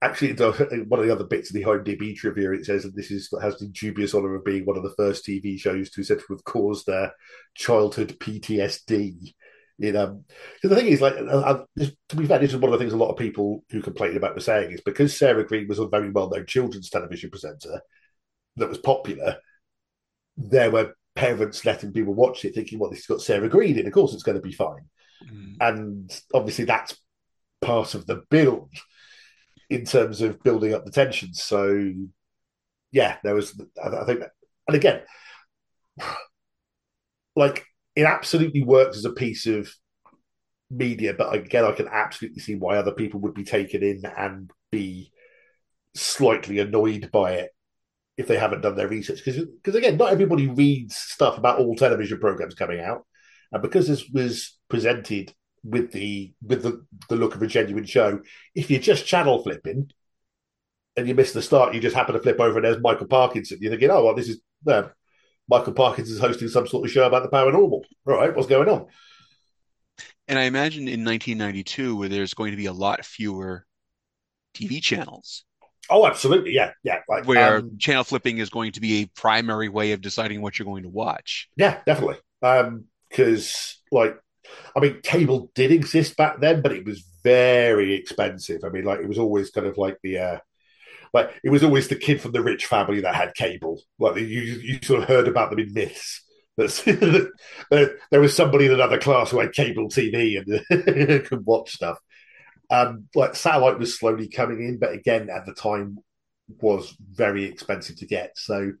[0.00, 3.28] actually, one of the other bits of the IMDb trivia, it says that this is
[3.40, 6.34] has the dubious honor of being one of the first TV shows to said to
[6.34, 7.10] have caused uh,
[7.54, 9.34] childhood PTSD.
[9.78, 10.22] You know,
[10.62, 12.92] the thing is, like, uh, this- to be fair, this is one of the things
[12.92, 15.88] a lot of people who complain about were saying is because Sarah Greene was a
[15.88, 17.80] very well-known children's television presenter
[18.56, 19.38] that was popular.
[20.36, 23.86] There were parents letting people watch it, thinking, "Well, this has got Sarah Greene in.
[23.86, 24.88] Of course, it's going to be fine."
[25.60, 26.96] And obviously, that's
[27.62, 28.72] part of the build
[29.70, 31.32] in terms of building up the tension.
[31.32, 31.92] So,
[32.90, 33.58] yeah, there was.
[33.82, 34.32] I think that,
[34.68, 35.00] and again,
[37.34, 37.64] like
[37.96, 39.72] it absolutely works as a piece of
[40.70, 44.50] media, but again, I can absolutely see why other people would be taken in and
[44.70, 45.12] be
[45.94, 47.50] slightly annoyed by it
[48.16, 49.22] if they haven't done their research.
[49.24, 53.06] Because again, not everybody reads stuff about all television programs coming out,
[53.52, 55.32] and because this was presented
[55.64, 58.20] with the with the, the look of a genuine show,
[58.54, 59.90] if you're just channel flipping
[60.96, 63.58] and you miss the start, you just happen to flip over and there's Michael Parkinson.
[63.60, 64.88] You're thinking, oh well, this is uh,
[65.48, 67.82] Michael Parkinson's hosting some sort of show about the paranormal.
[68.06, 68.86] All right, what's going on?
[70.28, 73.66] And I imagine in 1992, where there's going to be a lot fewer
[74.54, 75.44] TV channels,
[75.90, 77.00] Oh, absolutely, yeah, yeah.
[77.08, 80.58] Like, where um, channel flipping is going to be a primary way of deciding what
[80.58, 81.48] you're going to watch.
[81.56, 82.16] Yeah, definitely.
[83.10, 84.16] Because, like,
[84.76, 88.62] I mean, cable did exist back then, but it was very expensive.
[88.64, 90.38] I mean, like, it was always kind of like the, uh,
[91.14, 93.80] like, it was always the kid from the rich family that had cable.
[93.98, 96.22] Like, you you sort of heard about them in myths.
[97.70, 101.98] There, there was somebody in another class who had cable TV and could watch stuff.
[102.70, 105.98] Um, like satellite was slowly coming in, but again, at the time,
[106.60, 108.32] was very expensive to get.
[108.36, 108.72] So,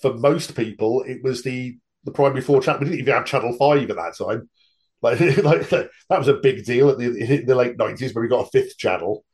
[0.00, 2.80] for most people, it was the the primary four channel.
[2.80, 4.48] We didn't even have Channel Five at that time.
[5.02, 8.28] Like, like that was a big deal at the, in the late nineties when we
[8.28, 9.24] got a fifth channel.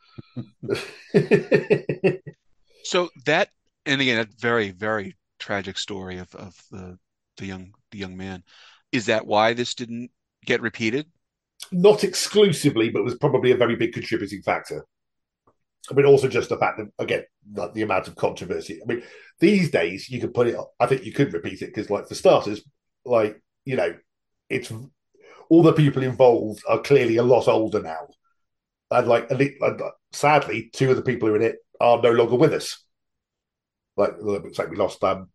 [2.84, 3.48] So that,
[3.86, 6.98] and again, a very, very tragic story of, of the
[7.38, 8.42] the young the young man.
[8.90, 10.10] Is that why this didn't
[10.44, 11.06] get repeated?
[11.70, 14.84] Not exclusively, but was probably a very big contributing factor.
[15.90, 17.24] I mean, also just the fact that again,
[17.54, 18.80] like the amount of controversy.
[18.82, 19.02] I mean,
[19.40, 20.56] these days you could put it.
[20.78, 22.62] I think you could repeat it because, like, for starters,
[23.04, 23.94] like you know,
[24.48, 24.72] it's
[25.52, 28.08] all the people involved are clearly a lot older now,
[28.90, 32.10] and like, and, uh, sadly, two of the people who are in it are no
[32.10, 32.82] longer with us.
[33.98, 35.28] Like, it's like we lost um,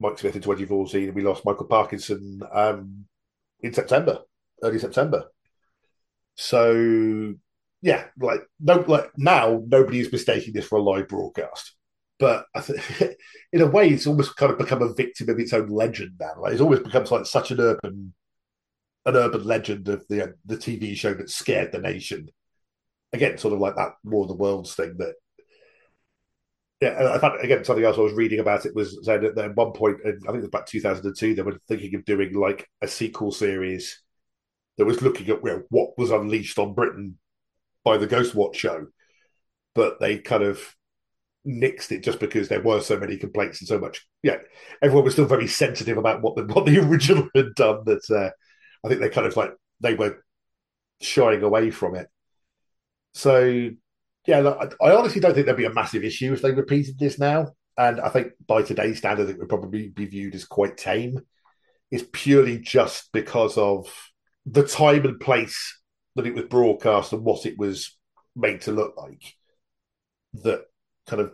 [0.00, 3.04] Mike Smith in 2014, and we lost Michael Parkinson um,
[3.60, 4.22] in September,
[4.60, 5.26] early September.
[6.34, 7.34] So
[7.80, 11.76] yeah, like no, like now nobody is mistaking this for a live broadcast.
[12.18, 12.64] But I
[13.52, 16.40] in a way, it's almost kind of become a victim of its own legend now.
[16.40, 18.14] Like it's always becomes like such an urban,
[19.06, 22.28] an urban legend of the the TV show that scared the nation.
[23.12, 25.14] Again, sort of like that War of the Worlds thing that.
[26.80, 29.56] Yeah, I found again something else I was reading about it was saying that at
[29.56, 32.68] one point, in, I think it was about 2002, they were thinking of doing like
[32.82, 34.02] a sequel series
[34.76, 37.16] that was looking at you know, what was unleashed on Britain
[37.84, 38.86] by the Ghostwatch show,
[39.74, 40.74] but they kind of
[41.46, 44.06] nixed it just because there were so many complaints and so much.
[44.22, 44.38] Yeah,
[44.82, 47.82] everyone was still very sensitive about what the what the original had done.
[47.84, 48.30] That uh,
[48.84, 50.24] I think they kind of like they were
[51.00, 52.08] shying away from it.
[53.14, 53.70] So
[54.26, 57.48] yeah, I honestly don't think there'd be a massive issue if they repeated this now.
[57.76, 61.20] And I think by today's standards, it would probably be viewed as quite tame.
[61.90, 63.92] It's purely just because of
[64.46, 65.80] the time and place
[66.16, 67.96] that it was broadcast and what it was
[68.36, 69.34] made to look like
[70.42, 70.62] that
[71.06, 71.32] kind of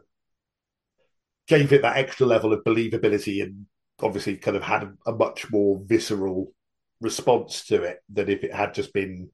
[1.47, 3.67] gave it that extra level of believability and
[4.01, 6.53] obviously kind of had a much more visceral
[7.01, 9.31] response to it than if it had just been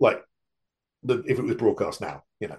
[0.00, 0.22] like
[1.04, 2.58] the, if it was broadcast now, you know.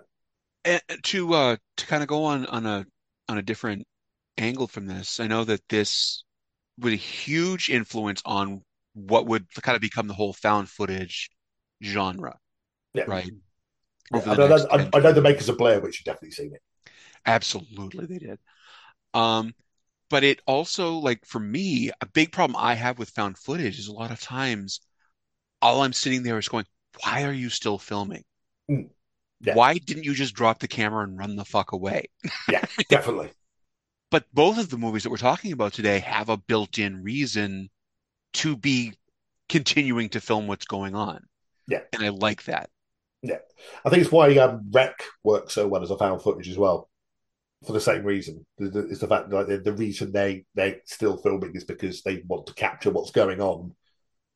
[0.66, 2.86] And to uh to kind of go on on a
[3.30, 3.88] on a different
[4.38, 6.24] angle from this, I know that this
[6.80, 8.64] was a huge influence on
[8.94, 11.30] what would kind of become the whole found footage
[11.84, 12.40] genre,
[12.94, 13.08] Yeah.
[13.08, 13.34] right?
[14.12, 16.62] Yeah, I, know, I, I know the makers of Blair Witch have definitely seen it.
[17.26, 18.40] Absolutely, they did.
[19.14, 19.56] Um,
[20.10, 23.88] but it also, like for me, a big problem I have with found footage is
[23.88, 24.82] a lot of times
[25.62, 26.66] all I'm sitting there is going,
[27.04, 28.24] why are you still filming?
[28.70, 28.90] Mm.
[29.42, 29.56] Yeah.
[29.56, 32.08] Why didn't you just drop the camera and run the fuck away?
[32.50, 33.32] Yeah, definitely.
[34.12, 37.70] but both of the movies that we're talking about today have a built-in reason
[38.34, 38.94] to be
[39.50, 41.26] continuing to film what's going on.
[41.68, 41.82] Yeah.
[41.94, 42.70] And I like that.
[43.22, 43.40] Yeah.
[43.86, 46.90] I think it's why um, Rec works so well as a found footage as well.
[47.66, 51.56] For the same reason, it's the fact that like, the reason they they're still filming
[51.56, 53.74] is because they want to capture what's going on.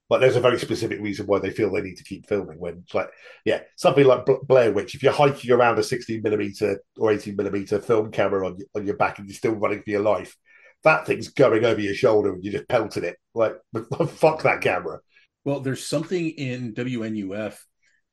[0.09, 2.59] But there's a very specific reason why they feel they need to keep filming.
[2.59, 3.09] When it's like,
[3.45, 7.79] yeah, something like Blair Witch, if you're hiking around a 16 millimeter or 18 millimeter
[7.79, 10.35] film camera on on your back and you're still running for your life,
[10.83, 13.17] that thing's going over your shoulder and you just pelted it.
[13.33, 13.53] Like,
[14.09, 14.99] fuck that camera.
[15.45, 17.57] Well, there's something in WNUF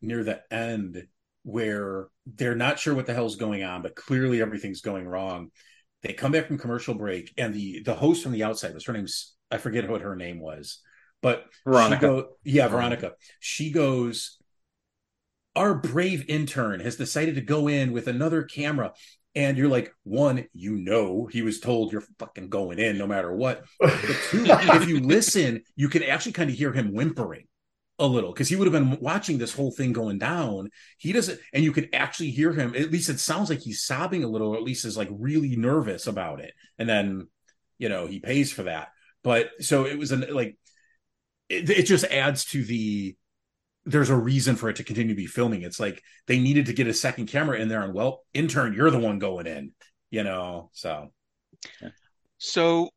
[0.00, 1.06] near the end
[1.48, 5.50] where they're not sure what the hell's going on, but clearly everything's going wrong.
[6.02, 8.92] They come back from commercial break, and the the host from the outside was her
[8.92, 10.80] name's I forget what her name was,
[11.22, 12.00] but Veronica.
[12.00, 13.12] Go, yeah, Veronica.
[13.40, 14.36] She goes,
[15.56, 18.92] our brave intern has decided to go in with another camera.
[19.34, 23.32] And you're like, one, you know, he was told you're fucking going in no matter
[23.34, 23.64] what.
[23.80, 23.92] But
[24.30, 27.47] two, if you listen, you can actually kind of hear him whimpering
[27.98, 30.70] a little because he would have been watching this whole thing going down.
[30.98, 32.74] He doesn't, and you can actually hear him.
[32.74, 35.56] At least it sounds like he's sobbing a little, or at least is like really
[35.56, 36.54] nervous about it.
[36.78, 37.28] And then,
[37.78, 38.88] you know, he pays for that.
[39.24, 40.56] But so it was an like,
[41.48, 43.16] it, it just adds to the.
[43.84, 45.62] There's a reason for it to continue to be filming.
[45.62, 48.90] It's like they needed to get a second camera in there, and well, intern, you're
[48.90, 49.72] the one going in,
[50.10, 50.68] you know.
[50.74, 51.10] So,
[52.36, 52.90] so,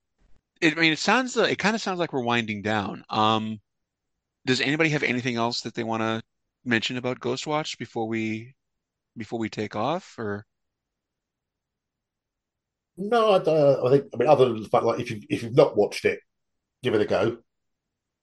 [0.60, 3.06] it, I mean, it sounds it kind of sounds like we're winding down.
[3.10, 3.62] Um,
[4.46, 6.22] does anybody have anything else that they want to
[6.66, 8.56] mention about Ghostwatch before we
[9.18, 10.46] before we take off or?
[12.98, 15.44] No I, uh, I think i mean other than the fact like if you if
[15.44, 16.20] you've not watched it
[16.84, 17.38] give it a go.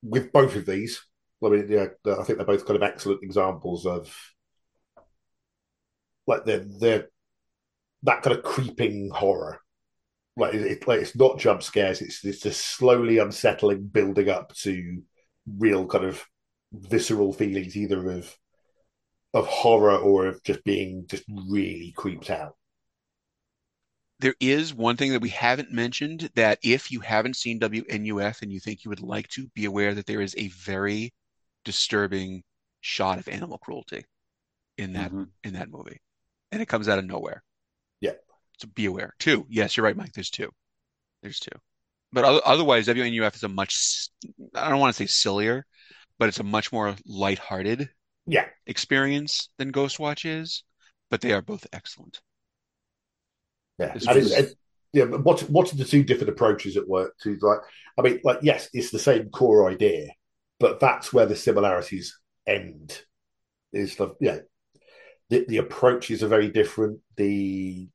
[0.01, 1.03] With both of these
[1.45, 4.15] i mean yeah i think they're both kind of excellent examples of
[6.29, 7.09] like they're they're
[8.05, 9.59] that kind of creeping horror.
[10.37, 15.03] Like, it, like it's not jump scares it's it's just slowly unsettling building up to
[15.57, 16.25] real kind of
[16.73, 18.37] visceral feelings either of
[19.35, 22.57] of horror or of just being just really creeped out.
[24.21, 28.53] There is one thing that we haven't mentioned that if you haven't seen WNUF and
[28.53, 31.13] you think you would like to be aware that there is a very
[31.65, 32.43] disturbing
[32.81, 34.05] shot of animal cruelty
[34.77, 35.25] in that mm-hmm.
[35.45, 36.01] in that movie.
[36.51, 37.45] And it comes out of nowhere.
[38.01, 38.15] Yeah.
[38.59, 39.15] So be aware.
[39.19, 39.47] Two.
[39.49, 40.13] Yes you're right mike.
[40.13, 40.51] There's two.
[41.23, 41.59] There's two
[42.13, 44.09] but otherwise, WNUF is a much
[44.55, 45.67] I don't want to say sillier,
[46.19, 47.91] but it's a much more lighthearted
[48.27, 50.65] yeah experience than Ghostwatch is.
[51.11, 52.21] But they are both excellent.
[53.79, 54.55] Yeah, and it's, it,
[54.93, 55.05] yeah.
[55.05, 57.61] But watching the two different approaches at work to like,
[57.99, 60.09] I mean, like yes, it's the same core idea,
[60.61, 63.01] but that's where the similarities end.
[63.73, 64.39] Is the yeah,
[65.31, 67.01] the, the approaches are very different.
[67.17, 67.89] The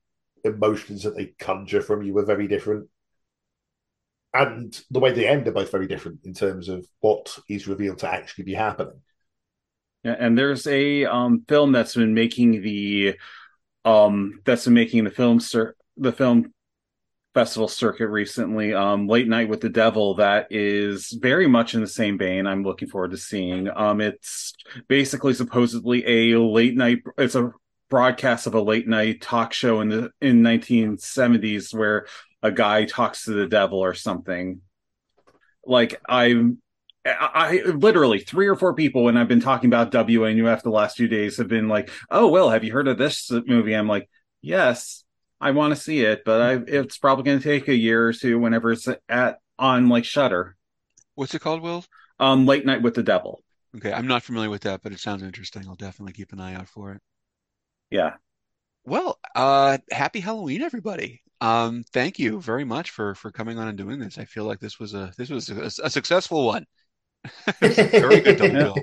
[0.43, 2.89] emotions that they conjure from you are very different
[4.33, 7.99] and the way they end are both very different in terms of what is revealed
[7.99, 8.99] to actually be happening.
[10.03, 13.15] Yeah, and there's a um, film that's been making the
[13.85, 16.53] um, that's been making the film cir- the film
[17.33, 18.73] festival circuit recently.
[18.73, 22.47] Um, Late Night with the Devil that is very much in the same vein.
[22.47, 23.69] I'm looking forward to seeing.
[23.69, 24.53] Um, it's
[24.87, 26.99] basically supposedly a late night.
[27.17, 27.51] It's a
[27.89, 32.07] broadcast of a late night talk show in the in 1970s where
[32.43, 34.61] a guy talks to the devil or something.
[35.65, 36.61] Like I'm
[37.05, 40.97] I, I literally three or four people when I've been talking about WNUF the last
[40.97, 44.09] few days have been like, "Oh, well, have you heard of this movie?" I'm like,
[44.41, 45.03] "Yes,
[45.41, 48.13] I want to see it, but I, it's probably going to take a year or
[48.13, 50.55] two whenever it's at on like Shudder."
[51.15, 51.85] What's it called, Will?
[52.19, 53.43] Um, Late Night with the Devil.
[53.75, 55.67] Okay, I'm not familiar with that, but it sounds interesting.
[55.67, 57.01] I'll definitely keep an eye out for it.
[57.89, 58.13] Yeah.
[58.85, 61.22] Well, uh, happy Halloween, everybody.
[61.43, 64.17] Um, thank you very much for for coming on and doing this.
[64.17, 66.65] I feel like this was a this was a, a successful one.
[67.59, 68.77] very good double bill.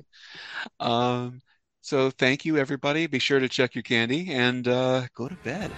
[0.78, 1.40] Um,
[1.80, 3.06] so thank you, everybody.
[3.06, 5.72] Be sure to check your candy and uh, go to bed.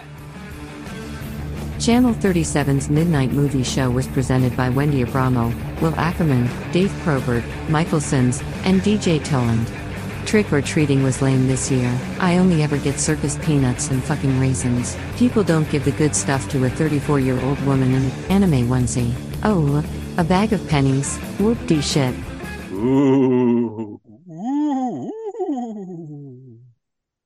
[1.78, 8.00] Channel 37's Midnight Movie Show was presented by Wendy Abramo, Will Ackerman, Dave Probert, Michael
[8.00, 9.68] Sims, and DJ Toland.
[10.27, 11.99] Trick or treating was lame this year.
[12.19, 14.97] I only ever get circus peanuts and fucking raisins.
[15.16, 18.69] People don't give the good stuff to a 34 year old woman in an anime
[18.69, 19.12] onesie.
[19.44, 19.85] Oh,
[20.19, 21.16] a bag of pennies.
[21.39, 22.15] Whoop de shit.
[22.73, 24.01] Ooh.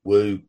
[0.03, 0.41] Woo.